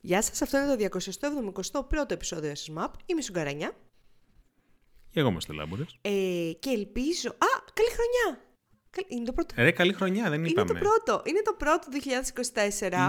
[0.00, 1.00] Γεια σας, αυτό είναι το
[2.02, 2.88] 271ο επεισόδιο SMAP.
[3.06, 3.72] Είμαι η Σουγκαρανιά.
[5.10, 5.96] Και εγώ είμαστε Λάμπουρες.
[6.00, 6.10] Ε,
[6.58, 7.28] και ελπίζω...
[7.28, 8.44] Α, καλή χρονιά!
[8.90, 9.54] Καλ- Είναι το πρώτο.
[9.56, 10.72] Ρε, καλή χρονιά, δεν Είναι είπαμε.
[10.72, 11.22] το πρώτο.
[11.26, 11.88] Είναι το πρώτο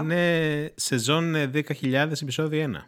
[0.02, 1.92] Είναι σεζόν ε, 10.000
[2.22, 2.84] επεισόδιο 1.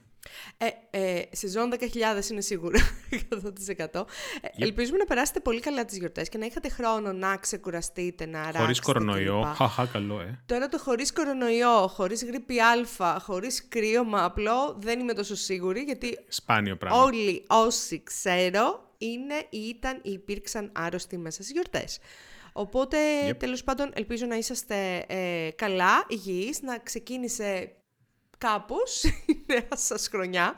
[0.57, 2.79] Ε, ε, σεζόν 10.000 είναι σίγουρα
[3.11, 4.05] 100%.
[4.41, 8.39] Ε, Ελπίζουμε να περάσετε πολύ καλά τις γιορτές και να είχατε χρόνο να ξεκουραστείτε, να
[8.39, 8.59] αράξετε.
[8.63, 9.41] Χωρίς κορονοϊό.
[9.41, 9.55] κλπ.
[9.57, 10.43] Χαχα, καλό, ε.
[10.47, 16.19] Τώρα το χωρίς κορονοϊό, χωρίς γρήπη α, χωρίς κρύωμα απλό, δεν είμαι τόσο σίγουρη γιατί
[16.29, 17.03] Σπάνιο πράγμα.
[17.03, 21.99] όλοι όσοι ξέρω είναι ή ήταν ή υπήρξαν άρρωστοι μέσα στις γιορτές.
[22.53, 22.97] Οπότε,
[23.31, 23.37] Yep.
[23.39, 27.73] τέλος πάντων, ελπίζω να είσαστε ε, καλά, υγιείς, να ξεκίνησε
[28.45, 30.55] κάπως η νέα σας χρονιά.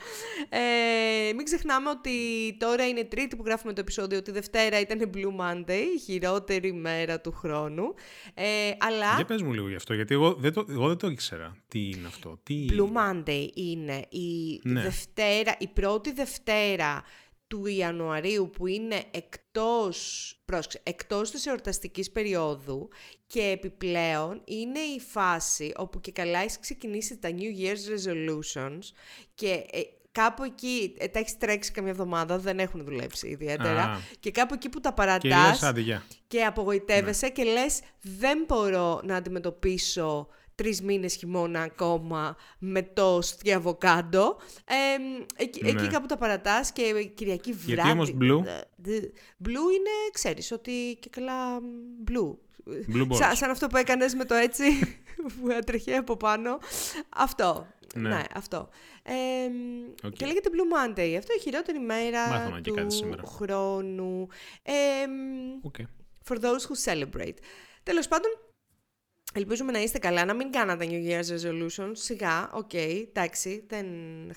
[0.48, 2.10] Ε, μην ξεχνάμε ότι
[2.59, 7.20] τώρα είναι τρίτη που γράφουμε το επεισόδιο, ότι Δευτέρα ήταν Blue Monday, η χειρότερη μέρα
[7.20, 7.95] του χρόνου.
[8.34, 8.45] Ε,
[8.78, 9.14] αλλά...
[9.14, 11.56] Για πες μου λίγο γι' αυτό, γιατί εγώ δεν το, εγώ δεν το ήξερα.
[11.68, 12.66] Τι είναι αυτό, τι...
[12.70, 14.80] Blue Monday είναι η Ναι.
[14.80, 17.04] Δευτέρα, η πρώτη Δευτέρα
[17.48, 22.88] του Ιανουαρίου που είναι εκτός, πρόσεξε, εκτός της εορταστικής περίοδου
[23.26, 28.80] και επιπλέον είναι η φάση όπου και καλά έχεις ξεκινήσει τα New Year's Resolutions
[29.34, 29.80] και ε,
[30.12, 33.98] κάπου εκεί, ε, τα έχεις τρέξει καμιά εβδομάδα, δεν έχουν δουλέψει ιδιαίτερα Α.
[34.20, 36.02] και κάπου εκεί που τα Και λες, παρατάς άντε, γεια.
[36.28, 43.21] και απογοητεύεσαι και λες δεν μπορώ να αντιμετωπίσω τρεις μήνες χειμώνα ακόμα με το
[43.54, 44.37] αβοκάντο.
[44.65, 44.74] Ε,
[45.43, 45.68] εκεί, Ναι.
[45.71, 47.73] εκεί κάπου τα παρατάς και Κυριακή βράδυ.
[47.74, 48.45] Γιατί όμως blue?
[49.45, 51.59] Blue είναι, ξέρεις, ότι και καλά
[52.09, 52.35] blue.
[52.95, 53.16] Blue balls.
[53.16, 54.65] Σαν, σαν αυτό που έκανες με το έτσι
[55.40, 56.59] που έτρεχε από πάνω.
[57.09, 57.66] Αυτό.
[57.95, 58.23] Ναι, Ναι.
[58.35, 58.68] αυτό.
[59.02, 59.13] Ε,
[60.07, 60.13] Οκ.
[60.13, 61.15] Και λέγεται Blue Monday.
[61.18, 63.23] Αυτό η χειρότερη μέρα Μάθαμε και του κάτι σήμερα.
[63.26, 64.28] χρόνου.
[64.62, 64.72] Ε,
[65.62, 65.75] Ok.
[66.28, 67.37] for those who celebrate.
[67.82, 68.31] Τέλος πάντων,
[69.37, 71.91] ελπίζουμε να είστε καλά, να μην κάνατε New Year's resolutions.
[71.92, 73.87] Σιγά, οκ, εντάξει, δεν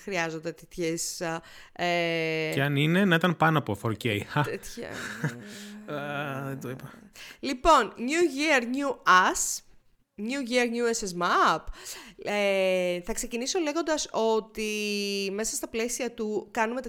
[0.02, 1.20] χρειάζονται τέτοιες...
[1.20, 1.40] α,
[1.84, 4.20] Ε, Και αν είναι, να ήταν πάνω από 4K.
[4.26, 4.42] Χα.
[4.42, 4.88] τέτοια...
[5.94, 6.90] Α, Δεν το είπα.
[7.40, 8.00] λοιπόν, New
[8.38, 9.58] Year, New Us.
[10.28, 11.58] New Year, New SS Map.
[12.24, 14.70] Ε, θα ξεκινήσω λέγοντας ότι
[15.32, 16.80] μέσα στα πλαίσια του κάνουμε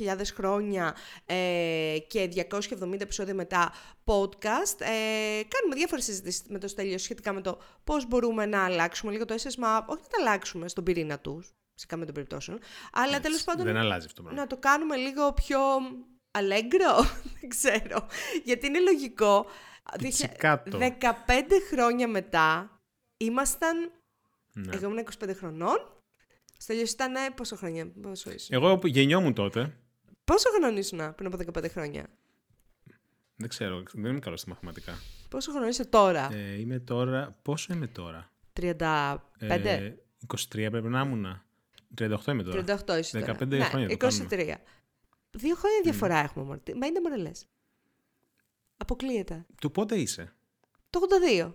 [0.00, 0.96] 450.000 χρόνια
[1.26, 3.72] ε, και 270 επεισόδια μετά
[4.04, 4.80] podcast.
[4.80, 9.24] Ε, κάνουμε διάφορες συζητήσεις με το Στέλιο σχετικά με το πώς μπορούμε να αλλάξουμε λίγο
[9.24, 9.82] το SS Map.
[9.86, 12.58] Όχι να τα αλλάξουμε στον πυρήνα τους, σε καμία των περιπτώσεων.
[12.92, 14.40] Αλλά Έτσι, τέλος πάντων Δεν αλλάζει αυτό το πράγμα.
[14.40, 15.60] να το κάνουμε λίγο πιο
[16.30, 16.96] αλέγκρο,
[17.40, 18.06] δεν ξέρω.
[18.44, 19.46] Γιατί είναι λογικό.
[19.98, 20.78] Πιτσικάτο.
[20.80, 20.84] 15
[21.70, 22.80] χρόνια μετά
[23.16, 23.92] ήμασταν.
[24.52, 24.76] Ναι.
[24.76, 25.92] Εγώ ήμουν 25 χρονών.
[26.58, 28.48] Στέλιος ήταν ε, πόσο χρόνια, πόσο ήσουν.
[28.50, 29.76] Εγώ που γεννιόμουν τότε,
[30.24, 32.06] Πόσο χρονών ήσουν πριν από 15 χρόνια;
[33.36, 34.98] δεν ξέρω, δεν είμαι καλός στα μαθηματικά.
[35.28, 39.18] Πόσο χρονών είσαι τώρα; Ε, είμαι τώρα, πόσο είμαι τώρα; 35.
[39.48, 39.94] Ε,
[40.26, 41.42] 23 πρέπει να ήμουν.
[41.98, 42.64] 38 είμαι τώρα.
[42.86, 43.36] 38 είσαι τώρα.
[43.38, 44.06] 15 ναι, χρόνια το 23.
[44.06, 44.60] κάνουμε.
[45.30, 46.60] Δύο χρόνια διαφορά έχουμε μόνο.
[46.76, 47.46] Μα είναι μόνο λες.
[48.80, 49.46] Αποκλείεται.
[49.60, 50.34] Του πότε είσαι;
[50.90, 51.54] Το 82.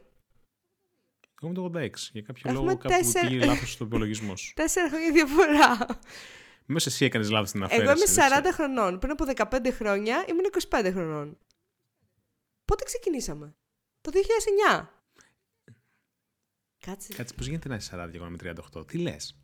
[1.41, 1.89] Εγώ είμαι το 86.
[2.11, 4.53] Για κάποιο Έχουμε λόγο κάπου τέσσερα- πήγε λάθος στο υπολογισμός σου.
[4.61, 5.99] Τέσσερα χρόνια διαφορά.
[6.65, 7.83] Μήπως εσύ έκανες λάθος στην αφαίρεση.
[7.89, 8.49] Εγώ είμαι δεν ξέρω.
[8.49, 8.99] 40 χρονών.
[8.99, 9.25] Πριν από
[9.57, 11.37] 15 χρόνια ήμουν 25 χρονών.
[12.65, 13.55] Πότε ξεκινήσαμε;
[14.01, 14.87] Το 2009.
[16.79, 17.13] Κάτσε.
[17.13, 18.87] Κάτσε, πώς γίνεται να είσαι 40 και εγώ να είμαι 38.
[18.87, 19.37] Τι λες;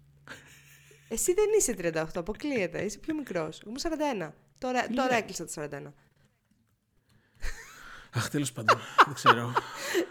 [1.09, 2.83] Εσύ δεν είσαι 38, αποκλείεται.
[2.83, 3.61] Είσαι πιο μικρός.
[3.61, 4.33] Εγώ είμαι 41.
[4.57, 5.93] Τώρα, τώρα έκλεισα τα 41.
[8.15, 8.77] Αχ, τέλος πάντων.
[9.05, 9.53] δεν ξέρω.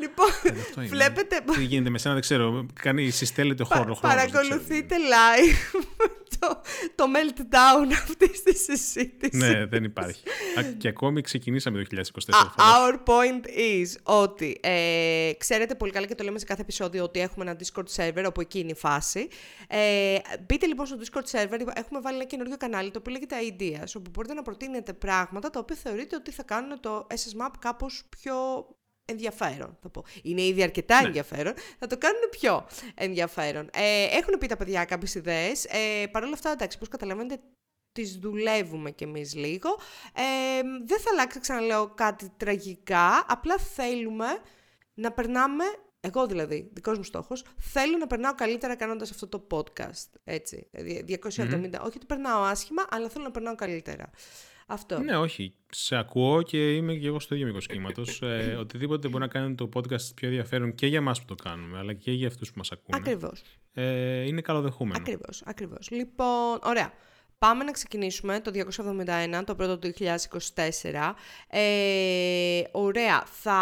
[0.00, 0.26] Λοιπόν,
[0.60, 0.91] Αυτό είναι.
[0.91, 1.41] βλέπετε...
[1.54, 2.66] Τι γίνεται με σένα, δεν ξέρω.
[2.82, 3.94] Κάνει, συστέλλεται χώρο.
[3.94, 4.28] χρόνος, δεν ξέρω.
[4.41, 5.81] Παρακολουθείτε live
[6.38, 6.60] το,
[6.94, 9.38] το meltdown αυτής της συζήτησης.
[9.38, 10.22] Ναι, δεν υπάρχει.
[10.59, 12.00] Α, και ακόμη ξεκινήσαμε το 2024.
[12.28, 13.03] Α, φαντάζομαι.
[13.03, 17.21] Our point is ότι ε, ξέρετε πολύ καλά και το λέμε σε κάθε επεισόδιο ότι
[17.21, 19.28] έχουμε ένα Discord server όπου εκεί είναι η φάση.
[19.69, 20.16] Ε,
[20.47, 24.10] μπείτε λοιπόν στο Discord server, έχουμε βάλει ένα καινούριο κανάλι το οποίο λέγεται Ideas, όπου
[24.10, 28.34] μπορείτε να προτείνετε πράγματα τα οποία θεωρείτε ότι θα κάνουν το SS Map κάπως πιο
[29.10, 30.04] ενδιαφέρον, θα πω.
[30.22, 33.70] Είναι ήδη αρκετά ενδιαφέρον, θα το κάνουν πιο ενδιαφέρον.
[33.72, 37.43] Ε, έχουν πει τα παιδιά κάποιες ιδέες, ε, Παρ' όλα αυτά, εντάξει, πώς καταλαβαίνετε,
[37.93, 39.78] τις δουλεύουμε κι εμείς λίγο.
[40.14, 44.26] Ε, δεν θα αλλάξει, ξαναλέω, κάτι τραγικά, απλά θέλουμε
[44.94, 45.64] να περνάμε,
[46.00, 51.19] εγώ δηλαδή, δικός μου στόχος, θέλω να περνάω καλύτερα κάνοντας αυτό το podcast, έτσι, δηλαδή
[51.22, 54.11] 270, όχι ότι περνάω άσχημα, αλλά θέλω να περνάω καλύτερα.
[54.70, 54.99] Αυτό.
[54.99, 55.55] Ναι, όχι.
[55.70, 58.23] Σε ακούω και είμαι και εγώ στο ίδιο μήκος κύματος.
[58.23, 61.79] ε, οτιδήποτε μπορεί να κάνει το podcast πιο ενδιαφέρον και για εμάς που το κάνουμε,
[61.79, 62.97] αλλά και για αυτούς που μας ακούνε.
[62.97, 63.43] Ακριβώς.
[63.73, 64.97] Ε, είναι καλοδεχούμενο.
[65.00, 65.91] Ακριβώς, ακριβώς.
[65.91, 66.93] Λοιπόν, ωραία.
[67.38, 71.14] Πάμε να ξεκινήσουμε το 271, το πρώτο του 2024.
[71.49, 73.59] Ε, ωραία, θα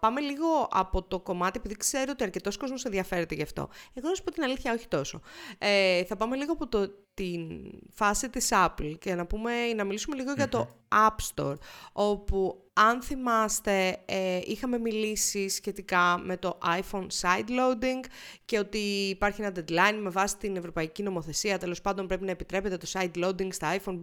[0.00, 3.68] πάμε λίγο από το κομμάτι, επειδή ξέρω ότι αρκετός κόσμος ενδιαφέρεται γι' αυτό.
[3.94, 5.20] Εγώ να σου πω την αλήθεια, όχι τόσο.
[5.58, 10.16] Ε, θα πάμε λίγο από το, την φάση της Apple και να, πούμε, να μιλήσουμε
[10.36, 11.54] για το App Store,
[11.92, 18.04] όπου αν θυμάστε, ε, είχαμε μιλήσει σχετικά με το iPhone sideloading
[18.44, 18.78] και ότι
[19.08, 21.58] υπάρχει ένα deadline με βάση την ευρωπαϊκή νομοθεσία.
[21.58, 23.98] Τέλος πάντων, πρέπει να επιτρέπεται το sideloading στα iPhone.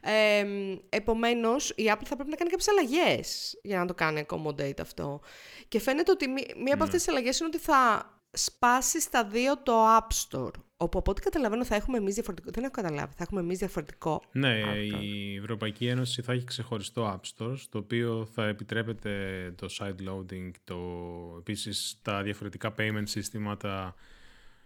[0.00, 0.44] Ε,
[0.88, 5.20] Επομένως, η Apple θα πρέπει να κάνει κάποιες αλλαγές για να το κάνει accommodate αυτό.
[5.68, 6.28] Και φαίνεται ότι
[6.62, 10.50] μία από αυτές τις αλλαγές είναι ότι θα σπάσει στα δύο το App Store.
[10.76, 12.50] Όπου από ό,τι καταλαβαίνω θα έχουμε εμείς διαφορετικό.
[12.50, 13.12] Δεν έχω καταλάβει.
[13.16, 14.22] Θα έχουμε εμείς διαφορετικό.
[14.32, 14.60] Ναι,
[15.00, 20.50] η Ευρωπαϊκή Ένωση θα έχει ξεχωριστό App Store, στο οποίο θα επιτρέπεται το side loading,
[20.64, 20.76] το...
[21.38, 23.94] επίσης τα διαφορετικά payment συστήματα.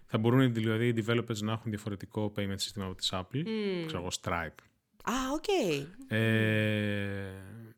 [0.06, 3.46] Θα μπορούν δηλαδή οι developers να έχουν διαφορετικό payment σύστημα από τη Apple.
[3.46, 3.84] Mm.
[3.86, 4.62] Ξέρω εγώ, Stripe.
[5.02, 5.44] Α, ok.
[5.44, 5.86] Okay.
[6.08, 7.30] Ε,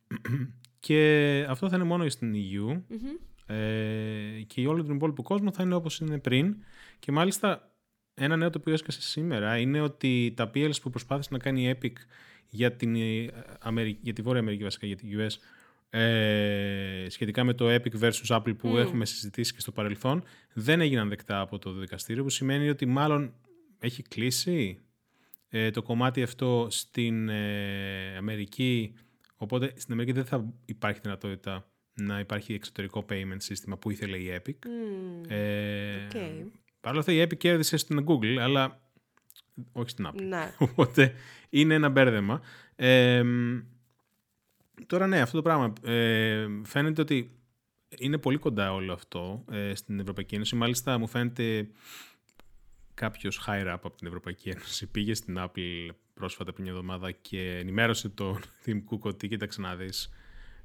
[0.86, 2.72] και αυτό θα είναι μόνο στην EU.
[2.72, 3.27] Mm-hmm.
[3.50, 6.56] Ε, και όλο τον υπόλοιπο κόσμο θα είναι όπως είναι πριν.
[6.98, 7.72] Και μάλιστα
[8.14, 11.78] ένα νέο το οποίο έσκασε σήμερα είναι ότι τα PLs που προσπάθησε να κάνει η
[11.80, 11.92] Epic
[12.48, 13.26] για, την ε,
[13.60, 15.30] Αμερική, για τη Βόρεια Αμερική βασικά, για τη US,
[15.90, 18.78] ε, σχετικά με το Epic versus Apple που mm.
[18.78, 23.34] έχουμε συζητήσει και στο παρελθόν, δεν έγιναν δεκτά από το δικαστήριο, που σημαίνει ότι μάλλον
[23.78, 24.78] έχει κλείσει
[25.48, 28.94] ε, το κομμάτι αυτό στην ε, Αμερική,
[29.36, 34.42] οπότε στην Αμερική δεν θα υπάρχει δυνατότητα να υπάρχει εξωτερικό payment σύστημα που ήθελε η
[34.42, 34.50] Epic.
[34.50, 35.30] Mm.
[35.30, 36.44] Ε, okay.
[36.80, 38.80] Παρ' όλα αυτά η Epic κέρδισε στην Google, αλλά
[39.72, 40.22] όχι στην Apple.
[40.22, 40.52] Ναι.
[40.68, 41.14] Οπότε
[41.50, 42.40] είναι ένα μπέρδεμα.
[42.76, 43.22] Ε,
[44.86, 47.38] τώρα ναι, αυτό το πράγμα ε, φαίνεται ότι
[47.98, 50.56] είναι πολύ κοντά όλο αυτό ε, στην Ευρωπαϊκή Ένωση.
[50.56, 51.68] Μάλιστα μου φαίνεται
[52.94, 57.56] κάποιος higher up από την Ευρωπαϊκή Ένωση πήγε στην Apple πρόσφατα πριν μια εβδομάδα και
[57.56, 60.10] ενημέρωσε τον Tim Cook ότι κοίταξε να δεις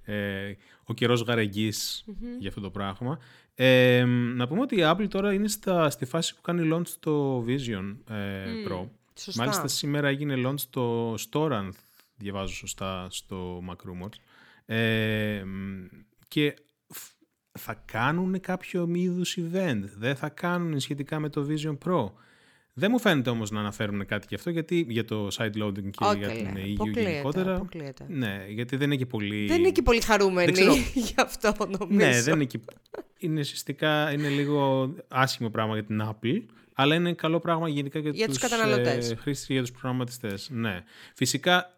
[0.03, 0.53] ε,
[0.83, 2.05] ο καιρός γαρεγγής
[2.39, 3.19] για αυτό το πράγμα.
[3.55, 4.03] Ε,
[4.35, 7.95] να πούμε ότι η Apple τώρα είναι στα, στη φάση που κάνει launch το Vision
[8.09, 8.88] ε, Pro.
[9.19, 9.41] Σωστά.
[9.41, 11.73] Μάλιστα σήμερα έγινε launch το Store, αν
[12.15, 14.15] διαβάζω σωστά, στο MacRumors.
[14.65, 15.44] Ε,
[16.27, 16.55] και
[17.51, 19.81] θα κάνουν κάποιο είδους event.
[19.97, 22.11] Δεν θα κάνουν σχετικά με το Vision Pro.
[22.75, 26.17] Δεν μου φαίνεται όμως να αναφέρουν κάτι γι' αυτό, γιατί για το side loading και
[26.17, 27.55] για την EU γενικότερα.
[27.55, 28.05] Αποκλείεται.
[28.07, 29.45] Ναι, γιατί δεν είναι και πολύ...
[29.45, 30.61] Δεν είναι και πολύ χαρούμενοι
[30.93, 32.09] γι' αυτό νομίζω.
[32.09, 32.59] Ναι, δεν είναι και...
[33.17, 36.41] Είναι ουσιαστικά είναι λίγο άσχημο πράγμα για την Apple,
[36.73, 39.11] αλλά είναι καλό πράγμα γενικά για, για τους, τους καταναλωτές.
[39.11, 40.49] Ε, χρήστες και για τους προγραμματιστές.
[40.51, 40.83] Ναι.
[41.13, 41.73] Φυσικά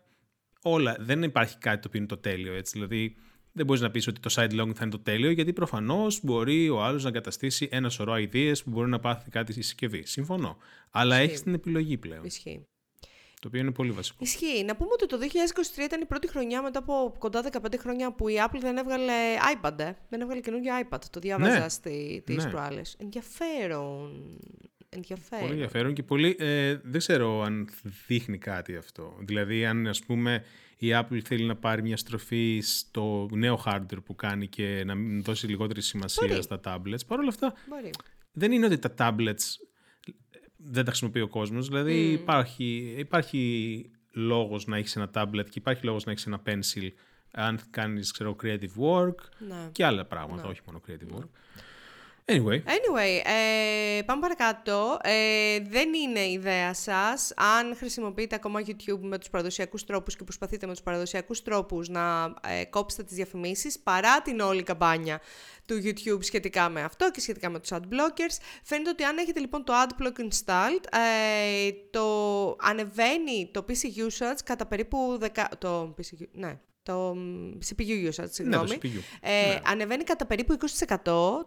[0.62, 2.72] όλα, δεν υπάρχει κάτι το οποίο είναι το τέλειο, έτσι.
[2.74, 3.16] Δηλαδή,
[3.56, 6.70] δεν μπορείς να πεις ότι το side long θα είναι το τέλειο, γιατί προφανώς μπορεί
[6.70, 10.06] ο άλλος να εγκαταστήσει ένα σωρό ιδέε που μπορεί να πάθει κάτι στη συσκευή.
[10.06, 10.58] Συμφωνώ.
[10.92, 12.24] Αλλά έχεις την επιλογή πλέον.
[12.24, 12.66] Ισχύει.
[13.42, 14.18] Το οποίο είναι πολύ βασικό.
[14.22, 14.64] Ισχύει.
[14.64, 15.18] Να πούμε ότι το
[15.78, 19.14] 2023 ήταν η πρώτη χρονιά μετά από κοντά 15 χρόνια που η Apple δεν έβγαλε
[19.56, 19.80] iPad.
[19.80, 19.94] Ε.
[20.10, 21.00] Δεν έβγαλε καινούργιο iPad.
[21.10, 21.70] Το διάβαζα ναι.
[21.70, 22.50] στι ναι.
[22.50, 22.96] προάλλες.
[23.00, 24.40] Ενδιαφέρον.
[24.96, 25.40] Ενδιαφέρον.
[25.40, 26.36] Πολύ ενδιαφέρον και πολύ.
[26.40, 27.70] Ε, δεν ξέρω αν
[28.08, 29.18] δείχνει κάτι αυτό.
[29.20, 30.44] Δηλαδή, αν ας πούμε
[30.78, 35.48] η Apple θέλει να πάρει μια στροφή στο νέο hardware που κάνει και να δώσει
[35.48, 36.42] λιγότερη σημασία Μπορεί.
[36.42, 37.06] στα tablets.
[37.08, 37.90] Παρ' όλα αυτά, Μπορεί.
[38.32, 39.44] δεν είναι ότι τα tablets
[40.58, 41.68] δεν τα χρησιμοποιεί ο κόσμος.
[41.68, 42.20] Δηλαδή mm.
[42.20, 46.90] υπάρχει, υπάρχει λόγος να έχεις ένα tablet και υπάρχει λόγος να έχεις ένα pencil
[47.36, 49.16] αν κάνεις ξέρω, creative work
[49.48, 49.70] ναι.
[49.72, 50.50] και άλλα πράγματα, ναι.
[50.50, 51.30] όχι μόνο creative work.
[52.28, 52.62] Anyway.
[52.66, 54.98] Anyway, ε, πάμε παρακάτω.
[55.04, 60.66] Ε, δεν είναι ιδέα σας αν χρησιμοποιείτε ακόμα YouTube με τους παραδοσιακούς τρόπους και προσπαθείτε
[60.66, 65.22] με τους παραδοσιακούς τρόπους να ε, κόψετε τις διαφημίσεις παρά την όλη καμπάνια
[65.66, 68.38] του YouTube σχετικά με αυτό και σχετικά με τους ad blockers.
[68.64, 72.06] Φαίνεται ότι αν έχετε λοιπόν το adblock installed, ε, το
[72.60, 75.44] ανεβαίνει το PC usage κατά περίπου 10...
[75.58, 77.16] Το PC, ναι, το
[77.68, 78.70] CPU usage, συγγνώμη.
[78.70, 79.00] Ναι, το CPU.
[79.22, 79.60] Ε, ναι.
[79.66, 80.98] Ανεβαίνει κατά περίπου 20%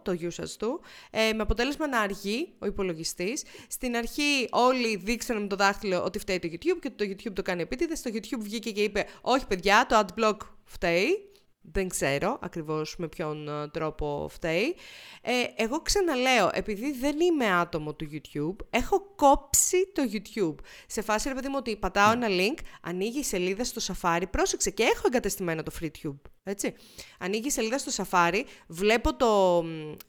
[0.01, 0.81] το usage του,
[1.11, 3.43] ε, με αποτέλεσμα να αργεί ο υπολογιστής.
[3.67, 7.41] Στην αρχή όλοι δείξαν με το δάχτυλο ότι φταίει το YouTube και το YouTube το
[7.41, 8.01] κάνει επίτηδες.
[8.01, 11.28] Το YouTube βγήκε και είπε: Όχι, παιδιά, το adblock φταίει.
[11.71, 14.75] Δεν ξέρω ακριβώς με ποιον ε, τρόπο φταίει.
[15.21, 20.55] Ε, εγώ ξαναλέω, επειδή δεν είμαι άτομο του YouTube, έχω κόψει το YouTube.
[20.87, 24.69] Σε φάση, ρε παιδί μου, ότι πατάω ένα link, ανοίγει η σελίδα στο Safari, πρόσεξε
[24.69, 26.73] και έχω εγκατεστημένο το FreeTube, έτσι.
[27.19, 29.63] Ανοίγει η σελίδα στο Safari, βλέπω το...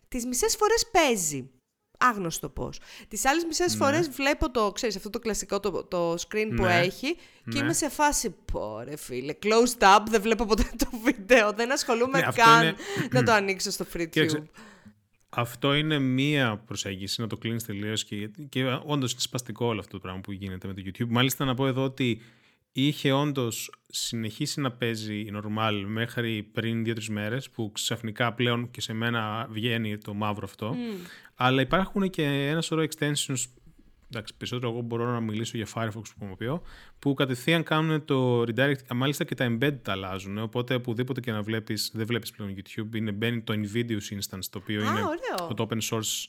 [0.09, 1.51] Τις μισές φορές παίζει
[2.01, 2.79] άγνωστο πώς.
[3.09, 3.85] Τις άλλες μισές ναι.
[3.85, 6.79] φορές βλέπω το, ξέρεις, αυτό το κλασικό το, το screen που ναι.
[6.79, 7.15] έχει
[7.45, 7.59] και ναι.
[7.59, 8.35] είμαι σε φάση.
[8.53, 11.53] Πόρε φίλε, closed up, δεν βλέπω ποτέ το βίντεο.
[11.53, 12.77] Δεν ασχολούμαι ναι, καν
[13.11, 14.43] να το ανοίξω στο FreeTube.
[15.29, 19.93] Αυτό είναι μία προσέγγιση, να το κλείνεις τελείως και, και όντως είναι σπαστικό όλο αυτό
[19.93, 21.09] το πράγμα που γίνεται με το YouTube.
[21.09, 22.23] Μάλιστα να πω εδώ ότι
[22.73, 28.93] είχε όντως συνεχίσει να παίζει normal μέχρι πριν δύο-τρεις μέρες, που ξαφνικά πλέον και σε
[28.93, 30.77] μένα βγαίνει το μαύρο αυτό.
[31.35, 33.45] Αλλά υπάρχουν και ένα σωρό extensions.
[34.13, 36.63] Εντάξει, περισσότερο εγώ μπορώ να μιλήσω για Firefox που χρησιμοποιώ,
[36.99, 40.39] που κατευθείαν κάνουν το redirect, μάλιστα και τα embed τα αλλάζουν.
[40.39, 44.59] Οπότε οπουδήποτε και να βλέπεις, δεν βλέπεις πλέον YouTube, είναι, μπαίνει το Invidious instance, το
[44.59, 45.55] οποίο είναι ωραίο.
[45.55, 46.27] το open source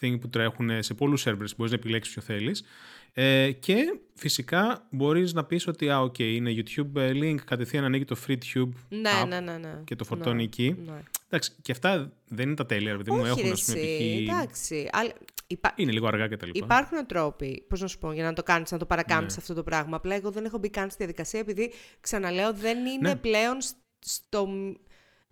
[0.00, 2.64] thing που τρέχουν σε πολλούς servers, μπορείς να επιλέξεις ποιο θέλεις.
[3.12, 8.16] Ε, και φυσικά μπορείς να πεις ότι α, okay, είναι YouTube link, κατευθείαν ανοίγει το
[8.26, 9.80] FreeTube ναι, app ναι, ναι, ναι.
[9.84, 10.76] και το φορτώνει ναι, εκεί.
[10.86, 11.02] Ναι.
[11.26, 14.00] Εντάξει, και αυτά δεν είναι τα τέλεια, επειδή μου έχουν, ας πούμε, π.χ.
[14.00, 14.88] εντάξει.
[14.92, 15.12] Αλλά...
[15.50, 15.72] Υπά...
[15.76, 16.58] Είναι λίγο αργά και τα λοιπά.
[16.64, 19.42] Υπάρχουν τρόποι, πώς να σου πω, για να το κάνεις, να το παρακάμψεις ναι.
[19.42, 19.96] αυτό το πράγμα.
[19.96, 23.16] Απλά εγώ δεν έχω μπει καν στη διαδικασία, επειδή ξαναλέω, δεν είναι Ναι.
[23.16, 23.56] πλέον
[23.98, 24.48] στο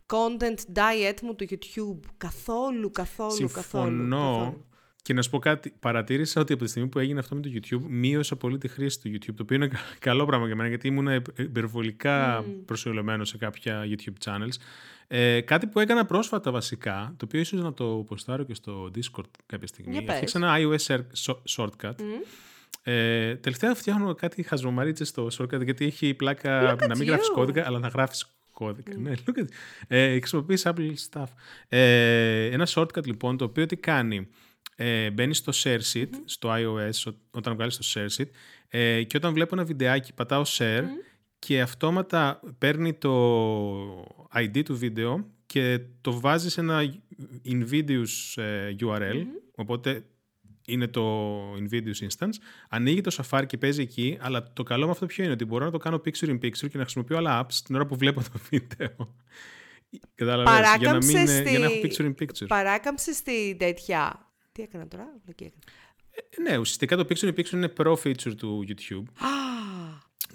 [0.07, 2.01] content diet μου του YouTube.
[2.17, 3.63] Καθόλου, καθόλου, Συμφωνώ.
[3.63, 4.09] καθόλου.
[4.09, 4.65] καθόλου.
[5.03, 7.51] Και να σου πω κάτι, παρατήρησα ότι από τη στιγμή που έγινε αυτό με το
[7.55, 10.69] YouTube, μείωσα πολύ τη χρήση του YouTube, το οποίο είναι κα- καλό πράγμα για μένα,
[10.69, 12.45] γιατί ήμουν υπε- υπερβολικά Mm.
[12.65, 14.55] προσιλωμένο σε κάποια YouTube channels.
[15.09, 19.31] Ε, κάτι που έκανα πρόσφατα βασικά, το οποίο ίσως να το ποστάρω και στο Discord
[19.47, 19.93] κάποια στιγμή.
[19.93, 20.15] Για πες.
[20.15, 21.95] Φτιάξα ένα iOS share- so- shortcut.
[22.83, 27.29] Ε, τελευταία φτιάχνω κάτι χαζομαρίτσες στο shortcut, γιατί έχει πλάκα Look at να μην γράφεις
[27.31, 27.35] you.
[27.35, 28.97] κώδικα, αλλά να γράφεις κώδικα.
[28.99, 29.47] Ναι, look at...
[29.89, 31.27] ε, χρησιμοποιείς Apple stuff.
[31.69, 34.29] Ε, ένα shortcut λοιπόν, το οποίο τι κάνει;
[34.77, 38.29] Ε, μπαίνει στο share sheet, στο iOS, ο- όταν βγάλεις το share sheet,
[38.69, 40.83] ε, και όταν βλέπω ένα βιντεάκι, πατάω share
[41.39, 43.13] και αυτόματα παίρνει το
[44.35, 46.83] ID του βίντεο και το βάζει σε ένα
[47.45, 49.23] Invidious ε, URL,
[49.55, 50.05] οπότε
[50.67, 52.33] είναι το Invidious Instance,
[52.69, 55.65] ανοίγει το Safari και παίζει εκεί, αλλά το καλό με αυτό ποιο είναι, ότι μπορώ
[55.65, 58.21] να το κάνω picture in picture και να χρησιμοποιώ άλλα apps την ώρα που βλέπω
[58.23, 59.15] το βίντεο.
[60.15, 62.47] Κατάλαβες, για να, μην, Παράκαμψες ε, για να έχω στη- picture in picture.
[62.49, 64.31] Παράκαμψες στη τέτοια.
[64.53, 65.63] Τι έκανα τώρα, βλακή έκανα.
[66.11, 69.29] Ε, ναι, ουσιαστικά το picture in picture είναι pro feature του YouTube, Α,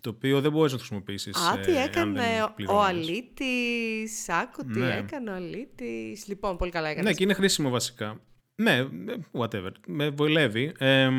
[0.02, 2.86] το οποίο δεν μπορείς να το χρησιμοποιήσεις Α, τι ε, αν έκανε δεν ο πληρώνεις.
[2.88, 4.30] Αλήτης.
[4.30, 4.96] Άκου τι Ναι.
[4.96, 6.28] έκανε ο Αλήτης.
[6.28, 7.10] Λοιπόν, πολύ καλά έκανε.
[7.10, 8.20] Ναι, και είναι χρήσιμο βασικά.
[8.62, 8.88] Ναι, ε,
[9.32, 9.70] whatever.
[9.88, 10.72] Με βολεύει.
[10.78, 11.10] Ε,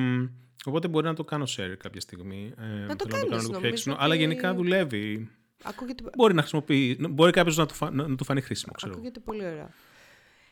[0.64, 2.52] οπότε μπορεί να το κάνω share κάποια στιγμή.
[2.58, 5.30] Ε, Να το θέλω κάνεις, λίγο πιο νομίζω έξυπνο, ότι- Αλλά γενικά δουλεύει.
[5.64, 6.96] Ακούγεται, Μπορεί να χρησιμοποιεί.
[7.11, 8.90] Μπορεί κάποιος να, του φα- να του φανεί χρήσιμο, ξέρω.
[8.92, 9.00] εγώ.
[9.00, 9.70] ακούγεται πολύ ωραία.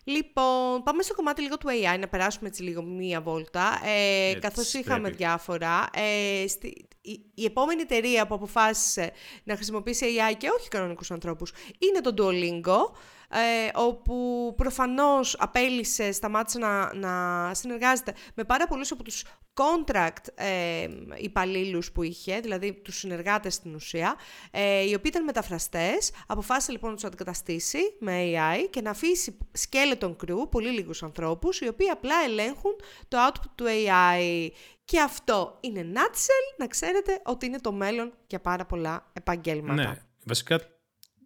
[0.04, 3.80] Λοιπόν, πάμε στο κομμάτι λίγο του AI, να περάσουμε έτσι λίγο μία βόλτα.
[3.85, 5.16] Ε, Έτσι, καθώς είχαμε πρέπει.
[5.16, 9.12] διάφορα, ε, στη, η, η επόμενη εταιρεία που αποφάσισε
[9.44, 12.97] να χρησιμοποιήσει AI και όχι κανονικούς ανθρώπους είναι το Duolingo,
[13.30, 20.88] ε, όπου προφανώς απέλησε, σταμάτησε να, να συνεργάζεται με πάρα πολλούς από τους contract ε,
[21.16, 24.16] υπαλλήλους που είχε, δηλαδή τους συνεργάτες στην ουσία,
[24.50, 29.38] ε, οι οποίοι ήταν μεταφραστές, αποφάσισε λοιπόν να τους αντικαταστήσει με AI και να αφήσει
[29.58, 32.76] skeleton crew, πολύ λίγους ανθρώπους, οι οποίοι απλά ελέγχουν
[33.08, 34.49] το output του AI.
[34.84, 39.82] Και αυτό είναι nutshell, να ξέρετε ότι είναι το μέλλον για πάρα πολλά επαγγέλματα.
[39.82, 40.60] Ναι, βασικά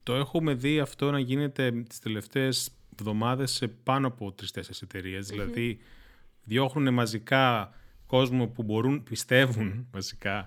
[0.04, 5.26] το έχουμε δει αυτό να γίνεται τις τελευταίες εβδομάδες σε πάνω από τρεις-τέσσερις εταιρείες.
[5.26, 5.78] Δηλαδή
[6.44, 7.72] διώχνουν μαζικά
[8.06, 10.46] κόσμο που μπορούν, πιστεύουν βασικά,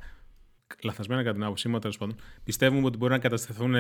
[0.84, 3.76] λαθασμένα κατά την άποψή μου τέλος πάντων, πιστεύουν ότι μπορούν να κατασταθούν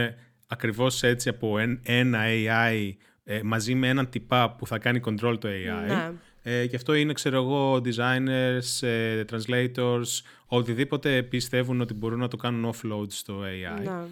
[0.48, 2.92] ακριβώς έτσι από εν- ένα AI
[3.24, 5.88] ε, μαζί με έναν τυπά που θα κάνει control το AI.
[5.88, 6.12] Ναι.
[6.44, 12.38] Ε, και αυτό είναι, ξέρω εγώ, designers, ε, translators, οτιδήποτε πιστεύουν ότι μπορούν να το
[12.38, 13.82] κάνουν offload στο AI.
[13.84, 14.06] Ναι, Ε,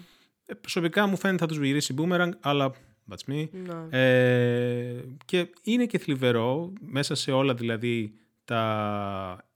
[0.60, 2.72] προσωπικά μου φαίνεται θα τους γυρίσει boomerang, αλλά
[3.10, 3.48] that's me.
[3.50, 3.98] ναι.
[3.98, 9.50] Ε, και είναι και θλιβερό, μέσα σε όλα δηλαδή τα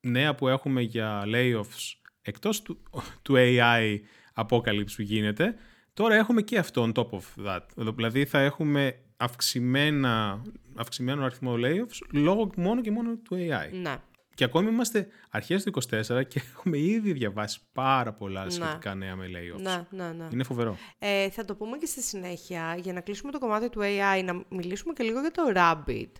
[0.00, 2.78] νέα που έχουμε για layoffs, εκτός του,
[3.22, 3.98] του AI
[4.34, 5.54] apocalypse που γίνεται,
[5.94, 7.92] τώρα έχουμε και αυτό on top of that.
[7.94, 10.42] Δηλαδή θα έχουμε αυξημένα,
[10.74, 13.72] αυξημένο αριθμό layoffs λόγω μόνο και μόνο του AI.
[13.82, 13.96] ναι.
[14.36, 19.26] Και ακόμη είμαστε αρχές του 24 και έχουμε ήδη διαβάσει πάρα πολλά σχετικά νέα με
[19.26, 19.60] layoffs.
[19.60, 20.28] Ναι, ναι, ναι.
[20.32, 20.78] Είναι φοβερό.
[20.98, 24.44] Ε, θα το πούμε και στη συνέχεια, για να κλείσουμε το κομμάτι του AI, να
[24.48, 26.10] μιλήσουμε και λίγο για το Rabbit,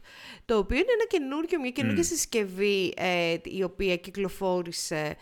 [0.44, 5.16] το οποίο είναι ένα καινούριο, μια καινούργια συσκευή ε, η οποία κυκλοφόρησε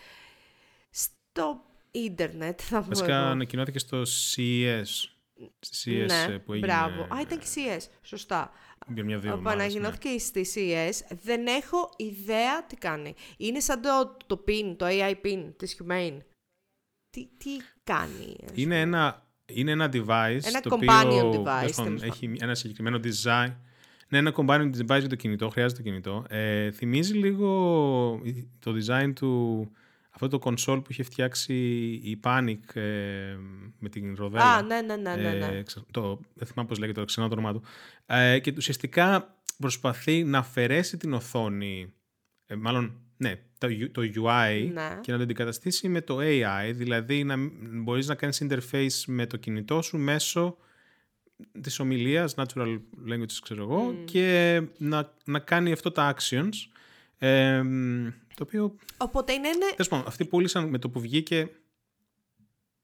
[0.89, 1.61] στο
[1.91, 3.25] ίντερνετ, θα πω Βασικά εγώ.
[3.25, 5.09] ανακοινώθηκε στο CES.
[5.59, 7.01] Στη CES ναι, ε, που έγινε μπράβο.
[7.01, 8.51] Α, ήταν και CS, σωστά.
[8.93, 9.57] Για μια-δύο εβδομάδες.
[9.57, 9.63] ναι.
[9.63, 11.17] Ανακοινώθηκε στη CS.
[11.23, 13.13] Δεν έχω ιδέα τι κάνει.
[13.37, 16.17] Είναι σαν το, το PIN, το AI PIN της Humane.
[17.09, 17.49] Τι, τι
[17.83, 18.35] κάνει.
[18.43, 22.35] ας Είναι ένα, είναι ένα device Ένα το companion οποίο device, τέλος πάντων, τέλος έχει
[22.39, 23.53] ένα συγκεκριμένο design.
[24.07, 26.25] Ναι, ένα companion device για το κινητό, χρειάζεται το κινητό.
[26.29, 28.21] Ε, θυμίζει λίγο
[28.59, 29.71] το design του
[30.21, 31.53] αυτό το console που είχε φτιάξει
[32.03, 33.35] η Panic ε,
[33.79, 34.43] με την ροδέλα.
[34.53, 35.33] Α, ναι, ναι, ναι, ναι.
[35.33, 35.57] ναι.
[35.57, 37.63] Ε, ξε- το, δεν θυμάμαι πώς λέγεται το ξενό το όνομά του.
[38.05, 41.93] Ε, και ουσιαστικά προσπαθεί να αφαιρέσει την οθόνη,
[42.45, 44.99] ε, μάλλον ναι, το, το UI Ναι.
[45.01, 47.51] και να το αντικαταστήσει με το AI, δηλαδή να μ-
[47.83, 50.57] μπορείς να κάνεις interface με το κινητό σου μέσω
[51.61, 52.79] της ομιλίας, natural
[53.09, 56.49] languages ξέρω εγώ, και να, να κάνει αυτό τα actions,
[57.17, 59.67] ε, μ, το οποίο, Οπότε είναι ένα...
[59.69, 61.49] τέλος πάντων, αυτοί πούλησαν με το που βγήκε,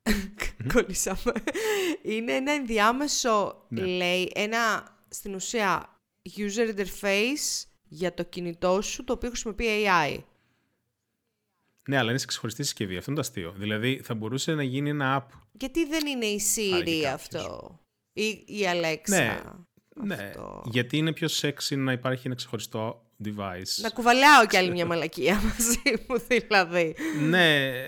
[0.74, 1.34] Κολλήσαμε.
[2.02, 3.82] Είναι ένα ενδιάμεσο, Ναι.
[3.86, 6.00] λέει, ένα στην ουσία
[6.38, 10.18] user interface για το κινητό σου, το οποίο χρησιμοποιεί AI.
[11.90, 13.54] ναι, αλλά είναι σε ξεχωριστή συσκευή, αυτό είναι το αστείο.
[13.58, 17.14] Δηλαδή θα μπορούσε να γίνει ένα app Γιατί δεν είναι η Siri κάποιος.
[17.14, 17.80] αυτό;
[18.14, 19.10] Ή η Alexa.
[19.10, 19.40] Ναι,
[19.96, 20.64] Ναι, αυτό.
[20.66, 23.82] γιατί είναι πιο sexy να υπάρχει ένα ξεχωριστό device.
[23.82, 26.96] Να κουβαλάω κι άλλη μια μαλακία μαζί μου, δηλαδή.
[27.30, 27.84] ναι, ε,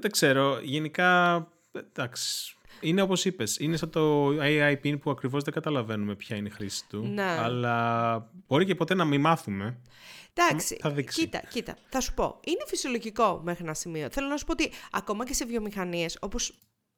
[0.00, 0.58] δεν ξέρω.
[0.62, 2.56] Γενικά, εντάξει.
[2.80, 6.50] Είναι όπως είπες, είναι σαν το AI pin που ακριβώς δεν καταλαβαίνουμε ποια είναι η
[6.50, 7.10] χρήση του.
[7.14, 7.22] Ναι.
[7.22, 9.78] Αλλά μπορεί και ποτέ να μην μάθουμε.
[10.36, 11.20] Εντάξει, Θα δείξει.
[11.20, 12.40] κοίτα, κοίτα, θα σου πω.
[12.44, 14.08] Είναι φυσιολογικό μέχρι ένα σημείο.
[14.10, 16.54] Θέλω να σου πω ότι ακόμα και σε βιομηχανίες, όπως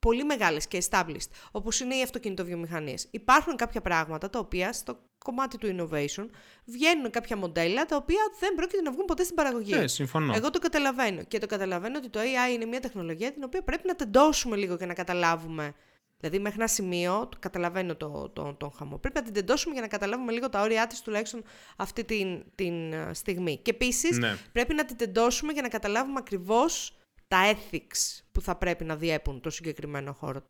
[0.06, 5.58] πολύ μεγάλες και established, όπως είναι οι αυτοκινητοβιομηχανίες, υπάρχουν κάποια πράγματα τα οποία στο κομμάτι
[5.58, 6.26] του innovation
[6.64, 9.74] βγαίνουν κάποια μοντέλα τα οποία δεν πρόκειται να βγουν ποτέ στην παραγωγή.
[9.74, 10.34] Ναι, συμφωνώ.
[10.34, 11.22] Εγώ το καταλαβαίνω.
[11.22, 14.76] Και το καταλαβαίνω ότι το AI είναι μια τεχνολογία την οποία πρέπει να τεντώσουμε λίγο
[14.76, 15.74] και να καταλάβουμε.
[16.20, 18.98] Δηλαδή, μέχρι ένα σημείο, το καταλαβαίνω το, το, τον χαμό.
[18.98, 21.42] Πρέπει να την τεντώσουμε για να καταλάβουμε λίγο τα όρια της τουλάχιστον
[21.76, 23.58] αυτή την, την ε, στιγμή.
[23.62, 24.36] Και επίσης, Ναι.
[24.52, 26.95] πρέπει να την τεντώσουμε για να καταλάβουμε ακριβώς
[27.28, 30.46] τα ethics που θα πρέπει να διέπουν το συγκεκριμένο χώρο.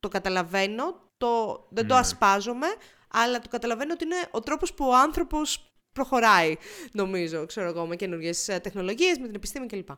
[0.00, 2.66] Το καταλαβαίνω, το, δεν το ασπάζομαι,
[3.08, 6.56] αλλά το καταλαβαίνω ότι είναι ο τρόπος που ο άνθρωπος προχωράει,
[6.92, 9.88] νομίζω, ξέρω εγώ, με καινούργιες τεχνολογίες, με την επιστήμη κλπ.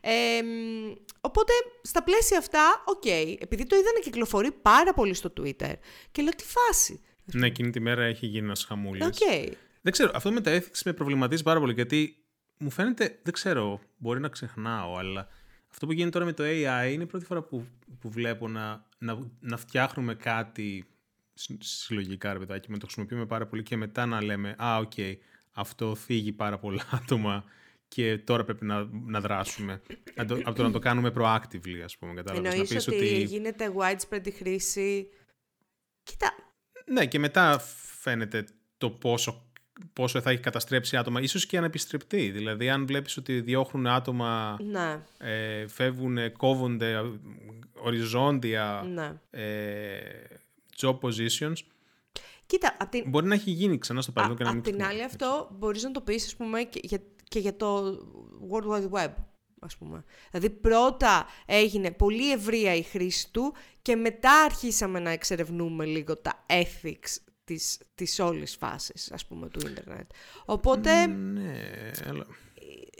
[0.00, 3.04] Ε, μ, οπότε, στα πλαίσια αυτά, οκ,
[3.40, 5.72] επειδή το είδα να κυκλοφορεί πάρα πολύ στο Twitter
[6.12, 7.00] και λέω τι φάση.
[7.24, 9.06] Ναι, εκείνη τη μέρα έχει γίνει ένας χαμούλης.
[9.06, 9.48] Οκ.
[9.80, 12.16] Δεν ξέρω, αυτό με τα ethics με προβληματίζει πάρα πολύ γιατί
[12.58, 15.28] μου φαίνεται, δεν ξέρω, μπορεί να ξεχνάω, αλλά
[15.72, 17.66] αυτό που γίνεται τώρα με το AI είναι η πρώτη φορά που,
[18.00, 20.86] που βλέπω να, να, να φτιάχνουμε κάτι
[21.34, 24.92] συ- συλλογικά, ρε παιδάκι μου, το χρησιμοποιούμε πάρα πολύ και μετά να λέμε «Α, οκ,
[25.52, 27.44] αυτό θίγει πάρα πολλά άτομα
[27.88, 29.82] και τώρα πρέπει να, να δράσουμε».
[30.16, 32.48] Από το, από το να το κάνουμε proactively, ας πούμε, κατάλαβες.
[32.48, 35.08] Να Εννοείς πεις ότι, ότι γίνεται widespread η χρήση.
[36.02, 36.32] Κοίτα,
[36.86, 37.58] Ναι, και μετά
[37.98, 38.44] φαίνεται
[38.78, 39.51] το πόσο,
[39.92, 42.30] πόσο θα έχει καταστρέψει άτομα, ίσως και ανεπιστρεπτή.
[42.30, 47.02] Δηλαδή, αν βλέπεις ότι διώχνουν άτομα, ναι, ε, φεύγουν, κόβονται ε,
[47.72, 49.12] οριζόντια ναι.
[49.30, 50.00] ε,
[50.80, 51.56] job positions,
[52.46, 54.68] Κοίτα, απ' την, μπορεί να έχει γίνει ξανά στο παρελθόν και να Α, μην απ'
[54.68, 54.94] την θυμάμαι.
[54.94, 57.98] άλλη αυτό μπορείς να το πεις ας πούμε και για, και για το
[58.50, 59.12] World Wide Web
[59.60, 60.04] ας πούμε.
[60.30, 66.44] Δηλαδή πρώτα έγινε πολύ ευρεία η χρήση του και μετά αρχίσαμε να εξερευνούμε λίγο τα
[66.46, 70.10] ethics της, της όλης φάσης ας πούμε του ίντερνετ.
[70.44, 71.60] Οπότε Ναι,
[72.08, 72.26] αλλά...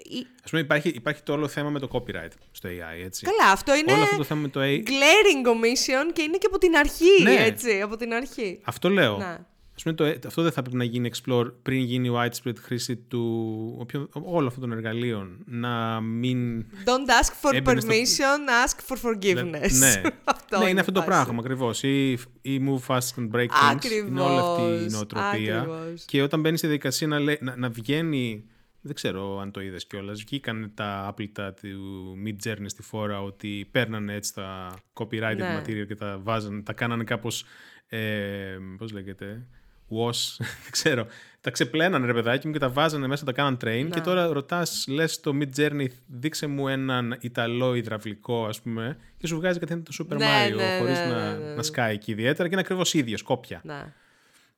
[0.05, 3.25] η- Ας πούμε υπάρχει, υπάρχει το όλο θέμα με το copyright στο AI, έτσι.
[3.27, 6.47] καλά αυτό είναι Όλο αυτό το θέμα με το AI, glaring omission και είναι και
[6.47, 7.35] από την αρχή Ναι.
[7.45, 8.61] έτσι, από την αρχή.
[8.65, 9.17] αυτό λέω.
[9.17, 9.39] Ναι.
[9.85, 13.77] Ας πούμε, το, αυτό δεν θα πρέπει να γίνει explore πριν γίνει widespread χρήση του
[13.79, 15.39] οποιο, όλων αυτών των εργαλείων.
[15.47, 16.65] Να μην...
[16.85, 19.71] Don't ask for Έμπαινε στο- permission, ask for forgiveness.
[19.79, 21.23] ναι, αυτό ναι, είναι αυτό το η φάση.
[21.23, 21.83] πράγμα ακριβώς.
[21.83, 23.91] Ή, ή move fast and break things.
[24.09, 25.59] Είναι όλη αυτή η Ακριβώς, νοοτροπία.
[25.61, 26.05] ακριβώς.
[26.05, 28.45] Και όταν μπαίνει στη διαδικασία να, λέ- να, να βγαίνει.
[28.85, 30.21] Δεν ξέρω αν το είδες κιόλας.
[30.23, 35.61] Βγήκαν τα άπλυτα του Mid Journey στη φόρα ότι παίρνανε έτσι τα copyrighted Ναι.
[35.63, 37.45] material και τα βάζανε, τα κάνανε κάπως.
[37.89, 39.47] Ε, Πώς λέγεται.
[39.99, 41.07] Wash, δεν ξέρω.
[41.41, 43.83] Τα ξεπλένανε ρε παιδάκι μου και τα βάζανε μέσα, τα κάναν train.
[43.83, 43.89] Ναι.
[43.89, 49.27] Και τώρα ρωτάς, λες το Mid Journey, δείξε μου έναν Ιταλό υδραυλικό, ας πούμε, και
[49.27, 51.55] σου βγάζει κατευθείαν το Super Ναι, Mario, ναι, χωρίς ναι, να, ναι, ναι.
[51.55, 53.61] να σκάει εκεί ιδιαίτερα και είναι ακριβώς ίδιο, κόπια.
[53.65, 53.75] Ναι.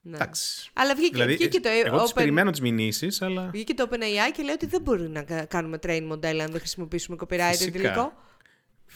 [0.03, 0.17] ναι.
[0.17, 0.71] Εντάξει.
[0.73, 2.15] Αλλά βγήκε, Δηλαδή, βγήκε το εγώ τις Open...
[2.15, 5.79] περιμένω τις μηνύσεις, αλλά Βγήκε το OpenAI και λέει ότι δεν μπορεί να κα- κάνουμε
[5.87, 7.79] train μοντέλα αν δεν χρησιμοποιήσουμε copyright Φυσικά.
[7.79, 8.13] υλικό.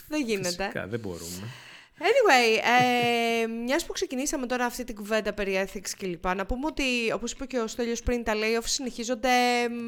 [0.09, 0.49] Δεν γίνεται.
[0.49, 1.49] φυσικά δεν μπορούμε.
[2.01, 2.61] Anyway,
[3.43, 6.27] ε, μιας που ξεκινήσαμε τώρα αυτή την κουβέντα περί ethics κλπ.
[6.35, 6.83] Να πούμε ότι,
[7.15, 9.29] όπως είπε και ο Στέλιος πριν, τα layoffs συνεχίζονται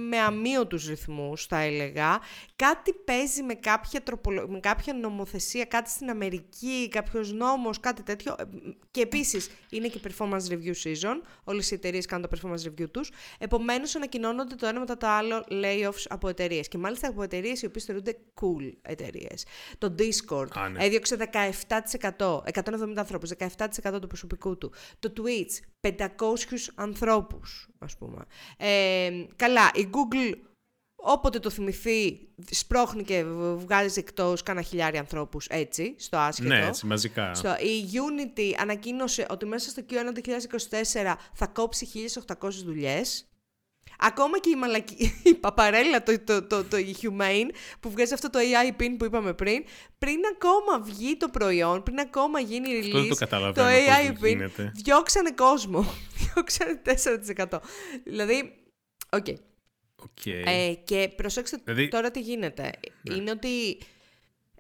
[0.09, 2.21] με αμύωτους ρυθμούς, θα έλεγα.
[2.57, 4.49] Κάτι παίζει με κάποια, τροπολο...
[4.49, 8.37] με κάποια νομοθεσία, κάτι στην Αμερική, κάποιος νόμος, κάτι τέτοιο.
[8.39, 8.45] Ε,
[8.91, 11.21] Και επίσης, είναι και performance review season.
[11.45, 13.11] Όλες οι εταιρείες κάνουν το performance review τους.
[13.39, 16.69] Επομένως, ανακοινώνονται το ένα μετά το άλλο layoffs από εταιρείες.
[16.69, 19.47] Και μάλιστα από εταιρείες οι οποίες θεωρούνται cool εταιρείες.
[19.79, 20.85] Το Discord Α, ναι.
[20.85, 24.73] έδιωξε 17%, 170 ανθρώπους, 17% του προσωπικού του.
[24.99, 28.25] Το Twitch, 500 ανθρώπους, ας πούμε.
[28.57, 30.35] Ε, καλά, η Google
[31.03, 33.25] όποτε το θυμηθεί, σπρώχνει και
[33.57, 36.49] βγάζει εκτός κάνα χιλιάρι ανθρώπους έτσι, στο άσχετο.
[36.49, 37.35] Ναι, έτσι, μαζικά.
[37.35, 40.19] Στο, η Unity ανακοίνωσε ότι μέσα στο Q1
[41.05, 41.89] 2024 θα κόψει
[42.27, 43.30] 1.800 δουλειές.
[43.99, 47.51] Ακόμα και η, μαλακή, η παπαρέλα, το, το, το, το, η Humane,
[47.81, 49.65] που βγάζει αυτό το AI pin που είπαμε πριν,
[49.99, 55.31] πριν ακόμα βγει το προϊόν, πριν ακόμα γίνει η release, το, το AI pin, διώξανε
[55.31, 55.87] κόσμο.
[56.35, 56.83] διώξανε
[57.51, 57.59] 4%.
[58.05, 58.53] Δηλαδή,
[59.11, 59.25] ok.
[59.29, 59.35] Okay.
[60.03, 60.43] Okay.
[60.47, 61.89] Ε, και προσέξτε δηλαδή...
[61.89, 62.71] τώρα τι γίνεται.
[63.03, 63.15] Ναι.
[63.15, 63.79] Είναι ότι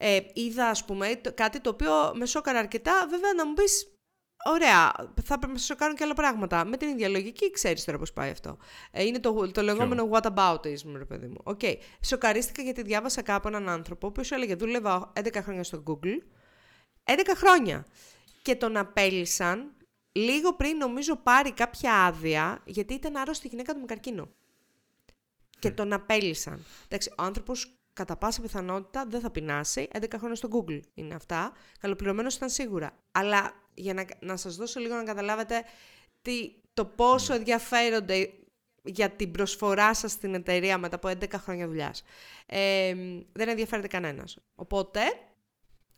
[0.03, 3.07] ε, είδα, ας πούμε, κάτι το οποίο με σόκαρε αρκετά.
[3.11, 3.88] Βέβαια, να μου πεις,
[4.44, 6.64] Ωραία, θα πρέπει να σε κάνουν και άλλα πράγματα.
[6.64, 8.59] Με την ίδια λογική ξέρεις τώρα πώς πάει αυτό.
[8.90, 11.37] Ε, είναι το, το λεγόμενο whataboutism, ρε παιδί μου.
[11.42, 11.59] Ok.
[11.62, 11.74] Okay.
[12.00, 16.22] Σοκαρίστηκα γιατί διάβασα κάπου έναν άνθρωπο, ο οποίος έλεγε δούλευα 11 χρόνια στο Google.
[17.05, 17.87] 11 χρόνια.
[18.42, 19.73] Και τον απέλυσαν
[20.12, 24.29] λίγο πριν, νομίζω, πάρει κάποια άδεια, γιατί ήταν άρρωστη η γυναίκα του με καρκίνο.
[25.59, 26.64] Και τον απέλυσαν.
[26.85, 29.88] Εντάξει, ο άνθρωπος κατά πάσα πιθανότητα δεν θα πεινάσει.
[29.92, 31.53] 11 χρόνια στο Google είναι αυτά.
[31.81, 32.96] Καλοπληρωμένος ήταν σίγουρα.
[33.12, 35.64] Αλλά για να, να σας δώσω λίγο να καταλάβετε
[36.23, 38.31] τι, το πόσο ενδιαφέρονται
[38.83, 42.03] για την προσφορά σας στην εταιρεία μετά από 11 χρόνια δουλειάς.
[42.47, 42.95] Ε,
[43.33, 44.38] δεν ενδιαφέρεται κανένας.
[44.55, 45.01] Οπότε,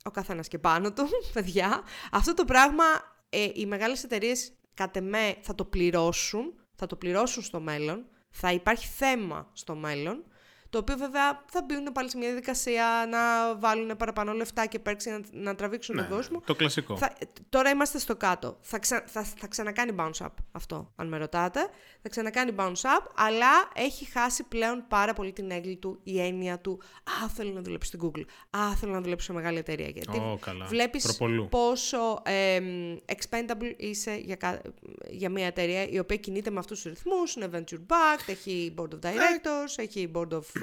[0.03, 2.83] ο καθένας και πάνω του, παιδιά, αυτό το πράγμα
[3.29, 8.51] ε, οι μεγάλες εταιρείες κατ' εμέ θα το πληρώσουν, θα το πληρώσουν στο μέλλον, θα
[8.51, 10.23] υπάρχει θέμα στο μέλλον,
[10.73, 15.09] το οποίο βέβαια θα μπουν πάλι σε μια διαδικασία να βάλουν παραπάνω λεφτά και πέρξει
[15.09, 16.41] να, να τραβήξουν τον ναι, κόσμο.
[16.45, 16.97] Το κλασικό.
[16.97, 17.13] Θα,
[17.49, 18.57] τώρα είμαστε στο κάτω.
[18.61, 21.59] Θα, ξα, θα, θα ξανακάνει bounce up αυτό, αν με ρωτάτε.
[22.01, 26.59] Θα ξανακάνει bounce up, αλλά έχει χάσει πλέον πάρα πολύ την έγκλη του, η έννοια
[26.59, 26.81] του
[27.23, 28.25] Α, θέλω να δουλέψω στην Google.
[28.49, 29.89] Α, θέλω να δουλέψω σε μεγάλη εταιρεία.
[29.89, 30.65] Γιατί oh, καλά.
[30.65, 32.59] βλέπεις πόσο ε,
[33.05, 34.61] expendable είσαι για,
[35.09, 38.89] για μια εταιρεία η οποία κινείται με αυτούς τους ρυθμούς, είναι venture backed, έχει board
[38.89, 40.62] of directors, έχει board of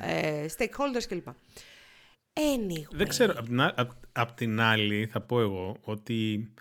[0.00, 1.26] ε, stakeholders κλπ.
[2.32, 2.84] Anyway.
[2.90, 3.34] Δεν ξέρω,
[4.12, 6.52] απ' την άλλη θα πω εγώ ότι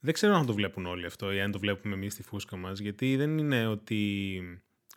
[0.00, 2.78] δεν ξέρω αν το βλέπουν όλοι αυτό ή αν το βλέπουμε εμείς στη φούσκα μας,
[2.78, 4.40] γιατί δεν είναι ότι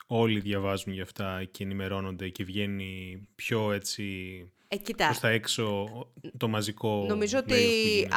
[0.07, 4.03] όλοι διαβάζουν για αυτά και ενημερώνονται και βγαίνει πιο έτσι
[4.67, 5.05] ε, κοίτα.
[5.05, 5.87] προς τα έξω
[6.37, 7.63] το μαζικό Νομίζω ότι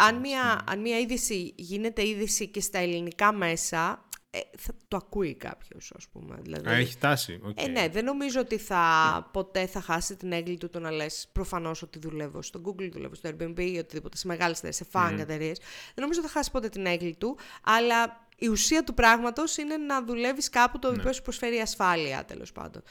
[0.06, 5.34] αν μια, αν μια είδηση γίνεται είδηση και στα ελληνικά μέσα, ε, θα το ακούει
[5.34, 6.38] κάποιος, ας πούμε.
[6.42, 7.40] Δηλαδή, Α, έχει τάση.
[7.46, 7.52] Okay.
[7.54, 11.28] Ε, ναι, δεν νομίζω ότι θα, ποτέ θα χάσει την έγκλη του το να λες
[11.32, 15.14] προφανώς ότι δουλεύω στο Google, δουλεύω στο Airbnb ή οτιδήποτε, σε μεγάλες εταιρείες, σε fan
[15.14, 15.18] mm.
[15.18, 15.58] εταιρείες.
[15.94, 19.76] Δεν νομίζω ότι θα χάσει ποτέ την έγκλη του, αλλά η ουσία του πράγματος είναι
[19.76, 21.12] να δουλεύεις κάπου το οποίο ναι.
[21.12, 22.82] σου προσφέρει ασφάλεια, τέλος πάντων.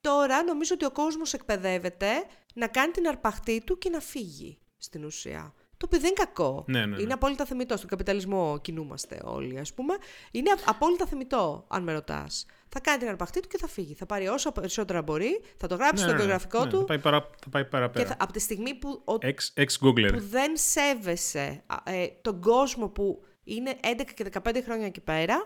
[0.00, 2.08] Τώρα νομίζω ότι ο κόσμος εκπαιδεύεται
[2.54, 5.54] να κάνει την αρπαχτή του και να φύγει στην ουσία.
[5.80, 6.64] Το οποίο δεν είναι κακό.
[6.66, 7.02] Ναι, ναι, ναι.
[7.02, 7.76] Είναι απόλυτα θεμητό.
[7.76, 9.94] Στον καπιταλισμό κινούμαστε όλοι, ας πούμε.
[10.30, 12.46] Είναι απόλυτα θεμητό, αν με ρωτάς.
[12.68, 13.94] Θα κάνει την αρπαχτή του και θα φύγει.
[13.94, 16.78] Θα πάρει όσο περισσότερα μπορεί, θα το γράψει στο βιογραφικό του.
[16.78, 18.04] Θα πάει, παρα, θα πάει παραπέρα.
[18.04, 22.88] Και θα, από τη στιγμή που, ο, ex, ex που δεν σέβεσαι ε, τον κόσμο
[22.88, 25.44] που είναι 11 και 15 χρόνια εκεί πέρα,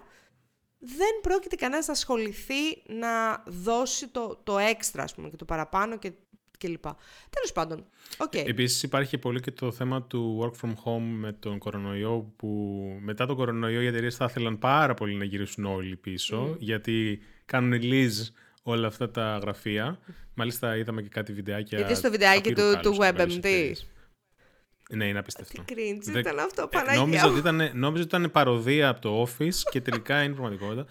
[0.78, 5.98] δεν πρόκειται κανένας να ασχοληθεί να δώσει το, το έξτρα, ας πούμε, και το παραπάνω
[5.98, 6.12] και
[6.58, 6.82] κλπ.
[7.30, 7.84] Τέλος πάντων.
[8.16, 8.46] Okay.
[8.46, 12.48] Επίσης υπάρχει πολύ και το θέμα του work from home με τον κορονοϊό που
[13.00, 17.80] μετά τον κορονοϊό οι εταιρείες θα ήθελαν πάρα πολύ να γυρίσουν όλοι πίσω γιατί κάνουν
[17.82, 19.98] lease όλα αυτά τα γραφεία.
[20.34, 21.78] Μάλιστα είδαμε και κάτι βιντεάκια.
[21.78, 23.72] Γιατί στο βιντεάκι του, του WebMD.
[24.90, 25.62] Ναι, είναι απίστευτο.
[25.62, 27.00] Τι cringe ήταν αυτό, ε, Παναγία.
[27.00, 30.86] νόμιζα, ότι ήταν, νόμιζα ότι ήταν παροδία από το Office και τελικά είναι πραγματικότητα.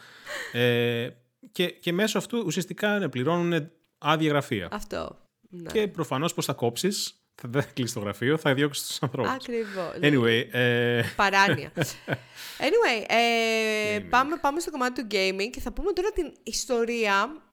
[0.51, 1.09] Ε,
[1.51, 4.67] και, και μέσω αυτού ουσιαστικά ναι, πληρώνουν άδεια γραφεία.
[4.71, 5.22] Αυτό.
[5.55, 5.71] Ναι.
[5.71, 9.31] Και προφανώς πώ θα κόψεις, θα δεν θα κλείσεις το γραφείο, θα διώξεις τους ανθρώπους.
[9.31, 9.93] Ακριβώς.
[10.01, 10.47] Anyway.
[10.51, 11.03] Ε...
[11.15, 11.71] Παράνοια.
[12.67, 17.43] anyway, ε, πάμε, πάμε στο κομμάτι του gaming και θα πούμε τώρα την ιστορία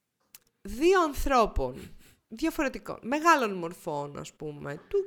[0.61, 1.97] δύο ανθρώπων
[2.29, 4.99] διαφορετικών, μεγάλων μορφών, ας πούμε, του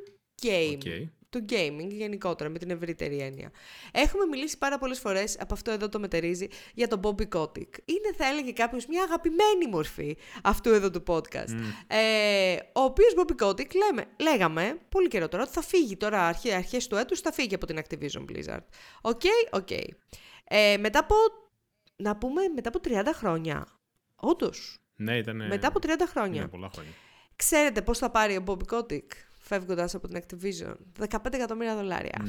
[0.41, 3.51] game του gaming γενικότερα, με την ευρύτερη έννοια.
[3.91, 7.69] Έχουμε μιλήσει πάρα πολλές φορές, από αυτό εδώ το μετερίζει, για τον Bobby Kotick.
[7.85, 11.55] Είναι, θα έλεγε κάποιος, μια αγαπημένη μορφή αυτού εδώ του podcast.
[11.87, 16.87] Ε, ο οποίος Bobby Kotick, λέμε, λέγαμε πολύ καιρό τώρα, ότι θα φύγει τώρα αρχές
[16.87, 18.63] του έτους, θα φύγει από την Activision Blizzard.
[19.01, 19.67] Ok, okay, ok.
[19.69, 19.87] Okay.
[20.47, 21.15] Ε, μετά από,
[21.95, 23.67] να πούμε, μετά από 30 χρόνια.
[24.15, 24.77] Όντως.
[24.95, 25.47] Ναι, ήταν.
[25.47, 26.41] Μετά από 30 χρόνια.
[26.41, 26.91] Ναι, πολλά χρόνια.
[27.35, 29.07] Ξέρετε πόσα θα πάρει ο Bobby Kotick;
[29.53, 31.05] Φεύγοντας από την Activision.
[31.09, 32.25] 15 εκατομμύρια δολάρια.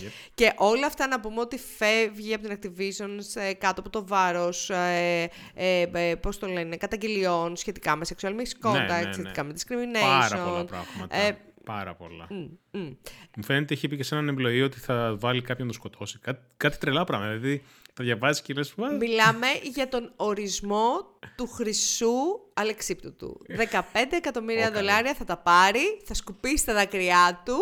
[0.00, 0.10] Yep.
[0.34, 4.70] Και όλα αυτά να πούμε ότι φεύγει από την Activision σε, κάτω από το βάρος,
[4.70, 9.12] ε, ε, ε, πώς το λένε, καταγγελιών σχετικά με sexual misconduct, ναι, ναι, ναι.
[9.12, 10.00] σχετικά με discrimination.
[10.00, 11.16] Πάρα πολλά πράγματα.
[11.64, 12.26] Ε, Πάρα πολλά.
[12.30, 12.92] Μμ, μμ.
[13.36, 16.18] Μου φαίνεται είχε πει και σε έναν εμπλοή ότι θα βάλει κάποιον να το σκοτώσει.
[16.18, 17.32] Κάτι, κάτι τρελά πράγματα.
[17.32, 18.74] Δηλαδή τα διαβάζεις και λες.
[18.98, 22.12] Μιλάμε για τον ορισμό του χρυσού
[22.54, 23.40] αλεξίπτωτου.
[23.48, 24.80] 15 εκατομμύρια Ω, καλά.
[24.80, 27.58] δολάρια θα τα πάρει, θα σκουπίσει τα δάκρυά του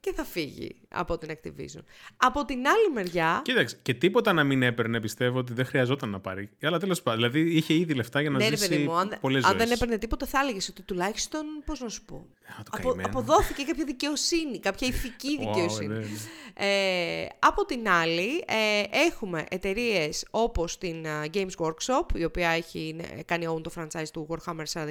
[0.00, 1.80] και θα φύγει από την Activision.
[2.16, 6.20] Από την άλλη μεριά, Κοίταξε, και τίποτα να μην έπαιρνε, πιστεύω ότι δεν χρειαζόταν να
[6.20, 6.50] πάρει.
[6.62, 9.16] Αλλά τέλος πάντων, δηλαδή είχε ήδη λεφτά για να ναι ρε ζήσει παιδί μου, αν,
[9.20, 9.76] πολλές αν δεν ζωές.
[9.80, 13.08] έπαιρνε τίποτα θα έλεγες ότι τουλάχιστον, πώς να σου πω, Α, το απο, καημένο.
[13.08, 15.86] αποδόθηκε κάποια δικαιοσύνη, κάποια ηθική Wow, δικαιοσύνη.
[15.86, 16.06] ναι, ναι.
[16.54, 22.94] Ε, από την άλλη, ε, έχουμε εταιρείες όπως την ε, Games Workshop, η οποία έχει
[22.96, 24.86] ναι, κάνει own το franchise του Warhammer 40.000,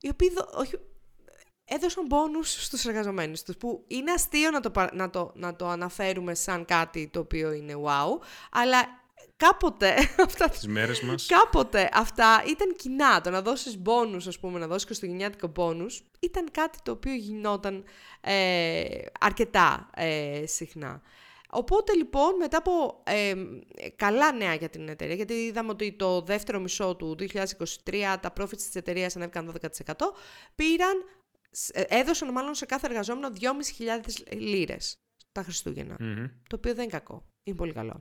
[0.00, 0.74] οι οποίοι δο- όχι,
[1.68, 5.68] έδωσαν μπόνους στους εργαζομένους τους, που είναι αστείο να το, πα- να, το, να το
[5.68, 8.78] αναφέρουμε σαν κάτι το οποίο είναι wow, αλλά
[9.36, 9.94] κάποτε
[10.26, 11.26] αυτά Τις μέρες μας.
[11.26, 13.20] Κάποτε αυτά ήταν κοινά.
[13.20, 17.84] Το να δώσεις μπόνους, ας πούμε, να δώσεις χριστουγεννιάτικο μπόνους, ήταν κάτι το οποίο γινόταν
[18.20, 18.84] ε,
[19.20, 21.02] αρκετά ε, συχνά.
[21.50, 23.34] Οπότε λοιπόν μετά από ε,
[23.96, 28.56] καλά νέα για την εταιρεία, γιατί είδαμε ότι το δεύτερο μισό του 2023 τα profits
[28.56, 29.92] της εταιρείας ανέβηκαν 12%,
[30.54, 31.27] πήραν, ε,
[31.72, 34.96] έδωσαν μάλλον σε κάθε εργαζόμενο 2.500 λίρες
[35.32, 35.96] τα Χριστούγεννα.
[36.00, 36.24] Μμμ.
[36.48, 37.24] Το οποίο δεν είναι κακό.
[37.42, 37.92] Είναι πολύ καλό.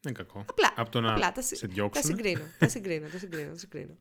[0.00, 0.44] Δεν είναι κακό.
[0.48, 2.04] Απλά, Από το να απλά τα, συ- σε τα διώξουν.
[2.04, 3.96] συγκρίνω, τα συγκρίνω, τα συγκρίνω, τα συγκρίνω.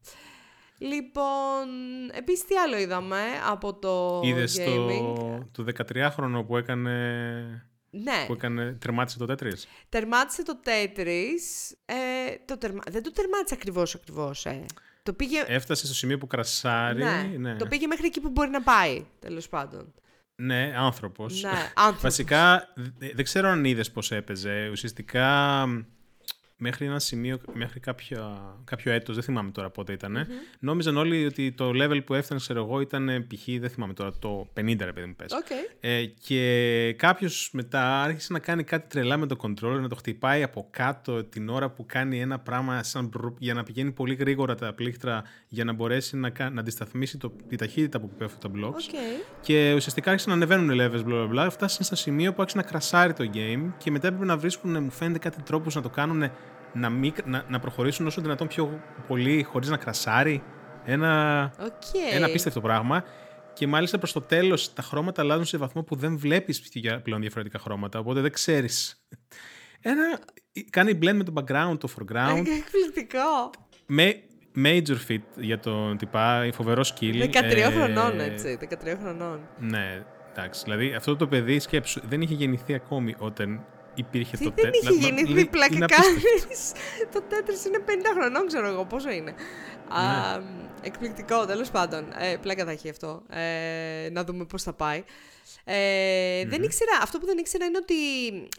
[0.77, 1.67] Λοιπόν,
[2.13, 5.15] επίσης τι άλλο είδαμε από το Είδες gaming;
[5.51, 6.91] το, το 13χρονο που έκανε.
[7.89, 9.63] Ναι, Που έκανε, τερμάτισε το Tetris.
[9.89, 11.73] τερμάτισε το Tetris.
[11.85, 11.95] Ε,
[12.45, 12.81] το τερμα...
[12.89, 14.65] Δεν το τερμάτισε ακριβώς ακριβώς, ε.
[15.05, 15.43] Το πήγε...
[15.47, 17.03] Έφτασε στο σημείο που κρασάρει.
[17.03, 17.55] ναι, ναι.
[17.55, 19.93] το πήγε μέχρι εκεί που μπορεί να πάει, τέλος πάντων.
[20.35, 21.41] Ναι, άνθρωπος.
[21.41, 22.01] Ναι, άνθρωπος.
[22.01, 24.69] Βασικά, δε- δεν ξέρω αν είδες πώς έπαιζε.
[24.71, 25.63] Ουσιαστικά,
[26.65, 30.27] μέχρι ένα σημείο, μέχρι κάποιο, κάποιο έτος, δεν θυμάμαι τώρα πότε ήταν,
[30.59, 33.43] νόμιζαν όλοι ότι το level που έφτανε, ξέρω εγώ, ήταν ε, π.χ.
[33.59, 35.31] δεν θυμάμαι τώρα, το 50 ρε παιδί μου πες.
[35.33, 35.47] Οκ.
[35.79, 40.43] Ε, και κάποιος μετά άρχισε να κάνει κάτι τρελά με το controller, να το χτυπάει
[40.43, 44.55] από κάτω την ώρα που κάνει ένα πράγμα σαν μπρου, για να πηγαίνει πολύ γρήγορα
[44.55, 48.59] τα πλήκτρα για να μπορέσει να, κα- να αντισταθμίσει το, τη ταχύτητα που πέφτουν τα
[48.59, 48.73] blocks.
[48.73, 48.99] OK.
[49.41, 51.47] Και ουσιαστικά άρχισαν να ανεβαίνουν οι levels, bla bla bla.
[51.51, 54.91] Φτάσαν στο σημείο που άρχισε να κρασάρει το game και μετά έπρεπε να βρίσκουν, μου
[54.91, 56.31] φαίνεται, κάτι τρόπους να το κάνουν
[56.75, 60.43] να, μη, να, να προχωρήσουν όσο δυνατόν πιο πολύ χωρίς να κρασάρει.
[60.85, 62.13] Ένα, Οκ.
[62.13, 63.03] ένα απίστευτο πράγμα.
[63.53, 66.61] Και μάλιστα προς το τέλος τα χρώματα αλλάζουν σε βαθμό που δεν βλέπεις
[67.03, 67.99] πλέον διαφορετικά χρώματα.
[67.99, 69.05] Οπότε δεν ξέρεις.
[69.81, 70.19] Ένα.
[70.69, 72.37] Κάνει blend με το background, το foreground.
[72.37, 73.49] Εκπληκτικό.
[73.85, 74.21] με
[74.63, 77.21] major fit για τον τυπά, φοβερό skill.
[77.23, 78.57] 13 Ε, χρονών, έτσι.
[78.61, 79.39] 13 χρονών.
[79.59, 80.63] Ναι, εντάξει.
[80.63, 84.75] Δηλαδή αυτό το παιδί σκέψου δεν είχε γεννηθεί ακόμη όταν υπήρχε Τι το δεν τε-
[84.75, 86.03] είχε δηλαδή, γεννηθεί είναι πλάκα απίστευτο.
[86.41, 86.71] κάνεις.
[87.13, 88.85] το τέτρις είναι 50 χρονών, ξέρω εγώ.
[88.85, 89.31] Πόσο είναι.
[89.31, 89.95] Ναι.
[89.97, 90.41] Α,
[90.81, 92.05] εκπληκτικό, τέλος πάντων.
[92.19, 93.23] Ε, πλάκα θα έχει αυτό.
[93.29, 95.03] Ε, να δούμε πώς θα πάει.
[95.63, 97.95] Ε, Δεν ήξερα, αυτό που δεν ήξερα είναι ότι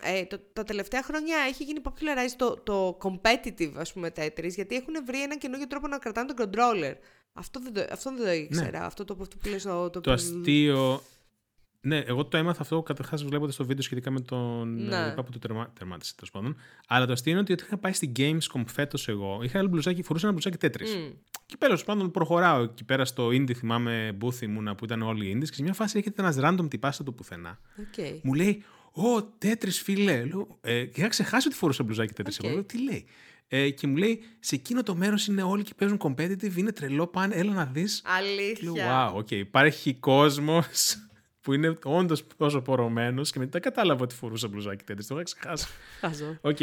[0.03, 4.77] ε, το, τα τελευταία χρόνια έχει γίνει popularized το, το competitive, ας πούμε, Tetris, γιατί
[4.77, 6.93] έχουν βρει ένα καινούργιο τρόπο να κρατάνε τον controller.
[7.33, 8.85] Αυτό δεν το, αυτό δεν το ήξερα.
[8.85, 11.03] Αυτό το, αυτό που λες το, το, Το αστείο.
[11.87, 14.99] Ναι, εγώ το έμαθα αυτό καταρχάς βλέποντας το βίντεο σχετικά με τον Ναι.
[14.99, 15.15] ναι.
[15.15, 15.73] που το τερμα...
[15.79, 16.57] τερμάτισε τέλος πάντων.
[16.89, 20.03] Αλλά το αστείο είναι ότι όταν είχα πάει στη Gamescom φέτος εγώ, είχα ένα μπλουζάκι,
[20.03, 20.85] φορούσα ένα μπλουζάκι Tetris.
[20.85, 21.11] Μμ.
[21.47, 25.37] Και τέλος πάντων προχωράω εκεί πέρα στο indie, θυμάμαι booth ήμουνα που ήταν όλοι οι
[25.37, 27.59] indies και σε μια φάση έρχεται ένας random τύπας απ' το πουθενά.
[27.79, 28.07] Οκ.
[28.23, 30.25] Μου λέει, Ω, Tetris φίλε.
[30.25, 32.35] Λέω, ε, και είχα ξεχάσει ότι φορούσα μπλουζάκι Tetris.
[32.39, 32.45] OK.
[32.45, 33.07] Εγώ λέω, τι λέει.
[33.49, 37.07] Ε, και μου λέει, σε εκείνο το μέρος είναι όλοι και παίζουν competitive, είναι τρελό,
[37.07, 38.03] πάνε, έλα να δεις.
[38.05, 39.13] Λέω, Αλήθεια.
[39.13, 39.31] wow, okay.
[39.35, 40.97] υπάρχει κόσμος
[41.47, 45.05] που είναι όντως τόσο πορωμένος και μετά κατάλαβα ότι φορούσα μπλουζάκι τέτοιο.
[45.09, 45.67] Το είχα ξεχάσει.
[46.01, 46.39] Χαζό.
[46.41, 46.57] Οκ.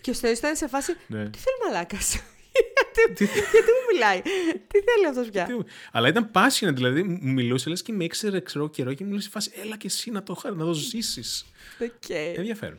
[0.00, 1.28] Και ο Στέλιος ήταν σε φάση, Ναι.
[1.30, 2.14] τι θέλει μαλάκας;
[2.96, 4.22] γιατί, γιατί μου μιλάει;
[4.66, 5.52] Τι θέλει αυτός πια; Τι-
[5.92, 9.20] Αλλά ήταν passionate, δηλαδή μου μιλούσε λες και με ήξερε ξέρω καιρό και μου λέει
[9.20, 11.46] σε φάση έλα και εσύ να το, χα- να το ζήσεις.
[11.80, 12.08] Οκ.
[12.36, 12.78] Ενδιαφέρον.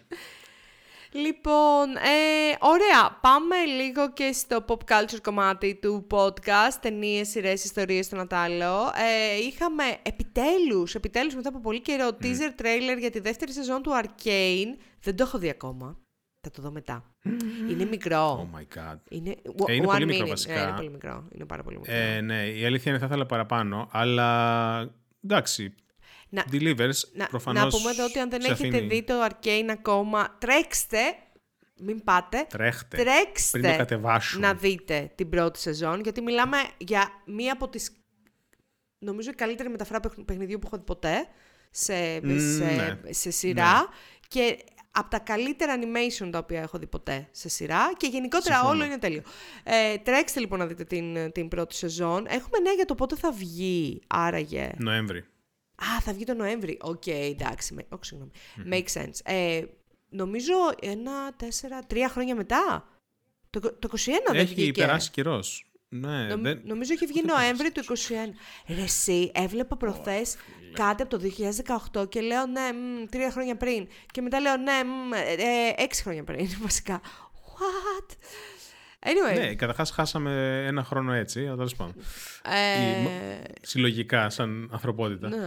[1.13, 3.17] Λοιπόν, ε, ωραία.
[3.21, 6.73] Πάμε λίγο και στο pop culture κομμάτι του podcast.
[6.81, 8.91] Ταινίες, σειρές, ιστορίες, τον άλλο.
[8.95, 13.91] Ε, είχαμε επιτέλους, επιτέλους μετά από πολύ καιρό, teaser trailer για τη δεύτερη σεζόν του
[14.03, 14.77] Arcane.
[15.01, 15.97] Δεν το έχω δει ακόμα.
[16.41, 17.15] Θα το δω μετά.
[17.69, 18.49] Είναι μικρό.
[18.53, 18.97] Oh my god.
[19.09, 19.35] Είναι,
[19.67, 20.29] Ε, είναι one πολύ μικρό minute.
[20.29, 20.53] βασικά.
[20.53, 21.27] Ναι, είναι πολύ μικρό.
[21.35, 21.93] Είναι πάρα πολύ μικρό.
[21.93, 24.89] Ε, ναι, η αλήθεια είναι θα ήθελα παραπάνω, αλλά
[25.23, 25.73] εντάξει.
[26.35, 29.13] Να- Delivers, Να, προφανώς να πούμε εδώ ότι αν δεν σε έχετε αφήνει- δει το
[29.29, 30.97] Arcane ακόμα, τρέξτε,
[31.79, 32.97] μην πάτε, Τρέχτε.
[32.97, 34.41] τρέξτε Πριν το κατεβάσουν.
[34.41, 37.91] να δείτε την πρώτη σεζόν, γιατί μιλάμε για μία από τις,
[38.99, 41.27] νομίζω η καλύτερη μεταφορά παιχν- παιχνιδιού που έχω δει ποτέ
[41.71, 43.13] σε, Μμ, σε, ναι.
[43.13, 43.87] σε σειρά
[44.27, 44.57] και
[44.91, 48.75] από τα καλύτερα animation τα οποία έχω δει ποτέ σε σειρά και γενικότερα Συμφωνώ.
[48.75, 49.21] όλο είναι τέλειο.
[49.63, 52.25] Ε, τρέξτε λοιπόν να δείτε την, την πρώτη σεζόν.
[52.27, 54.71] Έχουμε νέα για το πότε θα βγει, άραγε.
[54.77, 55.25] Νοέμβρη.
[55.97, 56.77] Α, θα βγει το Νοέμβρη.
[56.81, 57.73] Οκ, εντάξει.
[57.73, 58.31] με- Όχι, συγγνώμη.
[58.71, 59.19] Make sense.
[59.23, 59.63] Ε,
[60.09, 62.87] νομίζω ένα, τέσσερα, τρία χρόνια μετά.
[63.49, 63.97] Το, το 21
[64.31, 64.81] δεν Έχει βγήκε.
[64.81, 65.67] περάσει καιρός.
[65.89, 66.61] Ναι, Νομ- δεν...
[66.63, 67.93] Νομίζω είχε βγει Πότε Νοέμβρη του 21.
[68.67, 70.35] Ρε εσύ, έβλεπα προχθές
[70.73, 71.29] κάτι από το
[72.01, 73.87] 2018 και λέω ναι, μ, τρία χρόνια πριν.
[74.11, 77.01] Και μετά λέω ναι, μ, ε, έξι χρόνια πριν, βασικά.
[77.33, 78.15] What?
[79.05, 79.35] Anyway.
[79.39, 81.93] Ναι, καταρχάς χάσαμε ένα χρόνο έτσι, αλλά τέλος πάντων.
[82.43, 85.27] ε, Συλλογικά, σαν ανθρωπότητα.
[85.29, 85.37] ναι,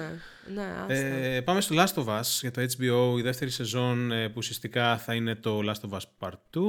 [0.55, 0.95] ναι, άστα.
[0.95, 4.99] Ε, πάμε στο Last of Us για το HBO, η δεύτερη σεζόν ε, που ουσιαστικά
[4.99, 6.61] θα είναι το Last of Us Part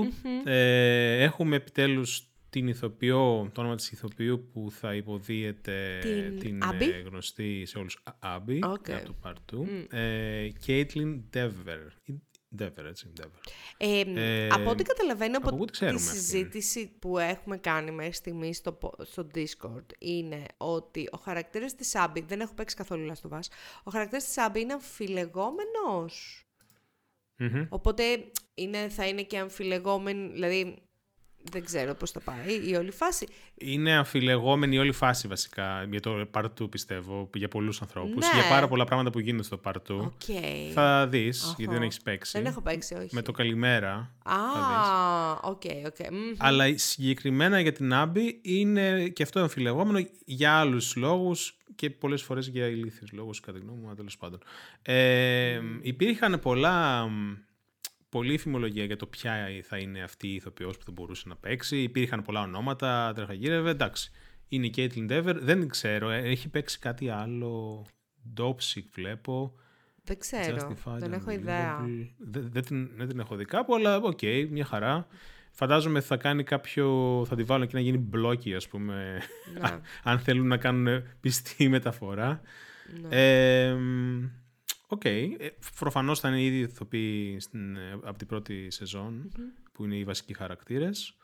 [0.43, 0.47] 2.
[0.51, 5.99] Ε, έχουμε επιτέλους την ηθοποιό, το όνομα της ηθοποιού που θα υποδύεται
[6.39, 7.07] Την ε, Abby?
[7.09, 8.89] γνωστή σε όλους Abby OK.
[8.89, 9.97] από το Part 2.
[9.99, 11.87] Ε, Caitlin Dever.
[12.03, 12.13] Ή
[12.59, 13.51] Dever, έτσι, Dever.
[13.77, 17.57] Ε, ε, από ό,τι καταλαβαίνω από από, πού τη τη ξέρουμε αυτήν; συζήτηση που έχουμε
[17.57, 22.53] κάνει μέχρι στιγμής στο, πο- στο Discord είναι ότι ο χαρακτήρας της Abby, δεν έχω
[22.53, 23.41] παίξει καθόλου Last of Us,
[23.83, 26.41] ο χαρακτήρας της Abby είναι αμφιλεγόμενος.
[27.39, 27.65] Μμμ.
[27.69, 28.03] Οπότε
[28.53, 30.86] είναι, θα είναι και αμφιλεγόμενη, δηλαδή
[31.51, 33.27] δεν ξέρω πώς θα πάει η όλη φάση.
[33.57, 38.25] Είναι αμφιλεγόμενη η όλη φάση βασικά για το Part 2 πιστεύω, για πολλούς ανθρώπους.
[38.33, 38.39] Ναι.
[38.39, 39.95] Για πάρα πολλά πράγματα που γίνονται στο Part 2.
[39.99, 40.11] Οκ.
[40.73, 41.71] Θα δεις, γιατί Αχα.
[41.73, 42.37] δεν έχεις παίξει.
[42.37, 43.15] Δεν έχω παίξει, όχι.
[43.15, 43.91] Με το καλημέρα.
[44.23, 46.11] Α, θα OK, OK.
[46.11, 46.33] Μμμ.
[46.37, 52.47] Αλλά συγκεκριμένα για την Abby είναι και αυτό αμφιλεγόμενο για άλλους λόγους και πολλές φορές
[52.47, 54.39] για ηλίθιους λόγους κατά τη γνώμη μου, αλλά τέλος πάντων.
[54.81, 57.33] Ε, Υπήρχαν πολλά, μ,
[58.17, 61.77] πολλή φημολογία για το ποια θα είναι αυτή η ηθοποιός που θα μπορούσε να παίξει.
[61.77, 64.11] Υπήρχαν πολλά ονόματα, τρεχαγύρευε, εντάξει.
[64.47, 67.85] Είναι η Caitlin Dever, δεν ξέρω, ε, έχει παίξει κάτι άλλο.
[68.37, 69.53] Dopesick βλέπω.
[70.03, 71.33] Δεν ξέρω, Justified, δεν έχω Unbelievable.
[71.33, 71.85] ιδέα.
[72.17, 75.07] Δεν, δεν, την, δεν την έχω δει κάπου, αλλά οκ, μια χαρά.
[75.51, 77.23] Φαντάζομαι θα κάνει κάποιο.
[77.27, 79.21] θα τη βάλουν και να γίνει bulky, ας πούμε.
[79.53, 79.69] Ναι.
[80.11, 82.41] αν θέλουν να κάνουν πιστή μεταφορά.
[83.01, 83.07] Ναι.
[83.09, 83.77] Ε,
[84.87, 85.05] μ, Οκ.
[85.05, 85.27] Ε,
[85.79, 89.31] προφανώς θα είναι ήδη ηθοποιοί στην, ε, από την πρώτη σεζόν,
[89.71, 91.15] που είναι οι βασικοί χαρακτήρες.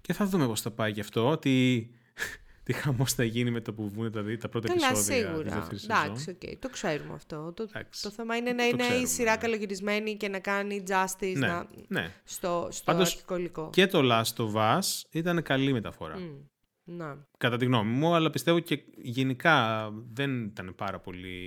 [0.00, 1.38] Και θα δούμε πώς θα πάει και αυτό.
[1.38, 1.86] Τι,
[2.64, 5.26] τι χαμός θα γίνει με το που βγουν τα, δι- τα πρώτα Καλά, επεισόδια της
[5.26, 5.54] σίγουρα.
[5.54, 6.04] δεύτερης σεζόν.
[6.04, 6.58] Εντάξει, οκ.
[6.58, 7.52] Το ξέρουμε αυτό.
[7.56, 8.02] Το, Εντάξει.
[8.02, 9.36] το θέμα είναι να Το είναι η ξέρουμε, σειρά ναι.
[9.36, 11.66] καλογυρισμένη και να κάνει justice Ναι, να...
[11.88, 12.12] ναι.
[12.24, 13.70] στο, στο Πάντως, αρχικό υλικό.
[13.72, 14.80] Και το Last of Us
[15.10, 16.18] ήταν καλή μεταφορά.
[16.18, 16.36] Μμ,
[16.84, 17.26] Να.
[17.38, 21.38] Κατά τη γνώμη μου, αλλά πιστεύω και γενικά δεν ήταν πάρα πολύ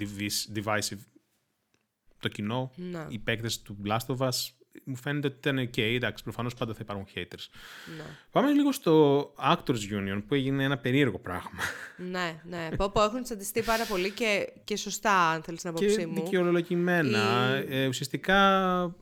[0.00, 0.98] divis- divisive
[2.28, 2.70] το κοινό.
[2.76, 3.06] Να.
[3.10, 4.30] Οι παίκτες του Last of Us
[4.84, 5.78] μου φαίνεται ότι ήταν ok.
[5.78, 7.48] Εντάξει, προφανώς πάντα θα υπάρχουν haters.
[7.98, 8.04] Να.
[8.30, 11.50] Πάμε λίγο στο Actors Union που έγινε ένα περίεργο πράγμα.
[11.96, 12.68] Ναι, ναι.
[12.76, 16.14] Πω, πω, έχουν τσαντιστεί πάρα πολύ και, και σωστά, αν θέλεις την απόψη και μου.
[16.14, 17.18] δικαιολογημένα.
[17.68, 18.94] Η- Ε, ουσιαστικά,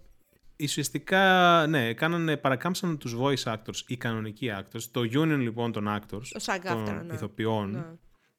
[0.62, 4.82] ουσιαστικά, ναι, κάνανε, παρακάμψαν τους voice actors, οι κανονικοί actors.
[4.90, 7.14] Το union λοιπόν των actors, Το SAG-AFTRA, των ναι.
[7.14, 7.84] ηθοποιών, Ναι.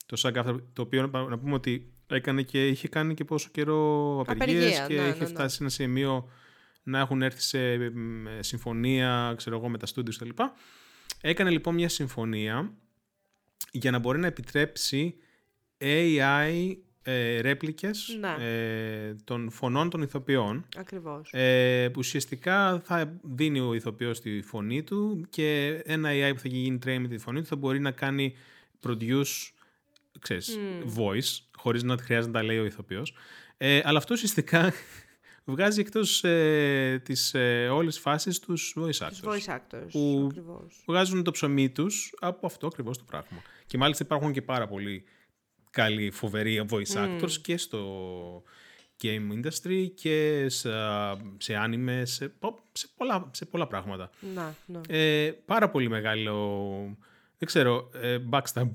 [0.06, 4.20] το SAG-AFTRA, το οποίο να να πούμε ότι έκανε και, είχε κάνει και πόσο καιρό
[4.28, 5.34] απεργίες Απεργία, και ναι, είχε ναι, ναι.
[5.34, 6.30] φτάσει σε ένα σημείο
[6.84, 10.44] να έχουν έρθει σε μ, συμφωνία, ξέρω εγώ, με τα studios κτλ.
[11.22, 12.74] Έκανε λοιπόν μια συμφωνία
[13.72, 15.16] για να μπορεί να επιτρέψει
[15.78, 18.36] AI ε, ρέπλικες Ναι.
[18.40, 21.30] ε, των φωνών των ηθοποιών Ακριβώς.
[21.34, 26.48] ε, που ουσιαστικά θα δίνει ο ηθοποιός τη φωνή του και ένα AI που θα
[26.48, 28.36] γίνει train με τη φωνή του θα μπορεί να κάνει
[28.88, 29.52] produce
[30.20, 30.58] ξέρεις,
[30.98, 33.14] voice χωρίς να χρειάζεται να τα λέει ο ηθοποιός
[33.58, 34.74] ε, αλλά αυτός ουσιαστικά
[35.46, 40.84] βγάζει εκτός ε, τις ε, όλες φάσεις τους voice actors Τους voice actors, που- ακριβώς.
[40.88, 45.04] βγάζουν το ψωμί τους από αυτό ακριβώς το πράγμα και μάλιστα υπάρχουν και πάρα πολύ
[45.70, 48.44] καλοί φοβεροί voice actors και στο
[49.04, 50.70] game industry και σε,
[51.38, 54.10] σε anime, σε, πο- σε, πολλά, σε πολλά πράγματα.
[54.36, 54.82] Να, να.
[54.88, 56.36] Ε, πάρα πολύ μεγάλο,
[57.38, 58.70] δεν ξέρω, ε, backstab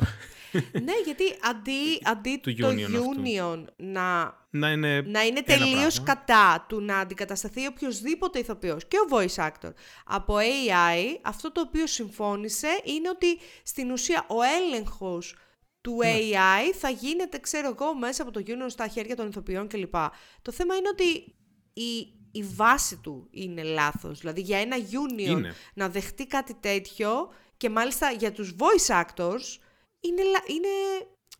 [0.72, 1.72] ναι, γιατί αντί,
[2.12, 3.14] αντί Του το union αυτού.
[3.22, 6.14] union να, να είναι να είναι ένα τελείως πράγμα.
[6.24, 9.72] κατά του να αντικατασταθεί οποιοδήποτε ηθοποιός και ο voice actor
[10.04, 15.34] από AI, αυτό το οποίο συμφώνησε είναι ότι στην ουσία ο έλεγχος
[15.80, 16.12] του Ναι.
[16.14, 19.94] AI θα γίνεται, ξέρω εγώ, μέσα από το union στα χέρια των ηθοποιών κλπ.
[20.42, 21.34] Το θέμα είναι ότι
[21.72, 24.18] η, η βάση του είναι λάθος.
[24.18, 25.54] Δηλαδή για ένα union Είναι.
[25.74, 29.56] να δεχτεί κάτι τέτοιο και μάλιστα για τους voice actors
[30.00, 30.68] είναι, λα- είναι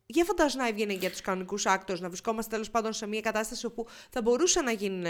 [0.06, 3.66] για φαντάζομαι να έβγαινε για τους κανονικούς actors να βρισκόμαστε τέλος πάντων σε μια κατάσταση
[3.66, 5.04] όπου θα μπορούσαν να γίνουν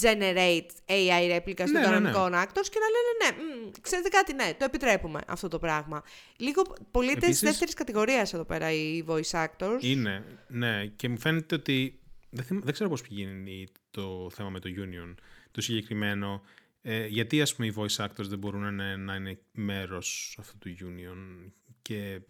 [0.00, 1.92] generate AI replica των Ναι, ναι, ναι.
[1.92, 6.02] κανονικών actors και να λένε ναι, μ, ξέρετε κάτι, ναι, το επιτρέπουμε αυτό το πράγμα.
[6.36, 9.78] Λίγο πολίτες Επίσης- δεύτερης κατηγορίας εδώ πέρα οι voice actors.
[9.80, 10.86] Είναι, ναι.
[10.86, 12.00] Και μου φαίνεται ότι.
[12.30, 15.14] Δεν, θυμ- δεν ξέρω πώς πηγαίνει το θέμα με το Union,
[15.50, 16.42] το συγκεκριμένο.
[16.82, 20.58] Ε, γιατί, ας πούμε, οι voice actors δεν μπορούν να, είναι- να είναι μέρος αυτού
[20.58, 21.50] του Union
[21.82, 22.20] και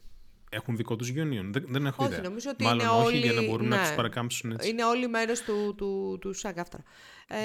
[0.57, 1.49] έχουν δικό τους union.
[1.51, 2.29] Δεν, δεν έχω Όχι, ιδέα.
[2.29, 3.17] νομίζω ότι Μάλλον είναι όχι όλοι...
[3.19, 3.83] για να μπορούν να ναι.
[3.83, 4.69] τους παρακάμψουν έτσι.
[4.69, 6.57] Είναι όλοι μέρος του, του, του ΣΑΚ
[7.27, 7.37] Ε,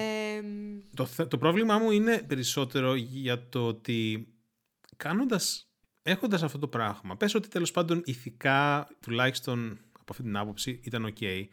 [0.95, 4.27] Το, θε- το πρόβλημά μου είναι περισσότερο για το ότι
[4.97, 5.69] κάνοντας,
[6.03, 11.13] έχοντας αυτό το πράγμα, πες ότι τέλος πάντων ηθικά, τουλάχιστον από αυτή την άποψη, ήταν
[11.19, 11.45] ok.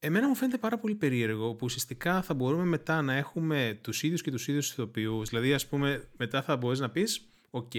[0.00, 4.22] Εμένα μου φαίνεται πάρα πολύ περίεργο που ουσιαστικά θα μπορούμε μετά να έχουμε τους ίδιους
[4.22, 5.28] και τους ίδιους ηθοποιούς.
[5.28, 7.72] Δηλαδή, ας πούμε, μετά θα μπορείς να πεις, οκ,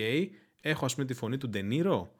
[0.62, 2.12] έχω ας πούμε τη φωνή του Ντενίρο,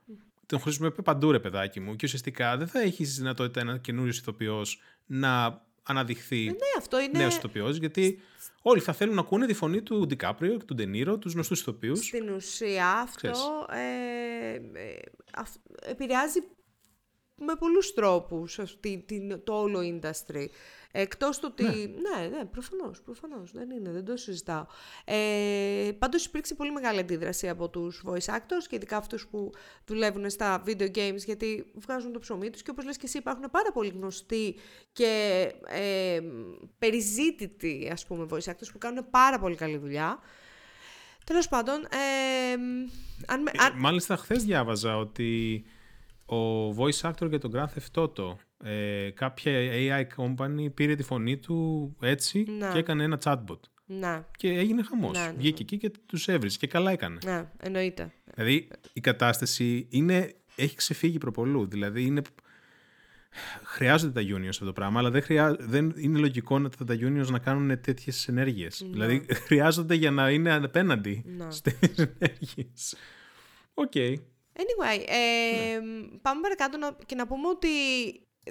[0.50, 4.82] τον χρησιμοποιώ παντού ρε παιδάκι μου και ουσιαστικά δεν θα έχεις δυνατότητα ένας καινούριος ηθοποιός
[5.06, 7.20] να αναδειχθεί ναι, αυτό είναι...
[7.20, 8.20] νέος ηθοποιός, γιατί
[8.62, 12.06] όλοι θα θέλουν να ακούνε τη φωνή του Ντικάπριο και του Ντενίρο, τους γνωστούς ηθοποιούς.
[12.06, 13.32] Στην ουσία αυτό
[13.70, 15.00] ε, ε,
[15.34, 16.40] αυ- επηρεάζει
[17.36, 20.46] με πολλούς τρόπους αυτή, την, το όλο industry.
[20.92, 21.64] Εκτός του ότι...
[21.64, 23.52] Ναι, ναι, προφανώς, προφανώς.
[23.52, 24.66] Δεν είναι, δεν το συζητάω.
[25.06, 29.52] Ε, πάντως υπήρξε πολύ μεγάλη αντίδραση από τους voice actors και ειδικά αυτούς που
[29.86, 33.50] δουλεύουν στα video games γιατί βγάζουν το ψωμί τους και όπως λες και εσύ υπάρχουν
[33.52, 34.56] πάρα πολύ γνωστοί
[34.92, 36.20] και ε,
[36.80, 40.20] περιζήτητοι ας πούμε voice actors που κάνουν πάρα πολύ καλή δουλειά.
[41.26, 42.52] Τέλος πάντων, ε,
[43.28, 45.64] αν, με- αν, Μάλιστα, χθες διάβαζα ότι
[46.26, 51.38] ο voice actor για τον Grand Theft Auto, ε, κάποια AI company πήρε τη φωνή
[51.38, 52.70] του έτσι Ναι.
[52.72, 53.60] και έκανε ένα chatbot.
[53.86, 55.18] ναι, Και έγινε χαμός.
[55.18, 57.18] Ναι, ναι, Βγήκε εκεί και τους έβρισε και καλά έκανε.
[57.26, 58.12] ναι, εννοείται.
[58.34, 61.68] Δηλαδή η κατάσταση είναι, έχει ξεφύγει προπολού.
[61.68, 62.22] Δηλαδή είναι,
[63.64, 66.94] χρειάζονται τα unions αυτό το πράγμα, αλλά δεν, χρειά, δεν είναι λογικό να τα, τα
[67.00, 68.84] unions να κάνουν τέτοιες ενέργειες.
[68.92, 71.52] Δηλαδή χρειάζονται για να είναι απέναντι Ναι.
[71.58, 71.74] στις
[72.20, 72.96] ενέργειες.
[73.74, 73.92] OK.
[74.62, 75.80] Anyway, ε,
[76.22, 77.68] πάμε παρακάτω να, και να πούμε ότι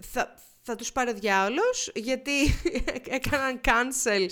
[0.03, 2.30] θα, θα τους πάρει ο διάολος γιατί
[3.18, 4.26] έκαναν cancel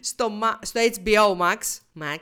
[0.00, 1.58] στο, Ma- στο HBO Max,
[2.00, 2.20] Max.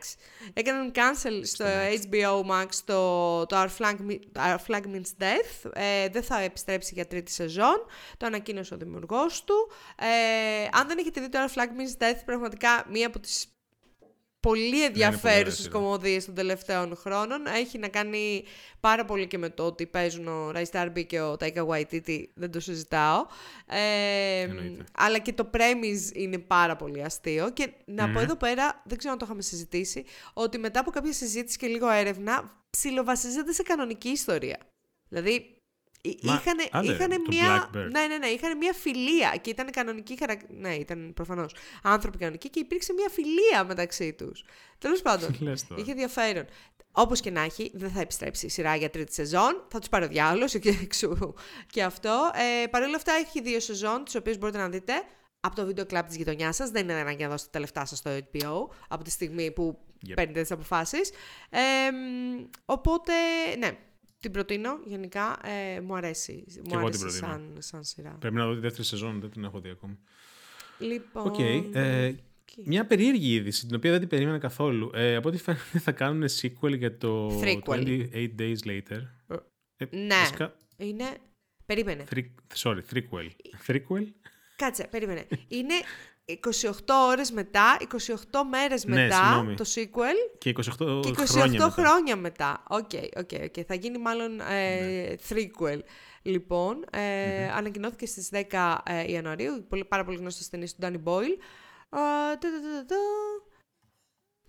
[0.53, 1.65] Έκαναν cancel στο
[2.11, 5.71] HBO Max το, το Our, Flag, Mi- Our Flag Means Death.
[5.73, 7.85] Ε, δεν θα επιστρέψει για τρίτη σεζόν.
[8.17, 9.71] Το ανακοίνωσε ο δημιουργός του.
[9.97, 13.47] Ε, αν δεν έχετε δει το Our Flag Means Death, πραγματικά μία από τις
[14.41, 15.79] πολύ πολύ ωραία ενδιαφέρουσες σειρά.
[15.79, 17.47] κομμωδίες των τελευταίων χρόνων.
[17.47, 18.45] Έχει να κάνει
[18.81, 22.51] πάρα πολύ και με το ότι παίζουν ο Ray Starby και ο Taika Waititi, δεν
[22.51, 23.27] το συζητάω.
[23.67, 24.85] Ε, Εννοείται.
[24.93, 27.51] αλλά και το premise είναι πάρα πολύ αστείο.
[27.51, 31.13] Και να πω εδώ πέρα, δεν ξέρω αν το είχαμε συζητήσει, ότι μετά από κάποια
[31.13, 34.59] συζήτηση και λίγο έρευνα, ψιλοβασίζεται σε κανονική ιστορία.
[35.09, 35.60] Δηλαδή,
[36.23, 37.89] Μα, είχαν, άντε, είχανε το μια, Blackbird.
[37.91, 40.41] ναι, ναι, ναι, είχαν μια φιλία και ήταν κανονική χαρακ...
[40.49, 44.45] Ναι, ήταν προφανώς άνθρωποι κανονικοί και υπήρξε μια φιλία μεταξύ τους.
[44.79, 45.81] Τέλος πάντων, Λες τώρα.
[45.81, 46.45] είχε ενδιαφέρον.
[46.93, 49.65] Όπως και να έχει, δεν θα επιστρέψει η σειρά για τρίτη σεζόν.
[49.69, 51.35] Θα τους πάρει ο διάολος και εξού
[51.67, 52.31] και αυτό.
[52.63, 54.93] Ε, Παρ' όλα αυτά, έχει δύο σεζόν, τις οποίες μπορείτε να δείτε
[55.41, 56.71] από το βίντεο κλαμπ της γειτονιάς σας.
[56.71, 59.79] Δεν είναι ανάγκη να δώσετε τα λεφτά σας στο HBO από τη στιγμή που
[60.09, 60.13] Yep.
[60.15, 61.11] παίρνετε τις αποφάσεις.
[61.51, 61.59] Ε,
[61.91, 63.13] μ, οπότε,
[63.59, 63.71] ναι,
[64.21, 65.39] την προτείνω γενικά.
[65.47, 66.45] Ε, μου αρέσει.
[66.57, 67.33] Μου εγώ άρεσε την προτείνω.
[67.33, 68.17] σαν, σαν σειρά.
[68.21, 69.99] Πρέπει να δω τη δεύτερη σεζόν, δεν την έχω δει ακόμα.
[70.79, 71.27] Λοιπόν.
[71.27, 71.39] Οκ.
[71.73, 72.15] ε,
[72.65, 74.91] μια περίεργη είδηση, την οποία δεν την περίμενα καθόλου.
[74.95, 78.09] Ε, από ό,τι φαίνεται θα κάνουν sequel για το Threequel.
[78.13, 79.03] 28 Days Later.
[79.77, 80.15] Ε, ναι.
[80.15, 81.05] βασικά, Είναι.
[81.67, 82.05] Περίμενε.
[82.15, 83.29] three, sorry, threequel.
[83.67, 84.07] Threequel;
[84.57, 85.27] Κάτσε, περίμενε.
[85.49, 85.75] Είναι
[86.63, 86.71] 28
[87.09, 88.15] ώρες μετά, 28
[88.51, 89.55] μέρες Ναι, μετά συγγνώμη.
[89.55, 92.63] το sequel Και 28, και 28 χρόνια χρόνια μετά.
[92.63, 92.63] μετά.
[92.69, 93.65] Οκ, οκ, οκ.
[93.67, 95.79] Θα γίνει μάλλον ε, threequel.
[96.23, 101.37] Λοιπόν, ε, ανακοινώθηκε στις 10 ε, Ιανουαρίου, πολύ, πάρα πολύ γνωστή ταινία του Danny Boyle.
[101.91, 102.97] Ε, τα, τα, τα, τα.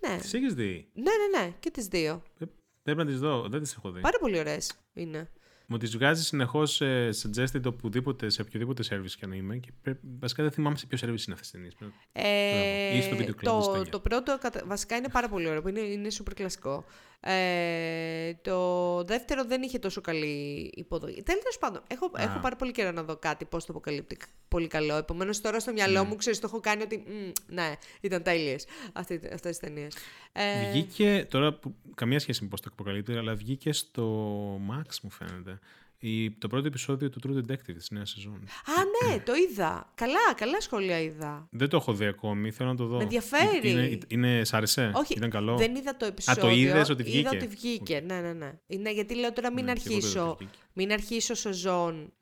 [0.10, 2.22] Ναι, Τις έχεις δει; ναι, ναι, ναι, και τις δύο.
[2.40, 2.46] Ε,
[2.84, 4.02] Πρέπει να τις δω, δεν τις έχω δει.
[4.02, 5.32] Πάρα πολύ ωραίες είναι.
[5.72, 9.58] Μου τις βγάζει συνεχώς ε, suggested οπουδήποτε, σε οποιοδήποτε service και να είμαι.
[9.58, 11.74] Και πρέπει, βασικά δεν θυμάμαι σε ποιο service είναι αυτές τις ταινίες.
[11.76, 13.92] Πρέπει- Ε, Ή στο βίντεο κλαμπ, στο το, ίδιο.
[13.92, 16.86] το πρώτο κατα- βασικά είναι πάρα πολύ ωραίο, που είναι, είναι super κλασικό.
[17.24, 21.24] Ε, το δεύτερο δεν είχε τόσο καλή υποδοχή.
[21.24, 24.18] Τέλος πάντων, έχω, έχω πάρα πολύ καιρό να δω κάτι πώ το αποκαλύπτει
[24.48, 24.96] πολύ καλό.
[24.96, 27.04] Επομένως, τώρα στο μυαλό μου ξέρεις, το έχω κάνει ότι.
[27.08, 28.56] «Μμ, ναι, ήταν τέλειε
[28.94, 29.96] αυτές τις ταινίες.
[30.32, 35.10] Ε, Βγήκε, τώρα που, καμία σχέση με πώς το αποκαλύπτει, αλλά βγήκε στο Max μου
[35.10, 35.60] φαίνεται.
[36.04, 38.34] Η, το πρώτο επεισόδιο του True Detective της νέας σεζόν.
[38.34, 39.92] Α, ναι, το είδα.
[39.96, 41.48] Καλά, καλά σχόλια είδα.
[41.52, 42.98] Δεν το έχω δει ακόμη, θέλω να το δω.
[42.98, 43.70] Με ενδιαφέρει.
[43.70, 46.50] Είναι, είναι, σ' άρεσε, Όχι, ήταν καλό; δεν είδα το επεισόδιο.
[46.50, 48.04] είδες ότι Είδα βγήκε; ότι βγήκε.
[48.06, 48.52] Ναι, ναι, ναι.
[48.78, 50.30] Ναι, γιατί λέω τώρα μην Ναι, και εγώ το είδα αρχίσω.
[50.30, 50.58] ότι βγήκε.
[50.74, 52.14] Μην αρχίσω σεζόν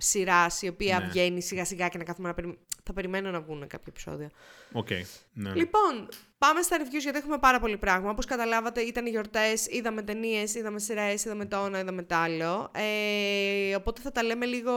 [0.00, 1.06] σειράς η οποία Ναι.
[1.06, 2.58] βγαίνει σιγά σιγά και να κάθομαι να περιμένω.
[2.84, 4.30] Θα περιμένω να βγουν κάποια επεισόδια.
[4.72, 4.88] Οκ,
[5.32, 5.52] ναι.
[5.54, 8.10] Λοιπόν, πάμε στα reviews γιατί έχουμε πάρα πολύ πράγμα.
[8.10, 12.70] Όπως καταλάβατε, ήταν οι γιορτές, είδαμε ταινίες, είδαμε σειρές, είδαμε το ένα, είδαμε το άλλο.
[12.74, 14.72] Ε, οπότε θα τα λέμε λίγο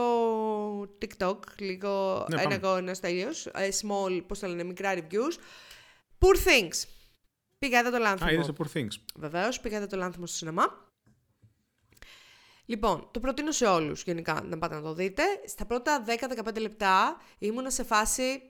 [0.82, 2.54] TikTok, λίγο Ναι, ένα πάμε.
[2.54, 3.46] εγώ, ένας τέλειος.
[3.46, 5.34] Ε, small, πώς το λένε, μικρά reviews.
[6.18, 6.84] Poor Things.
[7.58, 8.30] Πήγα εδώ το Α, λάνθιμο.
[8.30, 8.94] είδες το Poor Things.
[9.14, 10.83] Βεβαίως, πήγατε το λάνθιμο στο σινεμά.
[12.66, 15.22] Λοιπόν, το προτείνω σε όλους γενικά να πάτε να το δείτε.
[15.46, 16.04] Στα πρώτα
[16.44, 18.42] 10-15 λεπτά ήμουνα σε φάση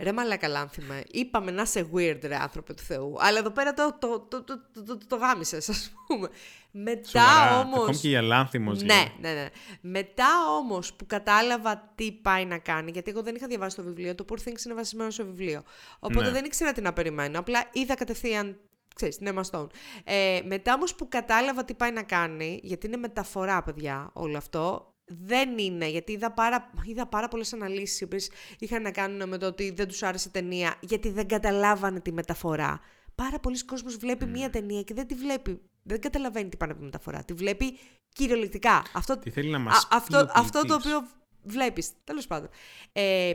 [0.00, 1.02] Ρε μαλάκα λάνθιμε.
[1.10, 3.16] Είπαμε να είσαι weird ρε άνθρωπε του Θεού.
[3.18, 6.28] Αλλά εδώ πέρα το, το, το, το, το, το, το γάμισες ας πούμε.
[6.70, 7.78] Μετά όμως...
[7.78, 8.82] Ακόμη και για λάνθιμος.
[8.82, 9.48] Ναι, ναι, ναι.
[9.80, 14.14] Μετά όμως που κατάλαβα τι πάει να κάνει, γιατί εγώ δεν είχα διαβάσει το βιβλίο,
[14.14, 15.62] το Poor Things είναι βασισμένο στο βιβλίο.
[15.98, 16.30] Οπότε Ναι.
[16.30, 17.38] δεν ήξερα τι να περιμένω.
[17.38, 18.60] Απλά είδα κατευθείαν
[18.98, 19.66] ξέρεις, την Emma Stone.
[20.04, 24.92] Ε, μετά όμως που κατάλαβα τι πάει να κάνει, γιατί είναι μεταφορά, παιδιά, όλο αυτό,
[25.04, 29.38] δεν είναι, γιατί είδα πάρα, είδα πάρα πολλές αναλύσεις οι οποίες είχαν να κάνουν με
[29.38, 32.80] το ότι δεν τους άρεσε η ταινία, γιατί δεν καταλάβανε τη μεταφορά.
[33.14, 36.80] Πάρα πολλοί κόσμος βλέπει μία ταινία και δεν τη βλέπει, δεν καταλαβαίνει τι πάνε από
[36.80, 37.24] τη μεταφορά.
[37.24, 37.78] Τη βλέπει
[38.08, 38.82] κυριολεκτικά.
[38.94, 40.94] Αυτό, Τι θέλει να Α, μας πει αυτό, ο αυτό το ποιητής.
[40.94, 41.08] οποίο
[41.42, 42.48] βλέπεις, τέλος πάντων.
[42.92, 43.32] Ε,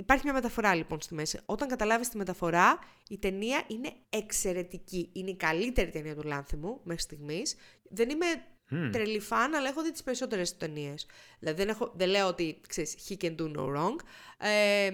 [0.00, 1.40] υπάρχει μια μεταφορά λοιπόν στη μέση.
[1.46, 2.78] Όταν καταλάβεις τη μεταφορά,
[3.08, 5.10] η ταινία είναι εξαιρετική.
[5.12, 7.56] Είναι η καλύτερη ταινία του Λάνθιμου μέχρι στιγμής.
[7.90, 8.26] Δεν είμαι
[8.70, 8.90] Μμμ.
[8.90, 11.06] τρελή φαν, αλλά έχω δει τις περισσότερες ταινίες.
[11.38, 13.96] Δηλαδή δεν, έχω, δεν λέω ότι, ξέρεις, he can do no wrong.
[14.38, 14.90] Ε,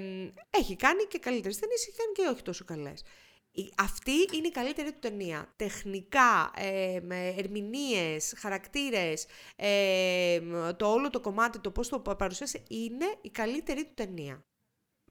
[0.51, 3.03] έχει κάνει και καλύτερες ταινίες, έχει κάνει και όχι τόσο καλές.
[3.51, 5.53] Η- Αυτή είναι η καλύτερη του ταινία.
[5.57, 9.27] Τεχνικά, ε, με ερμηνείες, χαρακτήρες,
[9.57, 10.41] ε,
[10.77, 14.45] το όλο το κομμάτι, το πώς το παρουσίασε, είναι η καλύτερη του ταινία.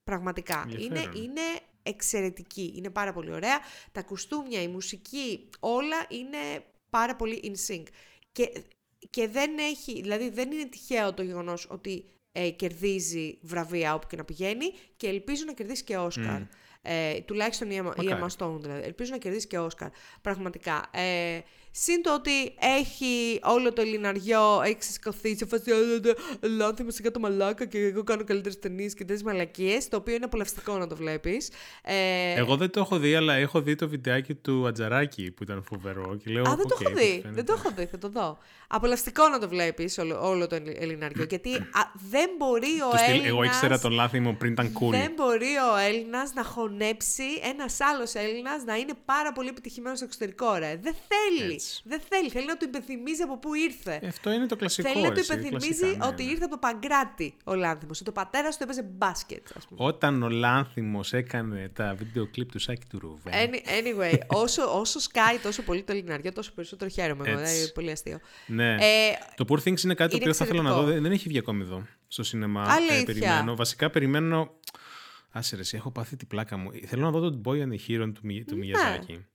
[0.03, 0.65] Πραγματικά.
[0.69, 1.23] Είναι, Ενδιαφέρον.
[1.23, 1.41] είναι
[1.83, 2.73] εξαιρετική.
[2.75, 3.59] Είναι πάρα πολύ ωραία.
[3.91, 7.83] Τα κουστούμια, η μουσική, όλα είναι πάρα πολύ in sync.
[8.31, 8.63] Και,
[9.09, 14.15] και δεν έχει, δηλαδή δεν είναι τυχαίο το γεγονός ότι ε, κερδίζει βραβεία όπου και
[14.15, 16.39] να πηγαίνει και ελπίζω να κερδίσει και Όσκαρ.
[16.39, 16.47] Μμ.
[16.81, 18.21] Ε, τουλάχιστον η Emma, η Μακάρι.
[18.21, 18.83] Emma Stone δηλαδή.
[18.83, 19.89] Ελπίζω να κερδίσει και Όσκαρ.
[20.21, 20.89] Πραγματικά.
[20.91, 21.39] Ε,
[21.75, 22.31] Συν το ότι
[22.79, 25.63] έχει όλο το ελληναριό, έχει ξεσηκωθεί σε φάση
[26.41, 30.25] «Λάνθιμε σιγά το μαλάκα και εγώ κάνω καλύτερες ταινίες και τέτοιες μαλακίες», το οποίο είναι
[30.25, 31.49] απολαυστικό να το βλέπεις.
[31.83, 35.63] Ε, Εγώ δεν το έχω δει, αλλά έχω δει το βιντεάκι του Ατζαράκη που ήταν
[35.63, 36.15] φοβερό.
[36.23, 37.09] Και λέω, Α, δεν το «Οκ, έχω πώς δει.
[37.09, 37.29] φαίνεται».
[37.31, 38.37] Δεν το έχω δει, θα το δω.
[38.75, 42.97] Απολαυστικό να το βλέπεις όλο, όλο το ελλη- ελληναριό, γιατί α, δεν μπορεί ο Το
[42.97, 43.27] στυλ, Έλληνας...
[43.29, 44.89] εγώ ήξερα τον λάθιμο πριν ήταν cool.
[44.89, 50.05] Δεν μπορεί ο Έλληνας να χωνέψει ένας άλλος Έλληνας να είναι πάρα πολύ επιτυχημένος στο
[50.05, 50.79] εξωτερικό, ρε.
[50.81, 51.53] Δεν θέλει.
[51.53, 51.81] Έτσι.
[51.83, 52.29] Δεν θέλει.
[52.29, 53.99] Θέλει να του υπενθυμίζει από πού ήρθε.
[54.01, 54.89] Ε, Αυτό είναι το κλασικό.
[54.89, 56.31] θέλει να του έτσι, υπενθυμίζει κλασικά, ναι, ότι ναι.
[56.31, 57.91] ήρθε από το Παγκράτη ο Λάνθιμο.
[57.99, 59.85] Ότι ο πατέρα του έπαιζε μπάσκετ, ας πούμε.
[59.87, 63.33] Όταν ο Λάνθιμος έκανε τα βίντεο κλιπ του Σάκη του Ρούβεν.
[63.33, 67.29] Any- Anyway, όσο, όσο σκάει τόσο πολύ το ελληναριό, τόσο περισσότερο χαίρομαι.
[67.29, 67.57] Εγώ, Έτσι.
[67.57, 68.19] είναι πολύ αστείο.
[68.45, 68.62] Ναι.
[68.63, 70.75] Ε, Το Poor Things είναι κάτι το είναι οποίο θα ήθελα να δω.
[70.75, 70.93] εξαιρετικό.
[70.93, 72.63] Δεν, δεν έχει βγει ακόμη εδώ στο σινεμά.
[72.67, 72.97] Αλήθεια.
[72.97, 73.55] Ε, περιμένω.
[73.55, 74.49] Βασικά περιμένω.
[75.31, 76.71] Άσε ρε, εσύ, έχω πάθει την πλάκα μου.
[76.85, 78.65] Θέλω να δω τον Boy and the Hero του, Μι- του Ναι.
[78.65, 79.25] Μιαζάκη.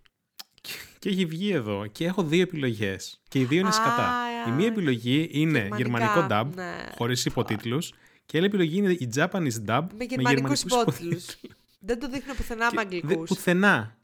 [0.60, 1.86] Και, και έχει βγει εδώ.
[1.86, 3.20] Και έχω δύο επιλογές.
[3.28, 4.12] Και οι δύο είναι Α, σκατά.
[4.48, 6.76] Η μία επιλογή είναι γερμανικά, γερμανικό dub, ναι.
[6.96, 7.90] χωρίς υποτίτλους.
[8.26, 11.22] Και η άλλη επιλογή είναι η Japanese dub με γερμανικούς υπότιτλους.
[11.22, 11.36] υπότιτλους.
[11.80, 13.08] Δεν το δείχνω πουθενά με Και αγγλικούς.
[13.10, 13.96] δεν- Πουθενά.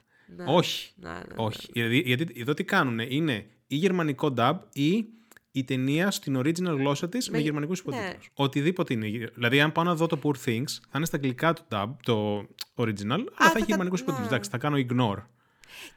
[0.45, 0.91] Όχι.
[0.95, 1.23] Ναι, ναι, ναι.
[1.35, 1.67] Όχι.
[1.71, 5.05] Δηλαδή, γιατί εδώ τι κάνουν, είναι ή γερμανικό dub ή
[5.51, 7.95] η ταινία στην original γλώσσα της με, Με- γερμανικούς ναι.
[7.95, 8.29] υποτίτλους.
[8.33, 9.29] Οτιδήποτε είναι.
[9.33, 12.37] Δηλαδή, αν πάω να δω το Poor Things, θα είναι στα αγγλικά του dub, το
[12.75, 14.05] original, αλλά θα θα έχει τα- γερμανικούς ναι.
[14.05, 14.25] υποτίτλου.
[14.27, 15.23] Εντάξει, θα κάνω ignore.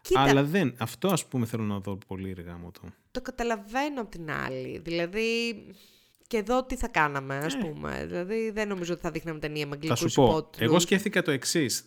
[0.00, 0.74] Κοίτα, Αλλά δεν.
[0.78, 2.80] Αυτό ας πούμε θέλω να δω πολύ αργά μου το.
[3.10, 4.78] το καταλαβαίνω απ' την άλλη.
[4.78, 5.22] Δηλαδή,
[6.26, 8.04] και εδώ τι θα κάναμε, ας πούμε.
[8.06, 10.26] Δηλαδή, δεν νομίζω ότι θα δείχναμε ταινία με Θα αγγλικούς σου πω.
[10.28, 10.68] υπότιτλους.
[10.68, 11.84] Εγώ σκέφτηκα το εξής.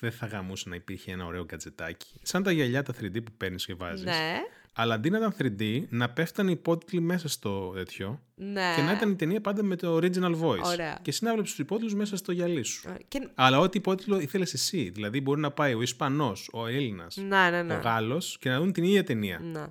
[0.00, 2.06] Δεν θα γαμούσε να υπήρχε ένα ωραίο γκατζετάκι.
[2.22, 4.04] Σαν τα γυαλιά τα 3D που παίρνεις και βάζεις.
[4.04, 4.36] Ναι,
[4.78, 8.22] Αλλά αντί να ήταν 3D, να πέφτανε οι υπότιτλοι μέσα στο τέτοιο.
[8.34, 8.72] ναι.
[8.76, 10.62] Και να ήταν η ταινία πάντα με το original voice.
[10.64, 10.98] Ωραία.
[11.02, 12.88] Και εσύ να βλέπει τους υπότιτλους μέσα στο γυαλί σου.
[12.88, 13.28] Ε, Και...
[13.34, 14.90] Αλλά ό,τι υπότιτλο ήθελες εσύ.
[14.90, 17.74] Δηλαδή μπορεί να πάει ο Ισπανός, ο Έλληνας, Ναι, ναι, ναι.
[17.74, 19.38] ο Γάλλος και να δουν την ίδια ταινία.
[19.38, 19.64] Ναι.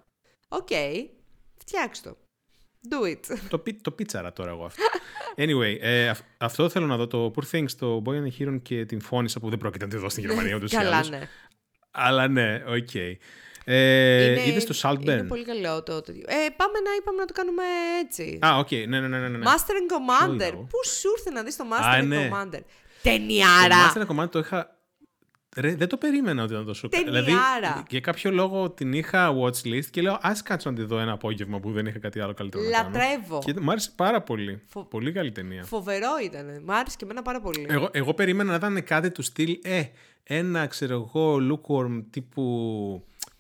[0.48, 0.68] Οκ.
[1.58, 2.18] Φτιάξ' το.
[2.90, 3.38] Do it.
[3.50, 4.84] το, πι- το πίτσαρα τώρα εγώ αυτό.
[5.38, 7.08] Anyway, ε, αυ- αυτό θέλω να δω.
[7.08, 9.92] Το Poor Things, το Boy and the Heron και την Φόνισσα που δεν πρόκειται να
[9.92, 11.10] τη δω στην Γερμανία ούτως ή Καλά, άλλως.
[11.10, 11.28] ναι.
[11.92, 12.90] Αλλά ναι, οκ.
[13.68, 15.02] Ε, Είναι- Είδες το Saltburn.
[15.02, 16.24] Είναι πολύ καλό το τέτοιο.
[16.28, 17.64] Ε, πάμε να είπαμε να το κάνουμε
[18.04, 18.40] έτσι.
[18.46, 18.72] Α, οκ.
[18.72, 19.20] Ναι, ναι, ναι.
[19.20, 19.46] ναι, ναι.
[19.46, 20.50] Master and Commander.
[20.52, 22.30] Ποιο Πού σου ήρθε να δεις το Master Α, and ναι.
[22.34, 22.64] Commander; Το
[23.02, 23.94] Ταινιάρα.
[23.96, 24.70] Master κομμάτι το είχα.
[25.58, 27.04] Ρε, δεν το περίμενα ότι ήταν τόσο καλό.
[27.04, 27.84] Δηλαδή, Ταινιάρα.
[27.90, 31.60] για κάποιο λόγο την είχα watchlist και λέω Α κάτσω να τη δω ένα απόγευμα
[31.60, 32.90] που δεν είχα κάτι άλλο καλύτερο να κάνω.
[32.90, 33.42] Λατρεύω.
[33.46, 34.62] Και μου άρεσε πάρα πολύ.
[34.68, 35.64] Φο- Πολύ καλή ταινία.
[35.64, 36.62] Φοβερό ήταν.
[36.66, 37.66] Μ' άρεσε και εμένα πάρα πολύ.
[37.70, 39.84] Εγώ, εγώ περίμενα να ήταν κάτι του στυλ, ε,
[40.24, 42.44] ένα ξέρω εγώ lukewarm τύπου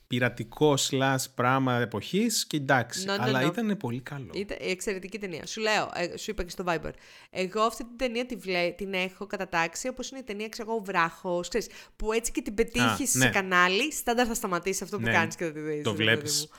[0.08, 3.06] πειρατικό slash πράγμα εποχής και εντάξει.
[3.08, 3.48] No, no, αλλά no.
[3.48, 4.32] ήταν πολύ καλό.
[4.34, 5.46] Ήταν εξαιρετική ταινία.
[5.46, 6.92] Σου λέω, ε, σου είπα και στο Viber.
[7.30, 10.82] Εγώ αυτή την ταινία τη βλέ, την έχω κατατάξει όπως είναι η ταινία, ξέρω εγώ,
[10.84, 11.50] Βράχος.
[11.96, 13.30] Που έτσι και την πετύχεις σε ναι.
[13.30, 15.12] κανάλι, στάνταρ θα σταματήσει αυτό που Ναι.
[15.12, 15.84] κάνεις και θα τη δεις.
[15.84, 16.50] Το βλέπεις.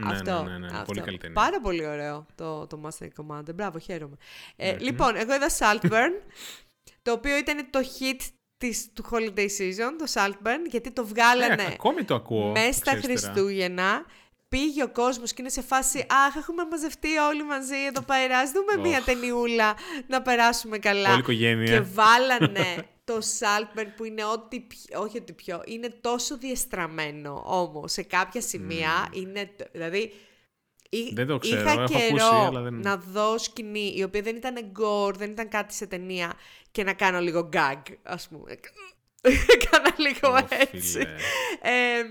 [0.00, 0.84] Ναι, αυτό, ναι, ναι, ναι, αυτό.
[0.84, 1.34] πολύ καλή ταινία.
[1.34, 3.54] Πάρα πολύ ωραίο το, το Master Commander.
[3.54, 4.16] Μπράβο, χαίρομαι.
[4.56, 6.32] Ε, Ναι, λοιπόν, εγώ είδα Saltburn,
[7.02, 8.20] το οποίο ήταν το hit
[8.58, 12.50] της, του holiday season, το Saltburn, γιατί το βγάλανε Ε, ακόμη το ακούω.
[12.50, 13.32] μέσα στα ξέρεις τώρα.
[13.32, 14.04] Χριστούγεννα.
[14.48, 18.50] πήγε ο κόσμος και είναι σε φάση «Αχ, έχουμε μαζευτεί όλοι μαζί εδώ πέρα, ας
[18.50, 19.76] δούμε μία ταινιούλα
[20.06, 21.10] να περάσουμε καλά».
[21.10, 21.66] Όλη οικογένεια.
[21.66, 27.92] Και βάλανε το Saltburn που είναι ό,τι πιο, όχι ό,τι πιο, είναι τόσο διεστραμμένο όμως
[27.92, 30.12] σε κάποια σημεία, είναι, δηλαδή
[31.12, 32.80] δεν το ξέρω, είχα έχω καιρό ακούσει, αλλά δεν...
[32.80, 36.32] να δω σκηνή η οποία δεν ήταν gore, δεν ήταν κάτι σε ταινία
[36.70, 38.58] και να κάνω λίγο gag, ας πούμε.
[39.70, 40.78] Κάνα λίγο Ω, έτσι.
[40.78, 41.14] φίλε.
[41.62, 42.02] Ε,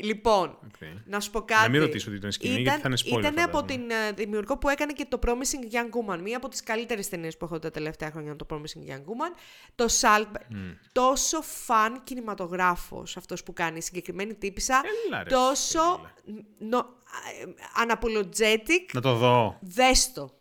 [0.00, 1.02] λοιπόν, Okay.
[1.04, 1.62] να σου πω κάτι.
[1.62, 3.18] Να μην ρωτήσω τι ήταν σκηνή, γιατί θα είναι spoiler.
[3.18, 3.66] Ήταν από φαντάζομαι.
[3.66, 6.20] την ε, δημιουργό που έκανε και το Promising Young Woman.
[6.22, 9.36] Μία από τις καλύτερες ταινίες που έχω δει τα τελευταία χρόνια, το Promising Young Woman.
[9.74, 10.76] Το Saltburn.
[10.92, 14.80] Τόσο fun κινηματογράφος αυτός που κάνει η συγκεκριμένη τύπισσα.
[15.06, 16.10] Έλα, ρε, τόσο
[16.58, 17.46] νο, ε,
[17.86, 18.92] unapologetic.
[18.92, 19.58] Να το δω.
[19.60, 20.36] Δες το.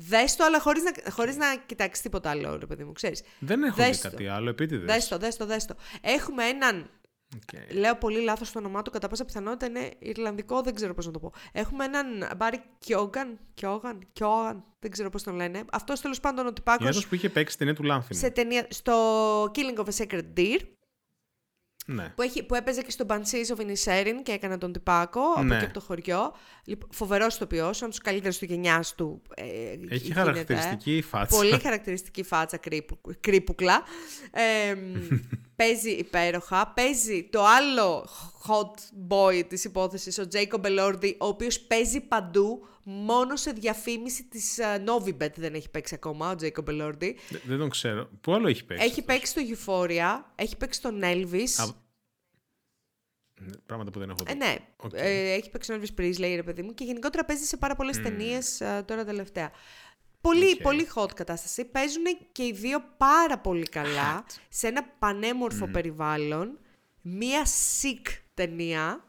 [0.00, 3.22] Δες το, αλλά χωρίς να, χωρίς να κοιτάξεις τίποτα άλλο, ρε παιδί μου, ξέρεις.
[3.38, 4.08] Δεν έχω Δες δει το.
[4.10, 4.94] κάτι άλλο, επίτηδες.
[4.94, 5.74] Δες το, δες το, δες το.
[6.00, 6.90] Έχουμε έναν
[7.34, 7.72] Οκ.
[7.76, 11.12] Λέω πολύ λάθος το όνομά του, κατά πάσα πιθανότητα είναι Ιρλανδικό, δεν ξέρω πώς να
[11.12, 11.32] το πω.
[11.52, 12.06] Έχουμε έναν
[12.36, 15.64] Μπάρι Κιόγκαν, Κιόγκαν, Κιόγκαν, δεν ξέρω πώς τον λένε.
[15.72, 16.80] Αυτός τέλος πάντων ο τυπάκος.
[16.80, 18.18] Είναι αυτός που είχε παίξει την ταινία του Λάνθιμου.
[18.18, 18.94] Σε ταινία, στο
[19.44, 20.58] Killing of a Sacred Deer,
[21.90, 22.08] Ναι.
[22.16, 25.54] που, έχει, που έπαιζε και στο Banshees of Inisherin και έκανε τον τυπάκο από Ναι.
[25.56, 26.32] εκεί από το χωριό.
[26.64, 29.22] Λοιπόν, Φοβερός ηθοποιός, ένα από τους καλύτερους του γενιάς του.
[29.34, 30.12] Ε, Έχει γίνεται.
[30.20, 31.36] χαρακτηριστική φάτσα.
[31.36, 33.82] Πολύ χαρακτηριστική φάτσα κρύπου, κρύπουκλα.
[34.30, 34.74] Ε,
[35.56, 36.72] παίζει υπέροχα.
[36.76, 38.08] Παίζει το άλλο
[38.46, 38.74] hot
[39.08, 44.84] boy της υπόθεσης, ο Jacob Elordi, ο οποίος παίζει παντού, μόνο σε διαφήμιση της uh,
[44.88, 47.14] Novibet δεν έχει παίξει ακόμα, ο Jacob Elordi.
[47.28, 48.08] Δε- Δεν τον ξέρω.
[48.20, 48.84] Πού άλλο έχει παίξει.
[48.84, 51.48] Έχει παίξει στο Euphoria, έχει παίξει στον Elvis.
[51.56, 51.66] Α,
[53.40, 54.32] Ναι, Πράγματα που δεν έχω δει.
[54.32, 54.90] Ε, ναι, Οκ.
[54.94, 58.02] ε, έχει παίξει τον Elvis Presley, ρε παιδί μου, και γενικότερα παίζει σε πάρα πολλές
[58.02, 59.50] ταινίες ε, τώρα τελευταία.
[60.20, 60.60] Πολύ, Οκ.
[60.62, 61.64] πολύ hot κατάσταση.
[61.64, 66.58] Παίζουν και οι δύο πάρα πολύ καλά σε ένα πανέμορφο περιβάλλον.
[67.02, 67.44] Μία
[67.80, 68.02] sick
[68.34, 69.07] ταινία.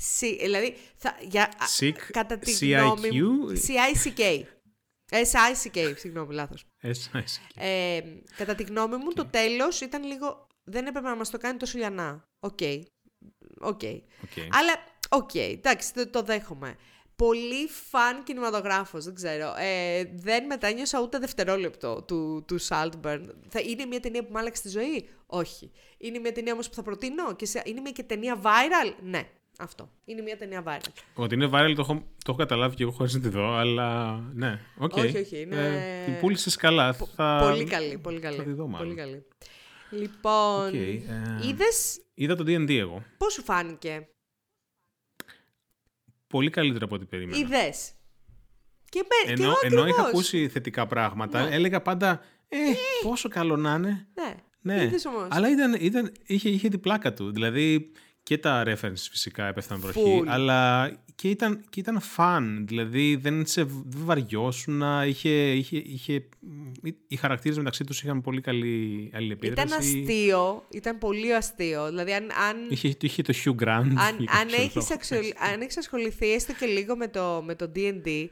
[0.00, 2.78] Sick, δηλαδή, θα, για, α, Sick, κατά τη sick?
[2.80, 3.50] γνώμη μου...
[3.50, 4.42] C-I-C-K.
[5.10, 6.64] S-I-C-K, συγγνώμη, λάθος.
[6.80, 7.10] Εσύ,
[7.54, 8.00] Ε,
[8.36, 10.46] κατά τη γνώμη μου, το τέλος ήταν λίγο...
[10.64, 12.24] Δεν έπρεπε να μας το κάνει τόσο λιανά.
[12.40, 12.58] Οκ.
[13.60, 13.80] Οκ.
[14.22, 14.38] Οκ.
[14.50, 14.72] Αλλά,
[15.08, 16.76] οκ, εντάξει, το, το δέχομαι.
[17.16, 19.54] Πολύ fun κινηματογράφος, δεν ξέρω.
[19.58, 23.26] Ε, δεν μετάνιωσα ούτε δευτερόλεπτο του, του Saltburn.
[23.48, 25.70] Θα, είναι μια ταινία που μου άλλαξε τη ζωή; Όχι.
[25.98, 28.94] Είναι μια ταινία όμως που θα προτείνω; Και σε, είναι μια και ταινία viral?
[29.02, 29.28] Ναι,
[29.58, 29.90] αυτό.
[30.04, 30.90] Είναι μια ταινία viral.
[31.14, 34.16] Ότι είναι viral το έχω, το έχω καταλάβει και εγώ χωρίς να τη δω, αλλά
[34.34, 34.96] ναι, οκ.
[34.96, 36.92] Όχι, όχι, είναι- Ε, την πούλησες καλά.
[36.92, 37.38] Θα...
[37.50, 38.36] πολύ καλή, πολύ καλή.
[38.36, 38.86] θα τη δω μάλλον.
[38.86, 39.26] πολύ καλή.
[39.90, 41.02] Λοιπόν, Οκ, ε,
[41.42, 43.02] είδες Είδα το D&D εγώ.
[43.18, 44.08] πώς σου φάνηκε;
[46.26, 47.38] Πολύ καλύτερα από ό,τι περίμενα.
[47.38, 47.90] Είδες.
[48.88, 50.08] Και, με, και Ενώ, εγώ ενώ είχα ακριβώς.
[50.08, 52.56] ακούσει θετικά πράγματα, έλεγα πάντα ε,
[53.02, 54.06] πόσο καλό να είναι.
[54.14, 54.34] Ναι,
[54.74, 55.28] Ναι, είδες όμως.
[55.30, 57.32] αλλά ήταν, ήταν, είχε, είχε την πλάκα του.
[57.32, 57.90] Δηλαδή
[58.26, 60.26] και τα references φυσικά έπεφταν βροχή, Full.
[60.26, 62.42] αλλά και ήταν, και ήταν fun.
[62.66, 66.24] Δηλαδή δεν, σε, δεν βαριώσουν, είχε, είχε, είχε,
[67.08, 69.66] οι χαρακτήρες μεταξύ τους είχαν πολύ καλή αλληλεπίδραση.
[69.66, 71.88] Ήταν αστείο, ήταν πολύ αστείο.
[71.88, 73.66] Δηλαδή, αν, αν, Είχε, είχε το Hugh Grant.
[73.68, 74.16] αν, για αν,
[74.48, 74.88] κάποιο έχεις, λόγο.
[74.90, 78.26] αξιολ- αν έχεις ασχοληθεί έστω και λίγο με το, με το D&D,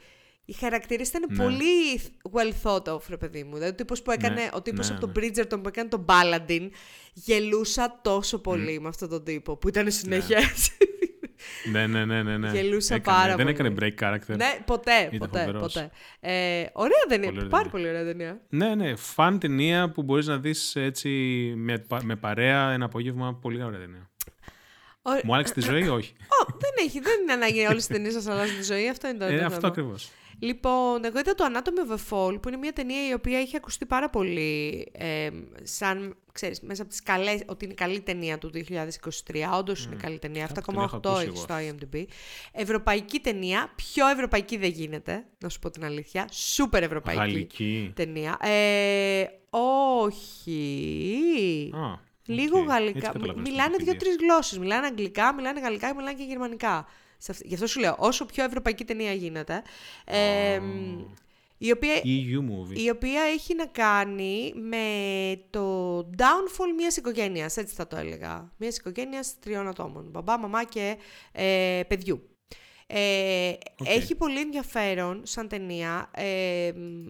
[0.44, 1.36] οι χαρακτήρες ήταν Ναι.
[1.44, 2.00] πολύ
[2.32, 3.52] well thought of, ρε παιδί μου.
[3.54, 5.12] Δηλαδή, ο τύπος, που έκανε, Ναι, ο τύπος ναι, από ναι.
[5.12, 6.68] τον Bridgerton που έκανε τον Paladin,
[7.12, 10.70] γελούσα τόσο πολύ με αυτόν τον τύπο, που ήταν συνέχεια έτσι.
[11.72, 12.50] ναι, ναι, ναι, ναι, ναι.
[12.50, 13.56] Γελούσα Έκανε, πάρα Δεν πολύ.
[13.68, 14.36] έκανε break character.
[14.36, 15.72] ναι, ποτέ, Ήταν ποτέ, φοβερός.
[15.72, 15.90] ποτέ.
[16.20, 17.70] Ε, ωραία ταινία, Πολύ ωραία πάρα ταινία.
[17.70, 18.40] πολύ ωραία ταινία.
[18.48, 18.96] Ναι, ναι.
[18.96, 21.08] Φαν ταινία που μπορείς να δεις έτσι
[21.56, 23.34] με, πα- με παρέα ένα απόγευμα.
[23.34, 24.10] Πολύ ωραία ταινία.
[25.02, 28.12] Ω- Μου άλλαξε τη ζωή, όχι; Ω, δεν έχει, δεν είναι ανάγκη όλες τι ταινίες
[28.12, 28.88] σας αλλάζουν τη ζωή.
[28.88, 29.94] Αυτό είναι το Ε, το αυτό θέμα.
[30.48, 30.62] Ακριβώ.
[30.62, 33.56] Λοιπόν, εγώ είδα το Anatomy of a Fall, που είναι μια ταινία η οποία έχει
[33.56, 35.28] ακουστεί πάρα πολύ ε,
[35.62, 38.64] σαν, ξέρεις, μέσα από τις καλές, ότι είναι καλή ταινία του 2023.
[39.58, 40.46] Όντως είναι καλή ταινία.
[40.46, 41.36] Κάπου την έχω 7,8 ακούσει έχει εγώ.
[41.36, 42.04] στο IMDb.
[42.52, 43.72] Ευρωπαϊκή ταινία.
[43.76, 46.28] Πιο ευρωπαϊκή δεν γίνεται, να σου πω την αλήθεια.
[46.32, 47.92] Σούπερ ευρωπαϊκή Γαλλική.
[47.94, 48.36] ταινία.
[48.40, 49.24] Ε,
[50.04, 51.70] όχι.
[51.74, 52.68] Α, Λίγο οκ.
[52.68, 52.98] γαλλικά.
[52.98, 53.82] Έτσι καταλαβαίνω στην μιλάνε Wikipedia.
[53.84, 54.58] δύο-τρεις γλώσσες.
[54.58, 56.86] Μιλάνε αγγλικά, μιλάνε γαλλικά, μιλάνε και γερμανικά.
[57.24, 59.62] Σε αυτή- Γι' αυτό σου λέω, όσο πιο ευρωπαϊκή ταινία γίνεται.
[60.04, 60.60] Ε,
[61.58, 62.76] η, οποία, EU movie.
[62.78, 64.86] η οποία έχει να κάνει με
[65.50, 68.52] το downfall μιας οικογένειας, έτσι θα το έλεγα.
[68.56, 70.96] Μιας οικογένειας τριών ατόμων, μπαμπά, μαμά και
[71.32, 72.28] ε, παιδιού.
[72.86, 73.88] Ε, Οκ.
[73.88, 76.10] Έχει πολύ ενδιαφέρον σαν ταινία.
[76.14, 76.66] Ε,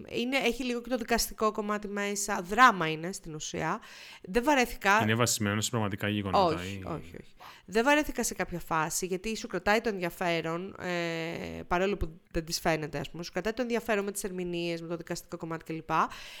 [0.09, 2.41] είναι, έχει λίγο και το δικαστικό κομμάτι μέσα.
[2.43, 3.79] Δράμα είναι στην ουσία.
[4.21, 4.99] Δεν βαρέθηκα.
[5.01, 6.55] Είναι βασισμένο σε πραγματικά γεγονότα.
[6.55, 7.33] Όχι, ή- όχι, όχι.
[7.65, 12.59] Δεν βαρέθηκα σε κάποια φάση γιατί σου κρατάει το ενδιαφέρον, ε, παρόλο που δεν της
[12.59, 13.23] φαίνεται, ας πούμε.
[13.23, 15.89] Σου κρατάει το ενδιαφέρον με τις ερμηνείες, με το δικαστικό κομμάτι κλπ.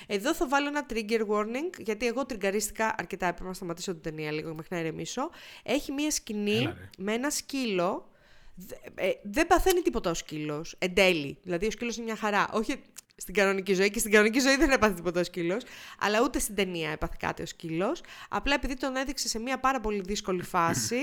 [0.07, 3.27] Εδώ θα βάλω ένα trigger warning, γιατί εγώ τριγκαρίστηκα αρκετά.
[3.27, 5.29] Έπρεπε να σταματήσω την ταινία λίγο μέχρι να ηρεμήσω.
[5.63, 6.89] Έχει μία σκηνή Έλα, ρε.
[6.97, 8.14] με ένα σκύλο Δε-
[8.95, 10.75] ε, δεν παθαίνει τίποτα ο σκύλος.
[10.79, 11.37] Εν τέλει.
[11.43, 12.49] Δηλαδή ο σκύλος είναι μια χαρά.
[12.53, 12.75] Όχι
[13.15, 15.63] στην κανονική ζωή και στην κανονική ζωή δεν έπαθε τίποτα ο σκύλος.
[15.99, 18.01] Αλλά ούτε στην ταινία έπαθε κάτι ο σκύλος.
[18.29, 20.97] Απλά επειδή τον έδειξε σε μια πάρα πολύ δύσκολη φάση.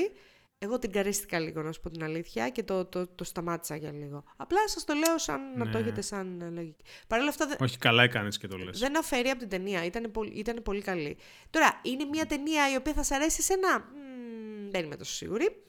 [0.59, 3.92] Εγώ την καρίστηκα λίγο, να σου πω την αλήθεια, και το, το, το σταμάτησα για
[3.92, 4.24] λίγο.
[4.36, 5.84] Απλά σας το λέω σαν να το Ναι.
[5.84, 6.84] έχετε σαν ε, λογική.
[7.07, 8.78] Παρ' όλα αυτά, δεν- Όχι, καλά έκανες και το λες.
[8.78, 9.84] δεν αφαιρεί από την ταινία.
[9.84, 11.16] Ήταν πολύ, ήτανε πολύ καλή.
[11.50, 13.78] Τώρα, είναι μια ταινία η οποία θα σ' αρέσει εσένα.
[13.78, 15.62] Μ, δεν είμαι τόσο σίγουρη.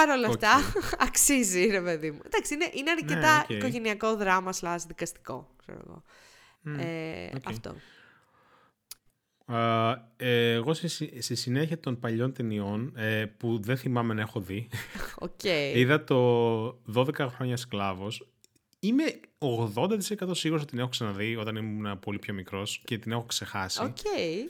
[0.00, 0.54] Παρ' όλα αυτά,
[1.06, 2.20] αξίζει, ρε παιδί μου.
[2.26, 3.50] Εντάξει, είναι, είναι αρκετά Ναι, οκ.
[3.50, 6.02] οικογενειακό δράμα slash δικαστικό, ξέρω εγώ.
[6.82, 7.42] ε, οκ.
[7.46, 7.74] Αυτό.
[9.46, 14.20] Α, ε, εγώ στη, συ- στη συνέχεια των παλιών ταινιών, ε, που δεν θυμάμαι να
[14.20, 14.68] έχω δει,
[15.18, 15.44] Οκ.
[15.80, 18.28] είδα το 12 χρόνια σκλάβος.
[18.78, 19.02] Είμαι
[19.38, 23.82] 80% σίγουρος ότι την έχω ξαναδεί όταν ήμουν πολύ πιο μικρός και την έχω ξεχάσει.
[23.82, 23.96] Οκ.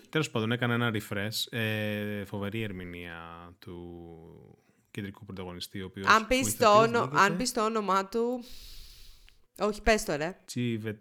[0.09, 1.59] Τέλος πάντων, έκανα ένα refresh.
[1.59, 3.18] Ε, φοβερή ερμηνεία
[3.59, 3.74] του
[4.97, 6.07] κεντρικού πρωταγωνιστή, ο οποίος...
[6.07, 8.44] Αν ο πεις ηθοποιός το, όνο- λέγεται αν πεις το όνομά του...
[9.59, 10.36] Όχι, πες το ρε.
[10.44, 11.01] Τσίβε-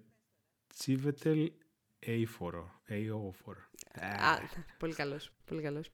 [0.77, 1.51] Chiwetel
[1.99, 2.71] Ejiofor.
[2.85, 3.59] Ejiofor.
[4.01, 4.37] Α,
[4.77, 5.91] πολύ καλός, πολύ καλός.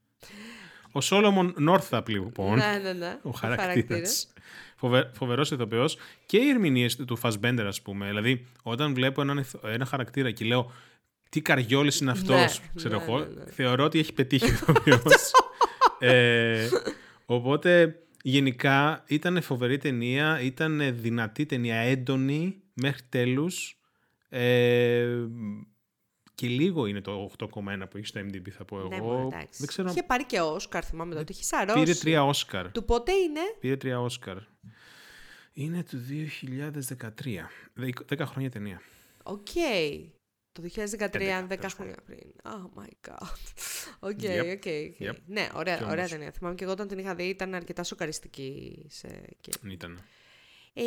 [0.91, 2.57] Ο Σόλομον Νόρθαπ, λοιπόν.
[2.57, 3.19] ναι, ναι, ναι.
[3.21, 4.33] Ο χαρακτήρας.
[4.75, 8.07] Φοβε, Φοβερός ηθοποιός και οι ερμηνείες του Φασμπέντερ, ας πούμε.
[8.07, 10.71] Δηλαδή, όταν βλέπω έναν, ηθο- ένα χαρακτήρα και λέω
[11.29, 13.51] τι καριόλης είναι αυτός, Ναι, ξέρω ναι, εγώ, ναι, ναι.
[13.51, 15.31] θεωρώ ότι έχει πετύχει ο ηθοποιός.
[15.99, 16.69] ε,
[17.25, 23.75] οπότε, γενικά ήταν φοβερή ταινία, ήταν δυνατή ταινία, έντονη μέχρι τέλους.
[24.29, 25.25] Ε,
[26.35, 28.87] και λίγο είναι το 8,1 που έχει στο IMDb, θα πω εγώ.
[28.87, 29.47] Ναι, μωρέ, εντάξει.
[29.57, 29.89] Δεν ξέρω.
[29.89, 31.31] Είχε πάρει και Όσκαρ, θυμάμαι τότε.
[31.33, 31.79] Είχε σαρώσει.
[31.83, 32.71] Πήρε τρία Όσκαρ.
[32.71, 34.37] Του πότε είναι; Πήρε τρία Όσκαρ.
[35.53, 37.49] Είναι του 2013.
[37.73, 38.81] Δεκ- Δέκα χρόνια ταινία.
[39.23, 39.47] Οκ.
[40.51, 40.67] Το 2013,
[41.13, 42.19] Έντεκα, 10 τέλος χρόνια πριν.
[42.43, 43.37] Oh my god.
[43.99, 44.99] Οκ, Yep, οκ, οκ.
[44.99, 45.15] yep.
[45.25, 46.09] Ναι, ωραία, Κι ωραία όμως.
[46.09, 46.31] ταινία.
[46.31, 48.85] Θυμάμαι και εγώ όταν την είχα δει ήταν αρκετά σοκαριστική.
[48.89, 49.07] Σε...
[49.41, 49.51] Και...
[49.69, 50.03] Ήταν.
[50.73, 50.83] Ε,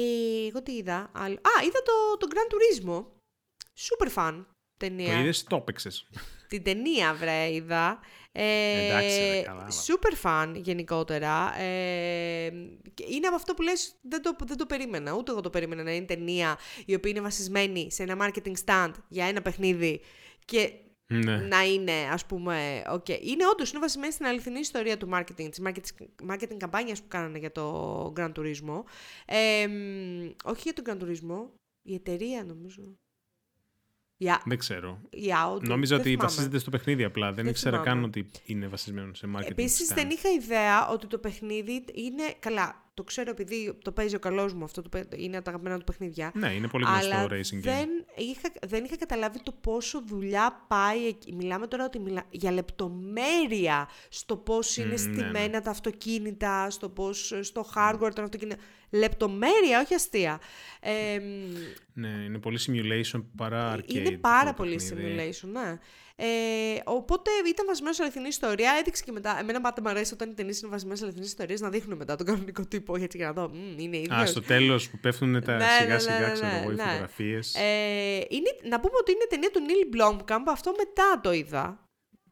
[0.49, 1.11] εγώ τι είδα.
[1.15, 3.05] άλλο- Α, είδα το, το Gran Turismo.
[3.79, 4.45] Super fan
[4.77, 5.15] ταινία.
[5.15, 6.09] Το είδες, το έπαιξες.
[6.49, 8.01] Την ταινία, βρε, είδα.
[8.33, 9.71] Ε, Εντάξει, ρε, καλά, αλλά.
[9.71, 11.59] super fan γενικότερα.
[11.61, 12.49] Ε,
[12.95, 15.13] και είναι από αυτό που λες, δεν το, δεν το περίμενα.
[15.13, 18.91] Ούτε εγώ το περίμενα να είναι ταινία η οποία είναι βασισμένη σε ένα marketing stand
[19.09, 20.01] για ένα παιχνίδι
[20.45, 20.73] και
[21.07, 21.37] Ναι.
[21.37, 23.09] να είναι, ας πούμε, ok.
[23.23, 27.39] Είναι όντως, είναι βασισμένη στην αληθινή ιστορία του marketing, της marketing, marketing καμπάνιας που κάνανε
[27.39, 28.83] για το Gran Turismo.
[29.27, 31.51] Ε, μ, όχι για τον Gran Turismo,
[31.83, 32.99] η εταιρεία νομίζω.
[34.25, 34.99] Η, Α- Δεν ξέρω.
[35.11, 35.61] η Audi.
[35.63, 36.29] Νόμιζα δεν ότι θυμάμαι.
[36.29, 37.27] βασίζεται στο παιχνίδι απλά.
[37.27, 38.01] Δεν, Δεν ήξερα θυμάμαι.
[38.01, 39.51] καν ότι είναι βασισμένο σε marketing.
[39.51, 39.95] Επίσης stand.
[39.95, 44.53] δεν είχα ιδέα ότι το παιχνίδι είναι, καλά, το ξέρω επειδή το παίζει ο καλός
[44.55, 46.31] μου, αυτό το, παί- είναι από τα αγαπημένα του παιχνίδια.
[46.35, 47.61] Ναι, είναι πολύ γνωστό αλλά racing game.
[47.61, 51.33] δεν είχα, δεν είχα καταλάβει το πόσο δουλειά πάει εκεί.
[51.33, 55.61] Μιλάμε τώρα ότι μιλά, για λεπτομέρεια στο πώς είναι Μμ, ναι, στημένα ναι.
[55.61, 58.61] τα αυτοκίνητα, στο πώς, στο hardware των αυτοκίνητων.
[58.99, 60.41] Λεπτομέρεια, όχι αστεία.
[60.81, 61.57] Ε, μ,
[61.93, 63.95] Ναι, είναι πολύ simulation παρά arcade.
[63.95, 65.31] είναι πάρα το πολύ παιχνίδι.
[65.43, 65.79] simulation, ναι.
[66.17, 66.27] Ε,
[66.85, 68.73] οπότε ήταν βασισμένος σε αληθινή ιστορία.
[68.81, 69.39] Έδειξε και μετά.
[69.41, 72.17] Εμένα πάντα μου αρέσει όταν οι ταινίες είναι βασισμένες σε αληθινές ιστορίες να δείχνουν μετά
[72.17, 73.49] τον κανονικό τύπο έτσι για να δω.
[73.49, 74.19] «Μμ, είναι ίδιος.
[74.21, 76.75] Α, στο τέλος που πέφτουν τα Ναι, σιγά ναι, σιγά, ναι, ξέρω ναι, εγώ, οι
[76.75, 76.83] ναι.
[76.83, 77.55] φωτογραφίες.
[77.55, 77.63] Ε,
[78.29, 80.43] είναι, να πούμε ότι είναι ταινία του Neil Blomkamp.
[80.49, 81.84] Αυτό μετά το είδα.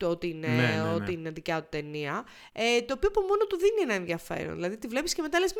[0.02, 0.92] Το ότι είναι, Ναι, ναι, ναι.
[0.94, 2.24] ότι είναι δικιά του ταινία.
[2.52, 4.54] Ε, το οποίο από μόνο του δίνει ένα ενδιαφέρον.
[4.54, 5.50] Δηλαδή τη βλέπεις και μετά λες: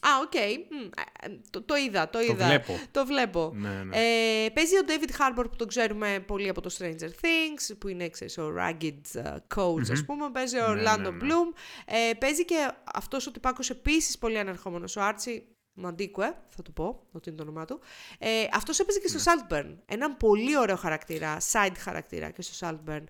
[0.00, 0.34] Α, οκ.
[0.34, 0.84] μμ,
[1.22, 2.46] ε, το, το είδα, το Το είδα.
[2.46, 2.80] βλέπω.
[2.90, 3.52] Το βλέπω.
[3.54, 3.96] Ναι, ναι.
[3.96, 8.08] Ε, παίζει ο David Harbour που τον ξέρουμε πολύ από το Stranger Things, που είναι
[8.08, 10.30] ξέρεις, ο rugged uh, coach, ας πούμε.
[10.32, 11.16] Παίζει ο Ναι, Orlando ναι, ναι.
[11.20, 11.54] Bloom.
[11.86, 15.40] Ε, παίζει και αυτός ο τυπάκος επίσης πολύ ανερχόμενος, ο Archie
[15.78, 17.80] Madekwe, θα του πω, ότι είναι το όνομά του.
[18.18, 19.24] Ε, αυτός έπαιζε και στο Ναι.
[19.24, 19.74] Saltburn.
[19.86, 23.02] Έναν πολύ ωραίο χαρακτήρα, side χαρακτήρα και στο Saltburn.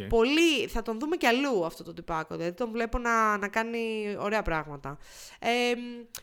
[0.00, 0.06] Οκ.
[0.08, 4.14] Πολύ, θα τον δούμε κι αλλού αυτό το τυπάκο, δηλαδή τον βλέπω να, να κάνει
[4.18, 4.98] ωραία πράγματα.
[5.38, 5.48] Ε,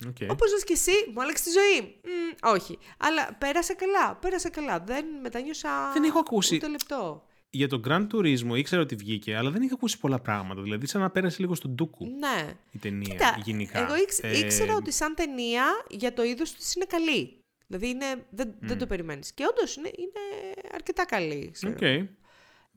[0.08, 0.32] Οκ.
[0.32, 1.82] Όπως λες και εσύ, μου άλλαξε τη ζωή.
[2.04, 2.78] Μμ, όχι.
[2.98, 4.16] Αλλά πέρασε καλά.
[4.16, 4.80] Πέρασε καλά.
[4.80, 5.92] Δεν μετανιώσα.
[5.94, 6.56] Δεν έχω ακούσει.
[6.56, 7.26] Ούτε λεπτό.
[7.54, 10.62] Για τον Gran Turismo ήξερα ότι βγήκε, αλλά δεν είχα ακούσει πολλά πράγματα.
[10.62, 12.54] Δηλαδή, σαν να πέρασε λίγο στο ντούκου Ναι.
[12.72, 13.80] η ταινία Κοίτα, γενικά.
[13.80, 17.36] εγώ ήξ- Ε, ήξερα ότι σαν ταινία για το είδος της είναι καλή.
[17.68, 19.34] Δηλαδή είναι, δεν, δεν το περιμένεις.
[19.34, 21.50] Και όντως είναι, είναι αρκετά καλή.
[21.54, 21.74] Ξέρω.
[21.74, 21.82] Οκ.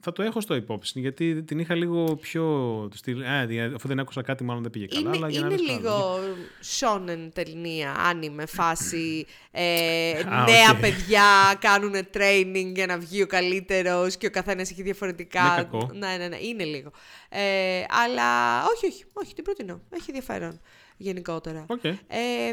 [0.06, 2.42] Θα το έχω στο υπόψη, γιατί την είχα λίγο πιο.
[2.90, 5.00] του στυλ, α, δι- αφού δεν άκουσα κάτι, μάλλον δεν πήγε καλά.
[5.00, 5.78] Είναι, αλλά για να είναι λες καλά.
[5.78, 6.20] λίγο
[6.62, 9.26] shonen ταινία, anime, φάση.
[9.50, 10.80] Ε, Α, νέα οκ.
[10.80, 11.24] παιδιά
[11.58, 15.42] κάνουν training για να βγει ο καλύτερος και ο καθένας έχει διαφορετικά.
[15.42, 15.90] Ναι, κακό.
[15.94, 16.90] Ναι, ναι, ναι, είναι λίγο.
[17.28, 19.80] Ε, αλλά όχι, όχι, όχι, την προτείνω.
[19.90, 20.60] Έχει ενδιαφέρον
[20.96, 21.64] γενικότερα.
[21.68, 21.84] Οκ.
[21.84, 21.94] Ε,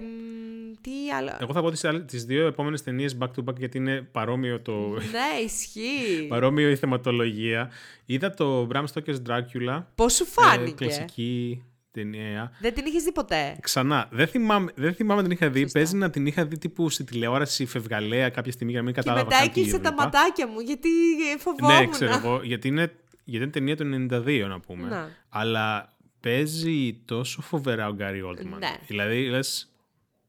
[0.01, 3.57] μ, τι άλλο; Εγώ θα πω τις, άλλες- τις δύο επόμενες ταινίες back to back
[3.57, 6.25] γιατί είναι παρόμοιο, το, ναι, ισχύει.
[6.29, 7.71] παρόμοιο η θεματολογία.
[8.05, 9.83] Είδα το Bram Stoker's Dracula.
[9.95, 10.85] Πώς σου ε, φάνηκε.
[10.85, 12.51] κλασική, ταινία.
[12.59, 15.61] Δεν την είχες δει ποτέ; Ξανά, δεν θυμάμαι, δεν θυμάμαι την είχα δει.
[15.61, 15.79] Σωστά.
[15.79, 19.01] Παίζει να την είχα δει τύπου στη τηλεόραση φευγαλέα κάποια στιγμή για να μην Και
[19.01, 20.03] κατάλαβα μετά καν τι έκλεισε τα έβλεπα.
[20.03, 20.89] ματάκια μου γιατί
[21.37, 21.77] φοβόμουν.
[21.79, 22.39] Ναι, ξέρω εγώ.
[22.43, 22.91] Γιατί είναι,
[23.23, 24.87] γιατί είναι ταινία του 92, να πούμε.
[24.87, 25.09] Να.
[25.29, 25.90] Αλλά
[26.21, 28.59] παίζει τόσο φοβερά ο Γκάρι Όλτμαν.
[28.59, 28.77] Ναι.
[28.87, 29.65] Δηλαδή, λες.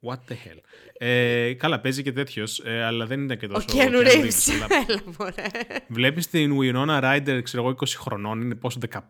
[0.06, 0.58] What the hell.
[0.98, 3.66] Ε, καλά, παίζει και τέτοιος, ε, αλλά δεν ήταν και Ο τόσο.
[3.66, 4.24] Κιάνου Keanu Reeves.
[4.24, 5.46] Reeves, αλλά Έλα, μωρέ.
[5.88, 9.00] Βλέπεις την Winona Ryder, ξέρω εγώ, 20 χρονών, είναι πόσο, 13,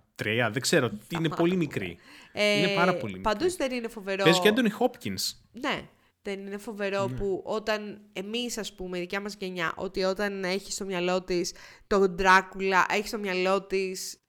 [0.52, 1.96] δεν ξέρω, τι είναι πολύ μικρή.
[2.34, 3.20] είναι πάρα πολύ μικρή.
[3.34, 4.24] Παντού δεν είναι φοβερό.
[4.24, 5.34] Παίζει και Anthony Hopkins.
[5.52, 5.80] Ναι.
[6.24, 7.16] Δεν είναι φοβερό Ναι.
[7.16, 11.54] που όταν εμείς ας πούμε, η δικιά μας γενιά, ότι όταν έχει στο μυαλό της
[11.86, 14.21] τον Ντράκουλα, έχει στο μυαλό της το,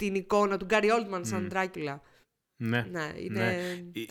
[0.00, 2.02] την εικόνα του Γκάρι Όλτμαν σαν Ντράκουλα.
[2.56, 2.86] Ναι.
[2.90, 3.54] Ναι, είναι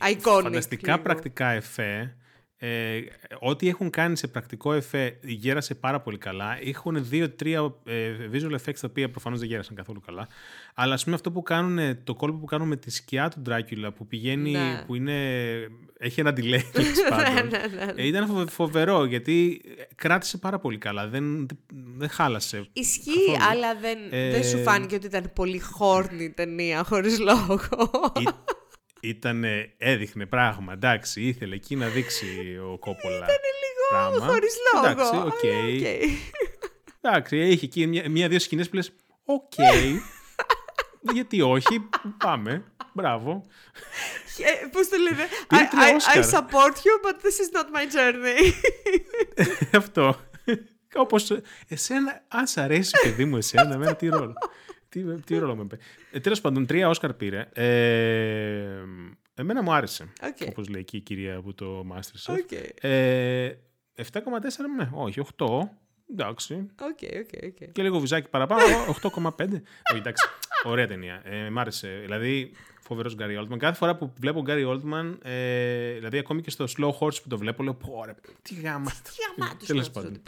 [0.01, 0.41] Ε, iconic.
[0.43, 1.03] Φανταστικά λίγο.
[1.03, 2.15] πρακτικά εφέ.
[2.61, 2.99] Ε,
[3.39, 6.57] ό,τι έχουν κάνει σε πρακτικό εφέ γέρασε πάρα πολύ καλά.
[6.65, 10.27] Έχουν δύο-τρία ε, visual effects τα οποία προφανώς δεν γέρασαν καθόλου καλά.
[10.73, 13.91] Αλλά ας πούμε αυτό που κάνουν, το κόλπο που κάνουν με τη σκιά του Ντράκουλα
[13.91, 14.83] που πηγαίνει, Ναι.
[14.87, 15.13] που είναι.
[15.99, 17.33] έχει ένα delay τέλος πάντων.
[17.33, 18.01] ναι, ναι, ναι.
[18.01, 19.61] Ε, Ήταν φοβε- φοβερό γιατί
[19.95, 21.07] κράτησε πάρα πολύ καλά.
[21.07, 21.45] Δεν,
[21.97, 22.67] δεν χάλασε.
[22.73, 23.51] Ισχύει, καθόλου.
[23.51, 27.59] αλλά δεν, Ε, δεν σου φάνηκε ότι ήταν πολύ χόρνη η ταινία, χωρίς λόγο.
[29.01, 29.43] Ήταν,
[29.77, 33.15] έδειχνε πράγμα, εντάξει, ήθελε εκεί να δείξει ο Κόπολα.
[33.15, 34.25] Ήταν λίγο πράγμα.
[34.33, 34.87] χωρίς λόγο.
[34.87, 35.33] Εντάξει, αλλά οκ.
[35.33, 35.43] οκ.
[37.01, 38.91] Εντάξει, έχει εκεί μια- μία-δύο σκηνές που λες.
[39.25, 39.53] Οκ.
[41.13, 42.63] Γιατί όχι, πάμε.
[42.93, 43.45] Μπράβο.
[44.37, 46.23] Ε, Πώς το λένε, Πήρε I, τρία I, I Όσκαρ.
[46.43, 48.53] support you, but this is not my journey.
[49.77, 50.15] Αυτό.
[50.95, 51.31] Όπως
[51.67, 54.33] εσένα, αν σ' αρέσει, παιδί μου, εσένα, εμένα τι ρόλο.
[54.89, 55.83] Τι, τι ρόλο με παίρνει.
[56.11, 57.49] Ε, Τέλος πάντων, τρία Όσκαρ πήρε.
[57.53, 58.83] Ε,
[59.35, 60.13] εμένα μου άρεσε.
[60.23, 60.47] Οκ.
[60.49, 62.33] Όπως λέει εκεί η κυρία από το Masterchef.
[62.39, 63.51] Οκ, Ε,
[63.95, 65.45] 7,4 με, όχι, 8.
[66.11, 66.53] Εντάξει.
[66.81, 67.71] οκ, οκ, οκ.
[67.71, 68.63] Και λίγο βυζάκι παραπάνω,
[69.01, 69.61] 8,5.
[69.91, 70.27] όχι, εντάξει.
[70.63, 71.21] Ωραία ταινία.
[71.25, 71.99] Ε, μ' άρεσε.
[72.01, 73.59] Δηλαδή, φοβερός Gary Oldman.
[73.59, 77.37] Κάθε φορά που βλέπω Gary Oldman, ε, δηλαδή ακόμη και στο Slow Horses που το
[77.37, 78.91] βλέπω, λέω πω, ρε, τι γάμα.
[78.91, 80.21] Τι γαμάτος Τέλος είναι πάντων.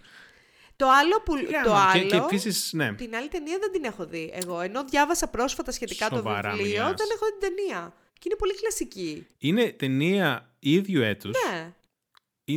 [0.84, 0.86] Αυτό.
[0.86, 1.34] Το άλλο που.
[1.63, 1.91] Το Γάμα.
[1.93, 2.07] Και, άλλο.
[2.09, 2.93] και επίσης, ναι.
[2.93, 4.32] Την άλλη ταινία δεν την έχω δει.
[4.34, 6.93] Εγώ ενώ διάβασα πρόσφατα σχετικά Σοβαρά το βιβλίο, μιλάς.
[6.97, 7.93] δεν έχω δει την ταινία.
[8.13, 9.27] Και είναι πολύ κλασική.
[9.38, 11.36] Είναι ταινία ίδιου έτους.
[11.49, 11.73] Ναι.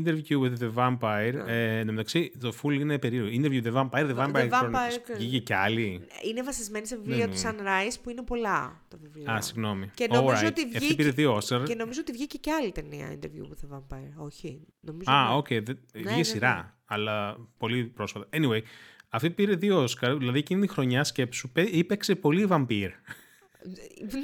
[0.03, 1.35] Interview with the Vampire.
[1.47, 3.29] Ε, εν τω μεταξύ, το full είναι περίεργο.
[3.33, 4.73] Interview with the Vampire, the The Vampire, Vampire Chronicles.
[4.73, 5.17] Chronicles.
[5.17, 6.01] Βγήκε κι άλλη.
[6.29, 7.51] Είναι βασισμένη σε βιβλίο Ναι, της ναι.
[7.51, 9.33] Anne Rice που είναι πολλά το βιβλίο.
[9.33, 9.91] Α, συγγνώμη.
[9.95, 10.47] Και νομίζω Alright.
[10.51, 11.63] ότι Αυτή βγήκε- πήρε δύο Oscar.
[11.65, 14.13] Και νομίζω ότι βγήκε και άλλη ταινία Interview with the Vampire.
[14.17, 14.61] Όχι.
[14.81, 15.35] Νομίζω Α, ναι.
[15.37, 15.47] οκ.
[15.49, 16.23] δεν- ναι, Βγήκε ναι.
[16.23, 16.77] σειρά.
[16.85, 18.27] Αλλά πολύ πρόσφατα.
[18.33, 18.61] Anyway,
[19.09, 20.17] αυτή πήρε δύο Όσκαρ.
[20.17, 22.91] Δηλαδή εκείνη τη χρονιά σκέψου πέ- έπαιξε πολύ βαμπύρ.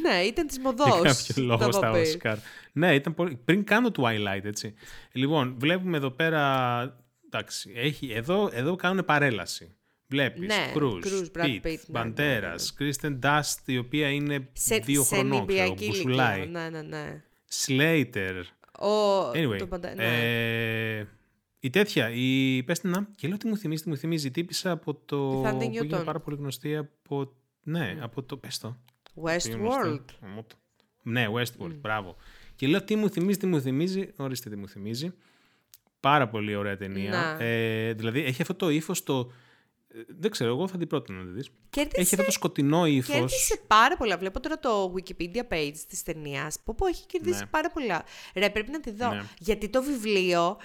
[0.02, 1.00] Ναι, ήταν της μοδός.
[1.00, 2.36] Για κάποιο λόγο στα Όσκαρ.
[2.72, 3.40] Ναι, ήταν πολύ...
[3.44, 4.74] πριν κάνω Twilight, έτσι.
[5.12, 6.82] Λοιπόν, βλέπουμε εδώ πέρα.
[7.26, 8.10] Εντάξει, έχει...
[8.12, 9.74] εδώ, εδώ κάνουν παρέλαση.
[10.06, 10.46] Βλέπεις.
[10.46, 15.02] Ναι, Cruz, Cruz, Brad Pitt, Pitt, ναι, Banderas, Kristen Dust, η οποία είναι Σε, δύο
[15.02, 16.02] σε χρονών, ξέρω, νηπιακή ηλικία.
[16.02, 16.46] μπουσουλάει.
[16.46, 17.22] Ναι, ναι, ναι.
[17.66, 18.42] Slater.
[18.86, 19.94] Ο, Anyway, το παντα...
[19.94, 20.04] ναι.
[20.98, 21.06] ε,
[21.60, 24.30] η τέτοια, η πες την να, και λέω τι μου θυμίζει, τι μου θυμίζει, η
[24.30, 26.04] τύπησα από το, Τη Thandie που έγινε Newton.
[26.04, 27.32] πάρα πολύ γνωστή από,
[27.62, 28.76] ναι, από το, πες το.
[29.22, 30.04] Westworld.
[31.02, 32.16] Ναι, Westworld, μπράβο.
[32.56, 35.12] Και λέω τι μου θυμίζει, τι μου θυμίζει, ορίστε τι μου θυμίζει.
[36.00, 37.10] Πάρα πολύ ωραία ταινία.
[37.10, 37.44] Να.
[37.44, 39.32] Ε, δηλαδή έχει αυτό το ύφος το...
[39.88, 41.50] ε, Δεν ξέρω, εγώ θα την πρότεινα να τη δεις.
[41.70, 43.14] Κέρδισε, Έχει αυτό το σκοτεινό ύφος.
[43.14, 44.18] κέρδισε πάρα πολλά.
[44.18, 46.56] Βλέπω τώρα το Wikipedia page της ταινίας.
[46.64, 47.46] Πω πω έχει κερδίσει Ναι.
[47.46, 48.04] πάρα πολλά.
[48.34, 49.08] Ρε, πρέπει να τη δω.
[49.14, 49.22] Ναι.
[49.38, 50.56] Γιατί το βιβλίο...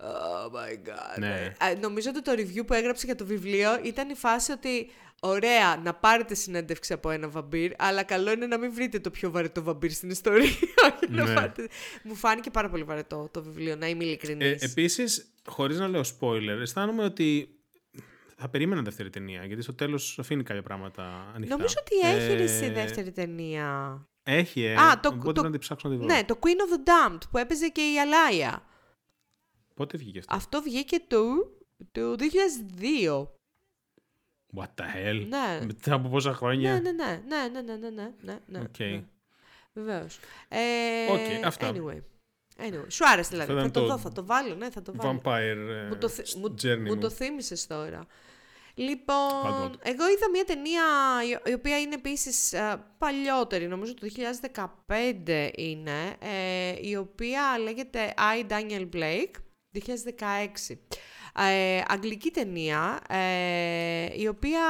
[0.00, 1.18] Oh my god.
[1.18, 1.54] Ναι.
[1.58, 4.90] Α, Νομίζω ότι το review που έγραψε για το βιβλίο ήταν η φάση ότι
[5.20, 9.30] Ωραία, να πάρετε συνέντευξη από ένα βαμπύρ, αλλά καλό είναι να μην βρείτε το πιο
[9.30, 10.50] βαρετό βαμπύρ στην ιστορία.
[11.02, 11.34] Όχι να Ναι.
[11.34, 11.70] πάρετε-
[12.02, 14.62] Μου φάνηκε πάρα πολύ βαρετό το βιβλίο, να είμαι ειλικρινής.
[14.62, 17.48] Ε, Επίσης, χωρίς να λέω spoiler, αισθάνομαι ότι
[18.36, 19.44] θα περίμενα δεύτερη ταινία.
[19.44, 21.56] Γιατί στο τέλος αφήνει κάποια πράγματα ανοιχτά.
[21.56, 24.02] Νομίζω ότι έχει Ε, υπάρξει δεύτερη ταινία.
[24.22, 24.74] Έχει, ε.
[24.74, 26.14] Α, το- οπότε το- να την ψάξω να τη βρω.
[26.14, 28.62] Ναι, το Queen of the Damned που έπαιζε και η Aaliyah.
[29.74, 31.20] Πότε βγήκε αυτό; Αυτό βγήκε το,
[31.92, 33.28] το 2002.
[34.56, 35.66] What the hell; Ναι.
[35.66, 38.78] Μετά από πόσα χρόνια; Ναι, ναι, ναι, ναι, ναι, ναι, ναι, ναι, ναι, ναι, Οκ.
[38.78, 39.02] ναι.
[39.72, 40.18] Βεβαίως.
[40.48, 40.58] Ε,
[41.12, 41.70] Οκ, αυτά.
[41.72, 42.00] Anyway.
[42.62, 42.84] anyway.
[42.88, 43.52] Σου άρεσε δηλαδή.
[43.52, 45.20] Αυτό Θα ήταν το το δω, θα το βάλω, ναι, θα το βάλω.
[45.24, 46.98] Vampire ε, Μου το, θυ- μου, journey μου μου.
[46.98, 48.06] το θύμισες τώρα.
[48.74, 49.90] Λοιπόν, Πάντοτε.
[49.90, 50.82] εγώ είδα μια ταινία
[51.46, 54.06] η- η οποία είναι επίσης ε, παλιότερη, νομίζω το
[55.26, 59.30] 2015 είναι, ε, η οποία λέγεται I, Daniel Blake,
[59.72, 60.78] 2016.
[61.38, 64.60] Ε, αγγλική ταινία, ε, η οποία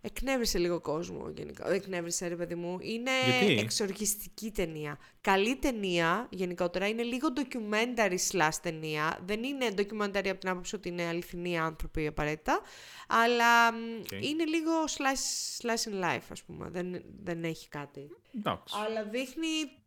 [0.00, 1.64] Εκνεύρισε λίγο κόσμο γενικά.
[1.64, 2.78] Δεν εκνεύρισε, ρε παιδί μου.
[2.80, 4.98] Είναι Γιατί; εξοργιστική ταινία.
[5.20, 6.88] Καλή ταινία γενικότερα.
[6.88, 9.18] Είναι λίγο documentary slash ταινία.
[9.24, 12.60] Δεν είναι documentary από την άποψη ότι είναι αληθινοί άνθρωποι απαραίτητα.
[13.08, 14.12] Αλλά μ, Οκ.
[14.12, 16.68] είναι λίγο slice, slice of life, ας πούμε.
[16.68, 18.08] Δεν, δεν έχει κάτι.
[18.36, 18.76] Εντάξει.
[18.86, 19.82] Αλλά δείχνει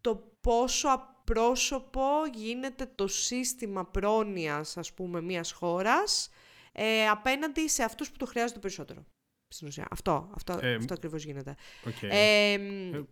[0.00, 0.88] το πόσο
[1.28, 2.02] απρόσωπο
[2.34, 6.30] γίνεται το σύστημα πρόνοιας, ας πούμε, μιας χώρας
[6.72, 9.04] ε, απέναντι σε αυτούς που το χρειάζονται περισσότερο.
[9.48, 9.86] Στην ουσία.
[9.90, 11.54] Αυτό, αυτό, Ε, αυτό ακριβώς γίνεται.
[11.86, 12.02] Οκ.
[12.02, 13.04] Ε, μ,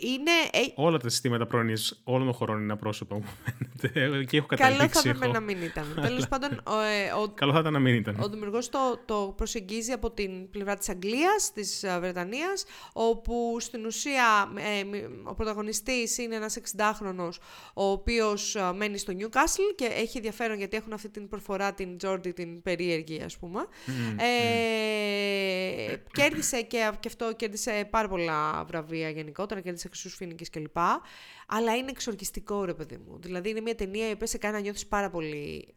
[0.00, 0.30] είναι...
[0.52, 4.24] ε, Όλα τα συστήματα πρόνοιας όλων των χωρών είναι απρόσωπα μου φαίνεται.
[4.24, 5.08] Και έχω καλό θα καταλήξει.
[5.08, 5.32] έπρεπε έχω.
[5.34, 5.84] να μην ήταν.
[6.06, 8.16] Τέλος πάντων, ο, ε, ο, Καλό θα ήταν να μην ήταν.
[8.20, 13.86] Ο δημιουργός το, το προσεγγίζει από την πλευρά της Αγγλίας, της ε, Βρετανίας, όπου στην
[13.86, 17.32] ουσία ε, μι- ο πρωταγωνιστής είναι ένας 60χρονος,
[17.74, 21.96] ο οποίος ε, μένει στο Newcastle και έχει ενδιαφέρον γιατί έχουν αυτή την προφορά, την
[21.98, 23.66] Τζόρντι, την περίεργη ας πούμε.
[23.86, 24.24] Μμμ, Ε,
[26.12, 30.76] κέρδισε και, και αυτό κέρδισε πάρα πολλά βραβεία γενικότερα, κέρδισε χρυσούς φοίνικες κλπ.
[31.46, 33.18] Αλλά είναι εξορκιστικό ρε παιδί μου.
[33.20, 35.74] Δηλαδή είναι μια ταινία η οποία σε κάνει να νιώθεις πάρα πολύ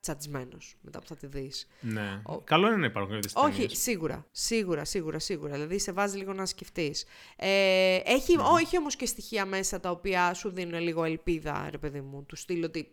[0.00, 1.66] τσαντισμένος μετά που θα τη δεις.
[1.80, 2.22] Ναι.
[2.26, 3.78] Ο- Καλό είναι να υπάρχουν τέτοιες Όχι, ταινίες.
[3.78, 5.52] σίγουρα, σίγουρα, σίγουρα, σίγουρα.
[5.52, 7.04] Δηλαδή σε βάζει λίγο να σκεφτείς.
[7.36, 11.78] Ε, έχει, ό, έχει όμως και στοιχεία μέσα τα οποία σου δίνουν λίγο ελπίδα, ρε
[11.78, 12.90] παιδί μου, του στυλ ότι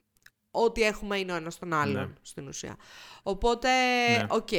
[0.51, 2.13] ό,τι έχουμε είναι ο ένας τον άλλον, Ναι.
[2.21, 2.77] στην ουσία.
[3.23, 3.69] Οπότε,
[4.17, 4.25] Ναι.
[4.29, 4.49] οκ,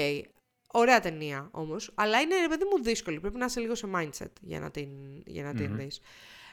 [0.72, 3.20] ωραία ταινία όμως, αλλά είναι, ρε παιδί μου, δύσκολη.
[3.20, 4.88] Πρέπει να είσαι λίγο σε mindset για να την,
[5.26, 5.76] για να την Μμμ.
[5.76, 6.00] δεις.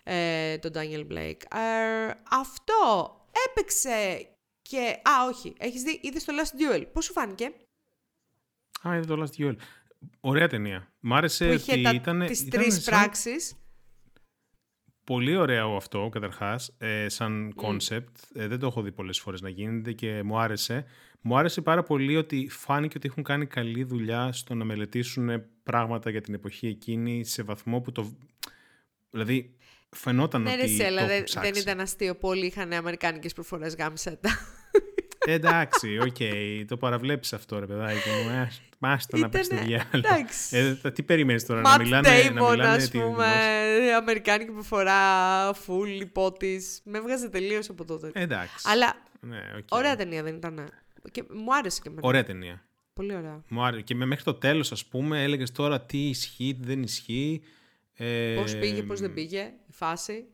[0.03, 1.41] Ε, τον Daniel Blake.
[1.57, 2.74] Ε, αυτό
[3.49, 4.28] έπαιξε
[4.61, 4.78] και...
[5.03, 6.86] Α, όχι, έχεις δει, είδες το Last Duel.
[6.93, 7.51] Πώς σου φάνηκε;
[8.88, 9.55] Α, είδε το Last Duel.
[10.20, 10.91] Ωραία ταινία.
[10.99, 12.26] Μ' άρεσε που ότι είχε τα, ήταν.
[12.28, 13.55] τις ήταν τρεις σαν- πράξεις.
[15.10, 18.17] Πολύ ωραίο αυτό, καταρχάς, ε, σαν concept.
[18.34, 20.86] Ε, δεν το έχω δει πολλές φορές να γίνεται και μου άρεσε.
[21.22, 26.10] Μου άρεσε πάρα πολύ ότι φάνηκε ότι έχουν κάνει καλή δουλειά στο να μελετήσουν πράγματα
[26.10, 28.18] για την εποχή εκείνη σε βαθμό που το...
[29.10, 29.55] Δηλαδή,
[29.89, 31.51] φαινόταν Ναι, ρε, ότι σε, αλλά το δεν, έχουν ψάξει.
[31.51, 32.16] δεν ήταν αστείο.
[32.16, 34.30] Πολλοί είχαν αμερικάνικες προφορές γάμισέτα.
[34.30, 34.59] Ε,
[35.32, 36.17] εντάξει, οκ,
[36.67, 38.30] το παραβλέπεις αυτό ρε παιδάκι μου.
[38.30, 38.49] Ε,
[38.82, 39.89] Μάστα να πας στη Ήτανε- διάλογο.
[39.93, 40.57] εντάξει.
[40.57, 43.97] Ε, τα- τι περιμένεις τώρα, Ματ να μιλάνε, να Damon, μιλάνε ας τη πούμε, δημόσια-
[43.97, 46.82] αμερικάνικη προφορά, full υπότης.
[46.84, 48.11] Με έβγαζε τελείως από τότε.
[48.13, 48.55] Ε, Εντάξει.
[48.63, 49.67] Αλλά Ναι, οκ.
[49.69, 50.69] ωραία ταινία δεν ήταν.
[51.11, 52.07] Και μου άρεσε και εμένα.
[52.07, 52.63] Ωραία ταινία.
[52.93, 53.43] Πολύ ωραία.
[53.47, 53.82] Μου άρεσε.
[53.82, 57.41] Και με- μέχρι το τέλος, ας πούμε, έλεγες τώρα τι ισχύει, τι δεν ισχύει.
[57.93, 60.25] Ε, Πώς πήγε, πώς δεν πήγε, η φάση.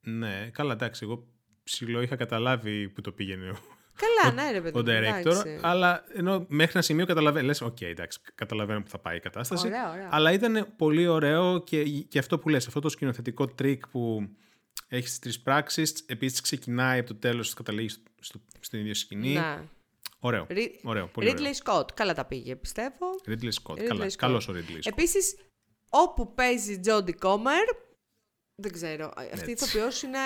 [0.00, 1.26] Ναι, καλά, εντάξει, εγώ
[1.70, 3.56] ψιλοείχα καταλάβει πού το πήγαινε ο,
[3.96, 4.78] Καλά, ναι, ρε παιδί.
[4.78, 5.58] ο μου, director, εντάξει.
[5.62, 9.66] αλλά ενώ μέχρι ένα σημείο καταλαβαίνω, λες, οκ, εντάξει, καταλαβαίνω που θα πάει η κατάσταση.
[9.66, 10.08] Ωραία, ωραία.
[10.12, 14.28] Αλλά ήταν πολύ ωραίο και, και αυτό που λες, αυτό το σκηνοθετικό τρικ που
[14.88, 19.32] έχεις τις τρεις πράξεις, επίσης ξεκινάει από το τέλος, καταλήγεις στο, στο, στην ίδια σκηνή.
[19.32, 19.58] Ναι.
[20.20, 21.42] Ωραίο, Ρι- ωραίο, πολύ ωραίο.
[21.44, 23.06] Ridley Scott, καλά τα πήγε, πιστεύω.
[23.26, 24.14] Ridley Scott, Ridley καλά, Scott.
[24.16, 24.86] καλός ο Ridley Scott.
[24.92, 25.36] Επίσης,
[25.88, 27.76] όπου παίζει Jodie Comer,
[28.60, 29.66] δεν ξέρω, αυτή η Έτσι.
[29.66, 30.18] ηθοποιός είναι,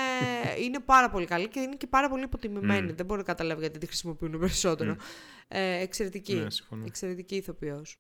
[0.61, 2.93] είναι πάρα πολύ καλή και είναι και πάρα πολύ υποτιμημένη.
[2.93, 2.97] Μμ.
[2.97, 4.97] Δεν μπορώ να καταλάβω γιατί τη χρησιμοποιούν περισσότερο.
[5.49, 6.35] Ε, εξαιρετική.
[6.35, 6.85] Ναι, συμφωνώ.
[6.87, 7.99] εξαιρετική ηθοποιός.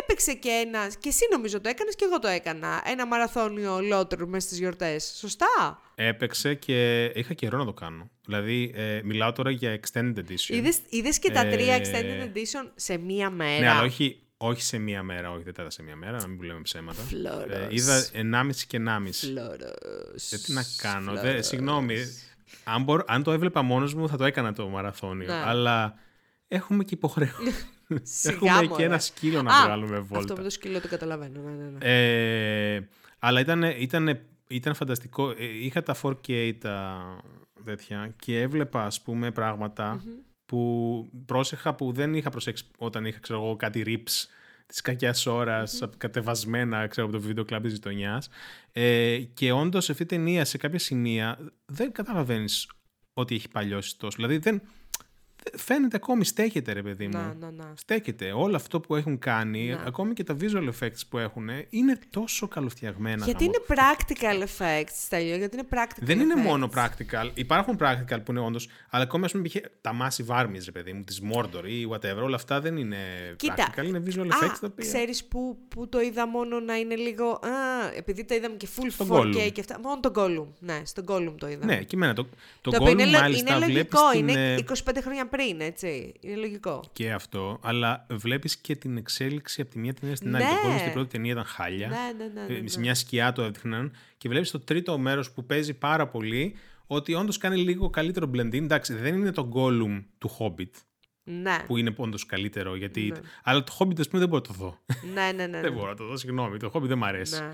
[0.00, 4.28] Έπαιξε και ένας, και εσύ νομίζω το έκανες και εγώ το έκανα, ένα μαραθώνιο λότρου
[4.28, 5.14] μέσα στις γιορτές.
[5.18, 8.10] Σωστά; Έπαιξε και είχα καιρό να το κάνω.
[8.24, 10.48] Δηλαδή, ε, μιλάω τώρα για extended edition.
[10.48, 14.62] Είδες, είδες και τα τρία Ε, extended edition σε μία μέρα; Ναι, αλλά όχι, όχι
[14.62, 17.02] σε μία μέρα, όχι, δεν τα είδα σε μία μέρα, να μην που λέμε ψέματα.
[17.02, 17.48] Φλόρος.
[17.50, 19.26] Ε, είδα 1,5 και 1,5.
[19.26, 20.32] Φλόρος.
[20.32, 21.46] Ε, τι να κάνω, δε, Φλόρος.
[21.46, 21.96] συγγνώμη.
[22.64, 25.26] Αν, μπορώ- αν το έβλεπα μόνος μου θα το έκανα το μαραθώνιο.
[25.26, 25.32] Ναι.
[25.44, 25.94] Αλλά
[26.48, 27.34] έχουμε και υποχρέωση.
[28.02, 28.66] Σιγά, έχουμε μωρέ.
[28.66, 30.18] και ένα σκύλο να Α, βγάλουμε βόλτα.
[30.18, 31.40] Αυτό με το σκύλο το καταλαβαίνω.
[31.42, 31.78] Ναι, ναι, ναι.
[32.76, 32.88] Ε,
[33.18, 35.30] αλλά ήταν, ήταν, ήταν φανταστικό.
[35.30, 37.02] Ε, Είχα τα 4K τα
[37.64, 40.04] τέτοια και έβλεπα ας πούμε πράγματα
[40.50, 44.26] που πρόσεχα που δεν είχα προσέξει όταν είχα ξέρω εγώ κάτι rips
[44.66, 48.28] της κακιάς ώρας, κατεβασμένα ξέρω, από το βίντεο κλαμπ της γειτονιάς.
[48.72, 52.70] Ε, και όντως αυτή η ταινία σε κάποια σημεία δεν καταλαβαίνεις
[53.12, 54.16] ότι έχει παλιώσει τόσο.
[54.16, 54.68] Δηλαδή δεν, δεν-
[55.56, 57.12] φαίνεται ακόμη στέκεται ρε παιδί μου.
[57.18, 57.72] Να, να, να.
[57.76, 58.32] Στέκεται.
[58.32, 59.78] Όλο αυτό που έχουν κάνει, Ναι.
[59.86, 63.24] ακόμη και τα visual effects που έχουν, είναι τόσο καλοφτιαγμένα.
[63.24, 63.56] Γιατί γαμώ.
[63.68, 66.42] είναι practical effects, Στέλιο, γιατί είναι practical Δεν είναι effects.
[66.42, 67.30] μόνο practical.
[67.34, 69.56] Υπάρχουν practical που είναι όντως, αλλά ακόμη ας πούμε, π.χ.
[69.80, 72.96] τα massive armies, ρε παιδί μου, της Mordor ή whatever, όλα αυτά δεν είναι
[73.36, 73.54] Κοίτα.
[73.74, 74.86] practical, είναι visual effects τα Α, οποία.
[74.86, 77.24] ξέρεις που, που το είδα μόνο να είναι λίγο...
[77.30, 77.38] Α,
[77.96, 79.50] επειδή το είδαμε και full Στον 4K Gollum.
[79.52, 79.78] και αυτά.
[79.82, 80.46] Μόνο τον Gollum.
[80.58, 81.74] Ναι, στον Gollum το είδαμε.
[81.74, 82.26] Ναι, και εμένα το,
[82.60, 85.26] το, το οποίο είναι, Gollum λο- μάλιστα είναι βλέπεις λογικό, την, είναι ε, 25 χρόνια
[85.30, 86.12] πριν, έτσι.
[86.20, 86.84] Είναι λογικό.
[86.92, 90.44] και αυτό, αλλά βλέπεις και την εξέλιξη από τη μία ταινία στην άλλη.
[90.44, 90.50] Ναι.
[90.50, 91.88] Το Gollum στην πρώτη ταινία ήταν χάλια.
[91.88, 92.46] Ναι, ναι, ναι.
[92.46, 92.68] ναι, Ε, ναι.
[92.68, 96.54] σε μια σκιά το έδειχναν και βλέπεις το τρίτο μέρος που παίζει πάρα πολύ
[96.86, 98.54] ότι όντως κάνει λίγο καλύτερο blend in.
[98.54, 100.70] Εντάξει, δεν είναι το Gollum του Hobbit.
[101.22, 101.56] Ναι.
[101.66, 102.76] Που είναι όντως καλύτερο.
[102.76, 103.00] Γιατί...
[103.14, 103.18] Ναι.
[103.44, 104.78] Αλλά το Hobbit, ας πούμε, δεν μπορώ να το δω.
[105.14, 105.60] ναι, ναι, ναι.
[105.66, 106.56] δεν μπορώ να το δω, συγγνώμη.
[106.58, 107.40] Το Hobbit δεν μ' αρέσει.
[107.40, 107.50] ναι.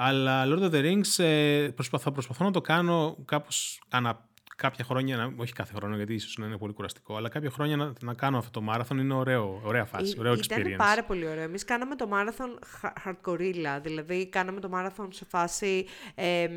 [0.00, 4.27] Αλλά Lord of the Rings ε, προσπαθώ, θα προσπαθώ να το κάνω κάπως ανα
[4.62, 7.76] κάποια χρόνια, να- όχι κάθε χρόνο γιατί ίσως να είναι πολύ κουραστικό, αλλά κάποια χρόνια
[7.76, 10.74] να, να κάνω αυτό το μάραθον είναι ωραίο, ωραία φάση, Ή- ωραίο Ήταν experience.
[10.76, 11.42] πάρα πολύ ωραίο.
[11.42, 15.86] Εμείς κάναμε το marathon χα- hardcore, δηλαδή κάναμε το marathon σε φάση...
[16.14, 16.52] εμ,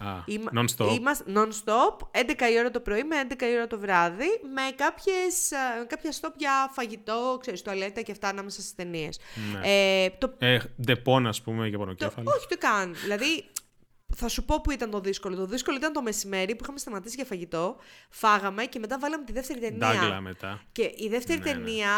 [0.00, 0.88] Α, είμα- non-stop.
[0.98, 5.52] Είμαστε non-stop, 11 η ώρα το πρωί με 11 η ώρα το βράδυ, με κάποιες,
[5.52, 9.18] α, κάποια stop για φαγητό, ξέρεις, τουαλέτα και αυτά ανάμεσα στις ταινίες.
[9.62, 12.30] Ε, το, Ε, Depon, ας πούμε, για το, πονοκέφαλο.
[12.36, 12.94] όχι το καν.
[13.02, 13.44] Δηλαδή,
[14.16, 15.36] θα σου πω που ήταν το δύσκολο.
[15.36, 17.76] Το δύσκολο ήταν το μεσημέρι που είχαμε σταματήσει για φαγητό,
[18.08, 19.78] φάγαμε και μετά βάλαμε τη δεύτερη ταινία.
[19.78, 20.62] Ντάγκλα μετά.
[20.72, 21.52] Και η δεύτερη Ναι, ναι.
[21.52, 21.90] ταινία.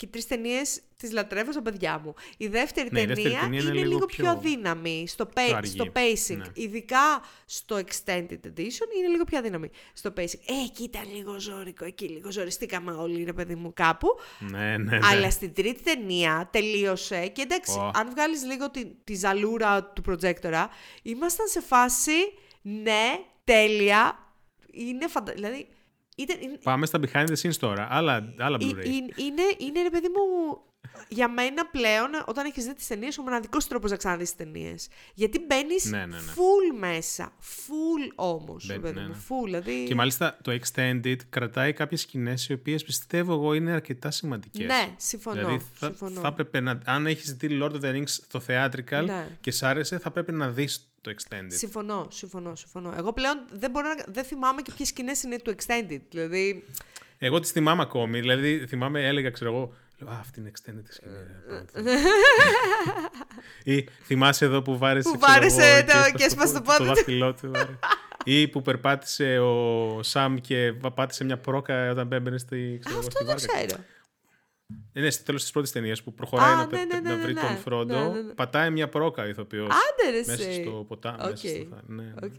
[0.00, 2.14] Και τρεις ταινίες τις λατρεύω στα παιδιά μου.
[2.36, 5.26] Η δεύτερη Ναι, η ταινία, δεύτερη ταινία είναι, είναι λίγο, λίγο πιο πιο- αδύναμη στο,
[5.26, 5.70] πιο pa- αργή.
[5.70, 6.36] στο pacing.
[6.36, 6.44] Ναι.
[6.54, 6.98] Ειδικά
[7.46, 10.38] στο Extended Edition είναι λίγο πιο αδύναμη στο pacing.
[10.46, 14.08] Ε, εκεί ήταν λίγο ζώρικο, εκεί λίγο ζοριστήκαμε όλοι, ρε παιδί μου, κάπου.
[14.38, 14.98] Ναι, ναι, ναι.
[15.02, 17.90] Αλλά στην τρίτη ταινία τελείωσε και εντάξει, Ω.
[17.94, 20.68] αν βγάλεις λίγο τη, τη ζαλούρα του προτζέκτορα,
[21.02, 22.12] ήμασταν σε φάση,
[22.62, 24.18] ναι, τέλεια,
[24.72, 25.32] είναι φαντα...
[25.32, 25.68] Δηλαδή,
[26.22, 27.86] ήταν, είναι, Πάμε στα behind the scenes τώρα.
[27.90, 28.84] Άλλα, άλλα ε- Blu-ray.
[28.84, 30.60] είναι, είναι, είναι, ρε παιδί μου,
[31.08, 34.88] για μένα πλέον, όταν έχεις δει τις ταινίες, ο μοναδικός τρόπος να ξαναδείς τις ταινίες.
[35.14, 36.32] Γιατί μπαίνεις Ναι, ναι, ναι.
[36.34, 37.32] full μέσα.
[37.40, 39.14] Full όμως, ρε Μπαίνει, παιδί ναι, μου.
[39.14, 39.16] ναι.
[39.28, 39.84] Full, δηλαδή...
[39.88, 44.66] Και μάλιστα το Extended κρατάει κάποιες σκηνές οι οποίες πιστεύω εγώ είναι αρκετά σημαντικές.
[44.66, 45.36] Ναι, συμφωνώ.
[45.36, 46.20] Δηλαδή θα, συμφωνώ.
[46.20, 49.28] θα έπρεπε να, αν έχεις δει Lord of the Rings στο theatrical Ναι.
[49.40, 51.46] και σ' άρεσε, θα πρέπει να δεις το Extended.
[51.48, 52.94] Συμφωνώ, συμφωνώ, συμφωνώ.
[52.98, 53.94] Εγώ πλέον δεν μπορώ να.
[54.06, 56.00] Δεν θυμάμαι και ποιες σκηνές είναι του Extended.
[56.10, 56.64] Δηλαδή.
[57.18, 60.94] Εγώ τις θυμάμαι ακόμη, δηλαδή θυμάμαι, έλεγα, ξέρω εγώ, λέω, Α, αυτή είναι extended η
[60.94, 61.12] σκηνή.
[61.48, 61.90] ρε, πάμε,
[63.64, 66.84] Ή θυμάσαι εδώ που βάρεσε, Που ξέρω βάρεσε εγώ, το- και έσπασε το πόδι το
[66.84, 66.88] του.
[66.94, 67.50] δάχτυλό του.
[67.50, 67.78] βάρε.
[68.24, 73.10] Ή που περπάτησε ο Σαμ και πάτησε μια πρόκα όταν έμπαινε στη, ξέρω εγώ, Αυτό
[73.10, 73.66] στη δεν βάρκα.
[73.66, 73.82] ξέρω.
[74.92, 77.08] Ε, Ναι, στο τέλος της πρώτης ταινίας που προχωράει Α, να, ναι, πε- ναι, ναι,
[77.08, 77.40] να ναι, βρει ναι.
[77.40, 78.32] τον Φρόντο, Ναι, ναι, ναι.
[78.32, 79.68] πατάει μια πρόκα ο ηθοποιός.
[79.68, 80.62] Άντε ρε Μέσα εσύ.
[80.62, 81.18] στο ποτάμι.
[81.22, 81.28] Οκ.
[81.28, 81.66] Μέσα στο...
[81.70, 82.12] θα- ναι, ναι.
[82.22, 82.32] Οκ,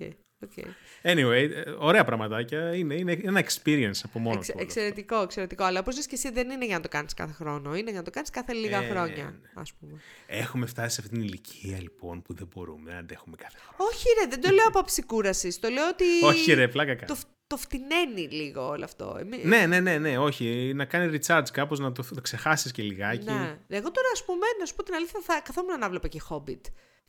[0.43, 0.65] οκ.
[1.03, 2.75] Anyway, ε, ωραία πραγματάκια.
[2.75, 4.57] Είναι, είναι ένα experience από μόνος Εξε- του.
[4.57, 5.63] όλο εξαιρετικό, εξαιρετικό.
[5.63, 7.75] Αλλά όπως λες και εσύ δεν είναι για να το κάνεις κάθε χρόνο.
[7.75, 9.61] Είναι για να το κάνεις κάθε λίγα Ε, χρόνια, ναι.
[9.61, 9.99] ας πούμε.
[10.27, 13.89] Έχουμε φτάσει σε αυτήν την ηλικία λοιπόν που δεν μπορούμε να αντέχουμε κάθε χρόνο.
[13.91, 15.59] Όχι, ρε, δεν το λέω από άποψη κούρασης.
[15.59, 16.05] Το λέω ότι.
[16.32, 17.13] Όχι, ρε, πλάκα Το, κάνω.
[17.13, 17.19] το
[17.57, 19.16] φτηναίνει λίγο όλο αυτό.
[19.20, 20.72] Εμεί- Ναι, ναι, ναι, ναι, όχι.
[20.76, 23.26] Να κάνει recharge κάπως, να το, το ξεχάσεις και λιγάκι.
[23.26, 23.58] Ναι.
[23.68, 26.62] Εγώ τώρα, ας πούμε, να σου πω την αλήθεια, θα καθόμουν να βλέπω και Hobbit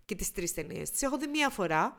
[0.05, 0.90] και τις τρεις ταινίες.
[0.90, 1.97] Τις έχω δει μία φορά.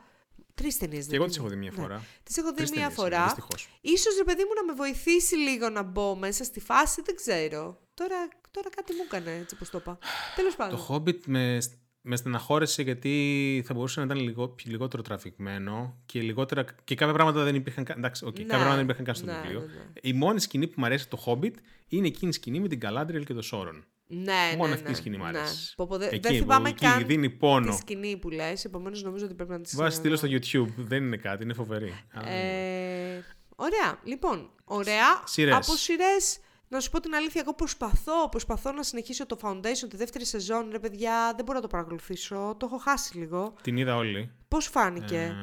[0.55, 2.03] Τρεις ταινίες Και εγώ τις έχω δει μία φορά.
[2.23, 3.23] Τις έχω δει Τρεις μία ταινίες, φορά.
[3.23, 3.79] δυστυχώς.
[3.81, 7.79] Ίσως ρε παιδί μου να με βοηθήσει λίγο να μπω μέσα στη φάση, δεν ξέρω.
[7.93, 9.97] Τώρα, τώρα κάτι μου έκανε έτσι όπως το είπα.
[10.35, 10.77] Τέλος πάντων.
[10.77, 11.57] Το Hobbit με,
[12.05, 16.65] με στεναχώρησε γιατί θα μπορούσε να ήταν λίγο, λιγότερο τραφικμένο και λιγότερα.
[16.83, 17.83] και κάποια πράγματα δεν υπήρχαν.
[17.83, 19.59] κα- Εντάξει, okay, Ναι, κάποια πράγματα δεν υπήρχαν καν στο ναι, βιβλίο.
[19.59, 19.83] ναι, ναι.
[20.01, 21.53] Η μόνη σκηνή που μου αρέσει το Hobbit
[21.87, 23.85] είναι εκείνη η σκηνή με την Galadriel και το Σόρον.
[24.07, 25.37] Ναι, Μόνο ναι, αυτή η ναι, σκηνή μου ναι.
[25.37, 25.73] αρέσει.
[25.75, 27.71] Πω, πω, δε- Εκεί δεν που θυμάμαι εκεί καν δίνει πόνο.
[27.71, 30.73] τη σκηνή που λες, επομένως νομίζω ότι πρέπει να τη Βάζει στήλο στο YouTube.
[30.77, 31.89] Δεν είναι κάτι, είναι φοβερή.
[32.11, 33.23] Α, Ε,
[33.55, 33.99] ωραία.
[34.03, 35.21] Λοιπόν, ωραία.
[35.25, 35.55] Σειρές.
[35.55, 36.39] Από σειρές,
[36.73, 40.69] να σου πω την αλήθεια, εγώ προσπαθώ, προσπαθώ να συνεχίσω το Foundation τη δεύτερη σεζόν.
[40.71, 42.55] Ρε παιδιά, δεν μπορώ να το παρακολουθήσω.
[42.59, 43.53] Το έχω χάσει λίγο.
[43.61, 44.31] Την είδα όλη.
[44.47, 45.33] Πώς φάνηκε; Ε,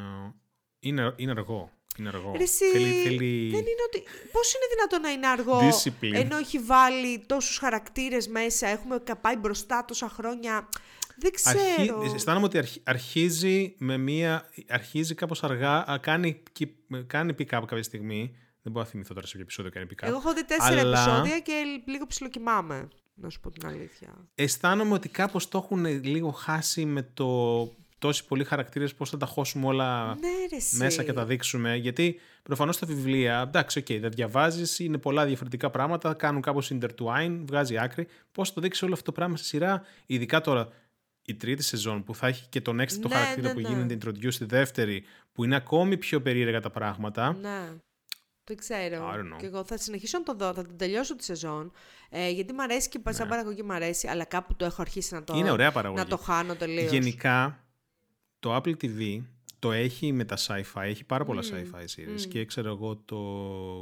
[0.81, 1.71] είναι, είναι αργό.
[1.99, 2.33] Είναι αργό.
[2.37, 3.49] Ρε εσύ, Θέλει, θέλει...
[3.51, 4.03] Δεν είναι ότι...
[4.33, 6.15] Πώς είναι δυνατόν να είναι αργό Discipline.
[6.25, 10.69] ενώ έχει βάλει τόσους χαρακτήρες μέσα, έχουμε πάει μπροστά τόσα χρόνια.
[11.17, 11.59] Δεν ξέρω.
[12.03, 12.15] Αρχι...
[12.15, 14.49] Αισθάνομαι ότι αρχι- αρχίζει με μία.
[14.69, 15.91] Αρχίζει κάπως αργά.
[15.91, 18.37] α, Κάνει, ki- κάνει pick-up κάποια στιγμή.
[18.63, 20.07] Δεν μπορώ να θυμηθώ τώρα σε ποιο επεισόδιο κάνει pick-up.
[20.09, 21.53] Εγώ έχω δει τέσσερα Αλλά- επεισόδια και
[21.87, 24.29] λίγο ψιλοκοιμάμαι, να σου πω την αλήθεια.
[24.35, 27.29] Αισθάνομαι ότι κάπως το έχουν λίγο χάσει με το
[27.99, 30.77] τόσοι πολλοί χαρακτήρες πώς θα τα χώσουμε όλα Ναι, ρε εσύ.
[30.77, 31.77] μέσα και τα δείξουμε.
[31.77, 37.41] Γιατί προφανώς τα βιβλία, εντάξει, οκ, τα διαβάζεις, είναι πολλά διαφορετικά πράγματα, κάνουν κάπως intertwine,
[37.45, 38.07] βγάζει άκρη.
[38.33, 40.69] Πώς θα το δείξει όλο αυτό το πράγμα στη σειρά, ειδικά τώρα
[41.23, 43.69] η τρίτη σεζόν που θα έχει και τον έξτρα Ναι, χαρακτήρα ναι, που ναι.
[43.69, 47.33] γίνεται introduce στη δεύτερη, που είναι ακόμη πιο περίεργα τα πράγματα.
[47.41, 47.69] Ναι.
[48.51, 49.11] Δεν ξέρω.
[49.11, 49.39] I don't know.
[49.39, 51.73] Και εγώ θα συνεχίσω να το δω, θα την τελειώσω τη σεζόν.
[52.11, 55.25] Ε, γιατί μου αρέσει και σαν παραγωγή μου αρέσει, αλλά κάπου το έχω αρχίσει να
[55.25, 55.39] το, Ναι.
[55.39, 56.03] Είναι ωραία παραγωγή.
[56.03, 56.93] να το χάνω τελείως.
[56.93, 57.65] Γενικά,
[58.39, 59.23] το Apple TV
[59.59, 63.19] το έχει με τα sci-fi, έχει πάρα πολλά sci-fi series και ξέρω εγώ το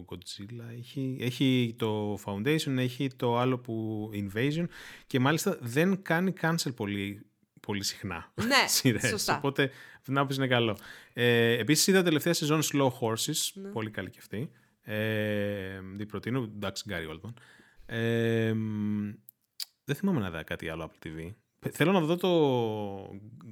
[0.08, 4.64] Godzilla έχει, έχει το Foundation, έχει το άλλο που Invasion
[5.06, 7.26] και μάλιστα δεν κάνει cancel πολύ,
[7.68, 9.36] πολύ συχνά Ναι, σειρές, σωστά.
[9.36, 9.62] οπότε
[9.94, 10.78] από την άποψη είναι καλό.
[11.12, 13.68] Ε, επίσης είδα τελευταία σεζόν Slow Horses, Ναι.
[13.68, 14.50] πολύ καλή και αυτή.
[14.82, 17.32] Ε, την προτείνω, εντάξει Gary Oldman.
[17.86, 19.10] Ε, μ,
[19.84, 21.34] δεν θυμάμαι να δω κάτι άλλο Apple TV.
[21.58, 22.30] Πε- Θέλω να δω το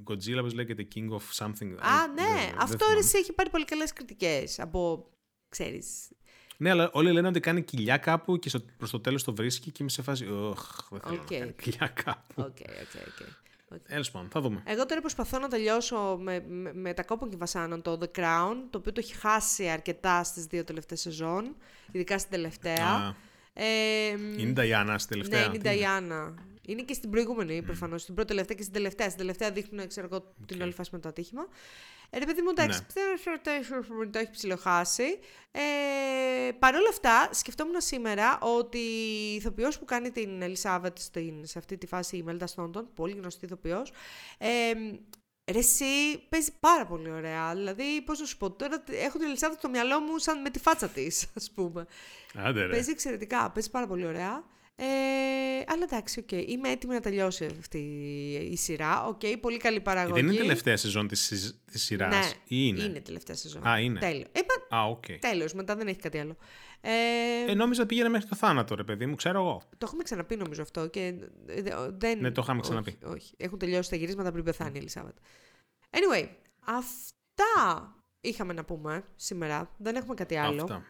[0.07, 1.75] Godzilla, όπως λέγεται, King of Something.
[1.79, 2.23] Α, Ε, ναι.
[2.23, 2.93] δεν- δεν Αυτό θυμάμαι.
[2.93, 5.09] ρε, εσύ έχει πάρει πολύ καλές κριτικές από,
[5.49, 6.11] ξέρεις,
[6.57, 9.71] Ναι, αλλά όλοι λένε ότι κάνει κοιλιά κάπου και στο, προς το τέλος το βρίσκει
[9.71, 10.27] και είμαι σε φάση.
[10.27, 11.31] Ωχ, δεν θέλω Οκ.
[11.31, 12.33] να κάνει κοιλιά κάπου.
[12.41, 13.27] Οκ, οκ, οκ.
[13.87, 14.63] Τέλος πάντων, θα δούμε.
[14.65, 18.77] Εγώ τώρα προσπαθώ να τελειώσω με, με, μετά κόπων και βασάνων το The Crown, το
[18.77, 21.55] οποίο το έχει χάσει αρκετά στις δύο τελευταίες σεζόν,
[21.91, 22.87] ειδικά στην τελευταία.
[22.87, 23.13] Α,
[23.59, 25.39] Ε, είναι η Νταϊάννα στη τελευταία.
[25.39, 26.33] Ναι, είναι η Τι Νταϊάννα.
[26.61, 28.01] Είναι και στην προηγούμενη προφανώς.
[28.01, 29.05] Στην πρώτη τελευταία και στην τελευταία.
[29.05, 31.47] Στην τελευταία δείχνουν, ξέρω εγώ, την όλη φάση με το ατύχημα.
[32.09, 32.85] Ε, ρε παιδί μου, εντάξει, Ναι.
[32.85, 35.19] πιστεύω ότι το έχει ψιλοχάσει.
[35.51, 41.57] Ε, Παρ' όλα αυτά, σκεφτόμουν σήμερα ότι η ηθοποιός που κάνει την Ελισάβετ στην, σε
[41.57, 43.91] αυτή τη φάση, η Μέλτα Στόντον, πολύ γνωστή ηθοποιός,
[44.37, 44.71] ε,
[45.51, 45.85] Ρε εσύ
[46.29, 47.55] παίζεις πάρα πολύ ωραία.
[47.55, 50.59] Δηλαδή, πώς να σου πω, τώρα έχω την Ελισάβετ στο μυαλό μου σαν με τη
[50.59, 51.87] φάτσα της, ας πούμε.
[52.35, 52.71] Άντε, ρε.
[52.71, 54.43] Παίζει εξαιρετικά, παίζει πάρα πολύ ωραία.
[54.79, 54.85] Ε,
[55.67, 56.31] αλλά εντάξει, οκ.
[56.31, 57.77] Είμαι έτοιμη να τελειώσει αυτή
[58.51, 59.05] η σειρά.
[59.05, 60.13] Οκ, πολύ καλή παραγωγή.
[60.21, 61.51] Δεν είναι η τελευταία σεζόν της, σειρά.
[61.71, 62.15] της σειράς.
[62.15, 63.67] Ναι, Ή είναι; είναι τελευταία σεζόν.
[63.67, 63.99] Α, είναι.
[63.99, 64.25] Τέλειο.
[64.31, 65.03] Ε, μα, Α, οκ.
[65.19, 66.37] τέλος, μετά δεν έχει κάτι άλλο.
[66.81, 66.91] Ε,
[67.47, 69.61] Ε, νόμιζα πήγαινε μέχρι το θάνατο, ρε παιδί μου, ξέρω εγώ.
[69.69, 71.13] το έχουμε ξαναπεί νομίζω αυτό και
[71.47, 72.19] ε, δε- δεν...
[72.19, 72.97] Ναι, το είχαμε ξαναπεί.
[73.03, 73.33] Όχι, όχι.
[73.37, 75.15] Έχουν τελειώσει τα γυρίσματα πριν πεθάνει η Ελισάβετ.
[75.89, 76.27] Anyway,
[76.65, 79.71] αυτά είχαμε να πούμε σήμερα.
[79.77, 80.61] Δεν έχουμε κάτι άλλο.
[80.63, 80.83] Αυτά.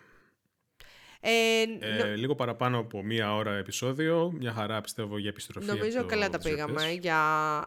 [1.22, 4.32] Ε, Ε, λίγο παραπάνω από μία ώρα επεισόδιο.
[4.40, 5.66] Μια χαρά πιστεύω για επιστροφή.
[5.68, 6.52] Νομίζω από το καλά τα Ζεπτές.
[6.52, 7.20] πήγαμε για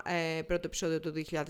[0.04, 1.40] ε, πρώτο επεισόδιο του 2024.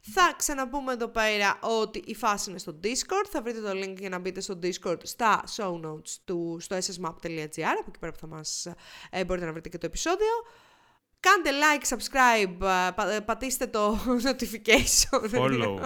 [0.00, 3.26] Θα ξαναπούμε εδώ πέρα ότι η φάση είναι στο Discord.
[3.30, 7.76] Θα βρείτε το link για να μπείτε στο Discord στα show notes του, στο ssmap.gr.
[7.80, 8.66] Από εκεί πέρα που θα μας
[9.10, 10.28] ε, μπορείτε να βρείτε και το επεισόδιο.
[11.20, 15.38] Κάντε like, subscribe, ε, πα- ε, πατήστε το notification.
[15.38, 15.80] Follow.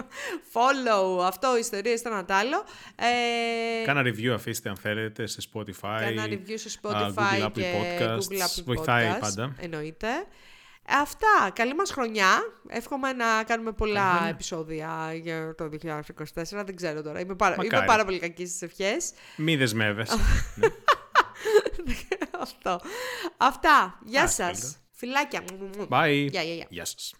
[0.52, 2.64] Follow, αυτό, ιστορίες, το ένα τ' άλλο.
[2.96, 5.98] Ε, Κάνα review αφήστε αν θέλετε σε Spotify.
[6.00, 8.18] Κάνα review σε α, Spotify Google Apple και Podcasts.
[8.18, 9.54] Google Apple Βοηθάει Podcasts, πάντα.
[9.60, 10.08] Εννοείται.
[10.88, 11.50] Αυτά.
[11.54, 12.28] Καλή μας χρονιά.
[12.68, 14.28] Εύχομαι να κάνουμε πολλά χρονιά.
[14.28, 16.64] επεισόδια για το 2024.
[16.64, 17.20] Δεν ξέρω τώρα.
[17.20, 17.86] Είμαι πάρα, είμαι Μακάρι.
[17.86, 19.12] πάρα πολύ κακή στις ευχές.
[19.36, 20.16] Μη δεσμεύεσαι.
[22.40, 22.80] Αυτό.
[23.36, 23.98] Αυτά.
[24.04, 24.78] Γεια Α, σας.
[24.98, 25.12] Καλή.
[25.12, 25.44] Φιλάκια.
[25.88, 26.28] Bye.
[26.30, 26.66] Γεια, γεια, γεια.
[26.70, 27.14] Γεια σας.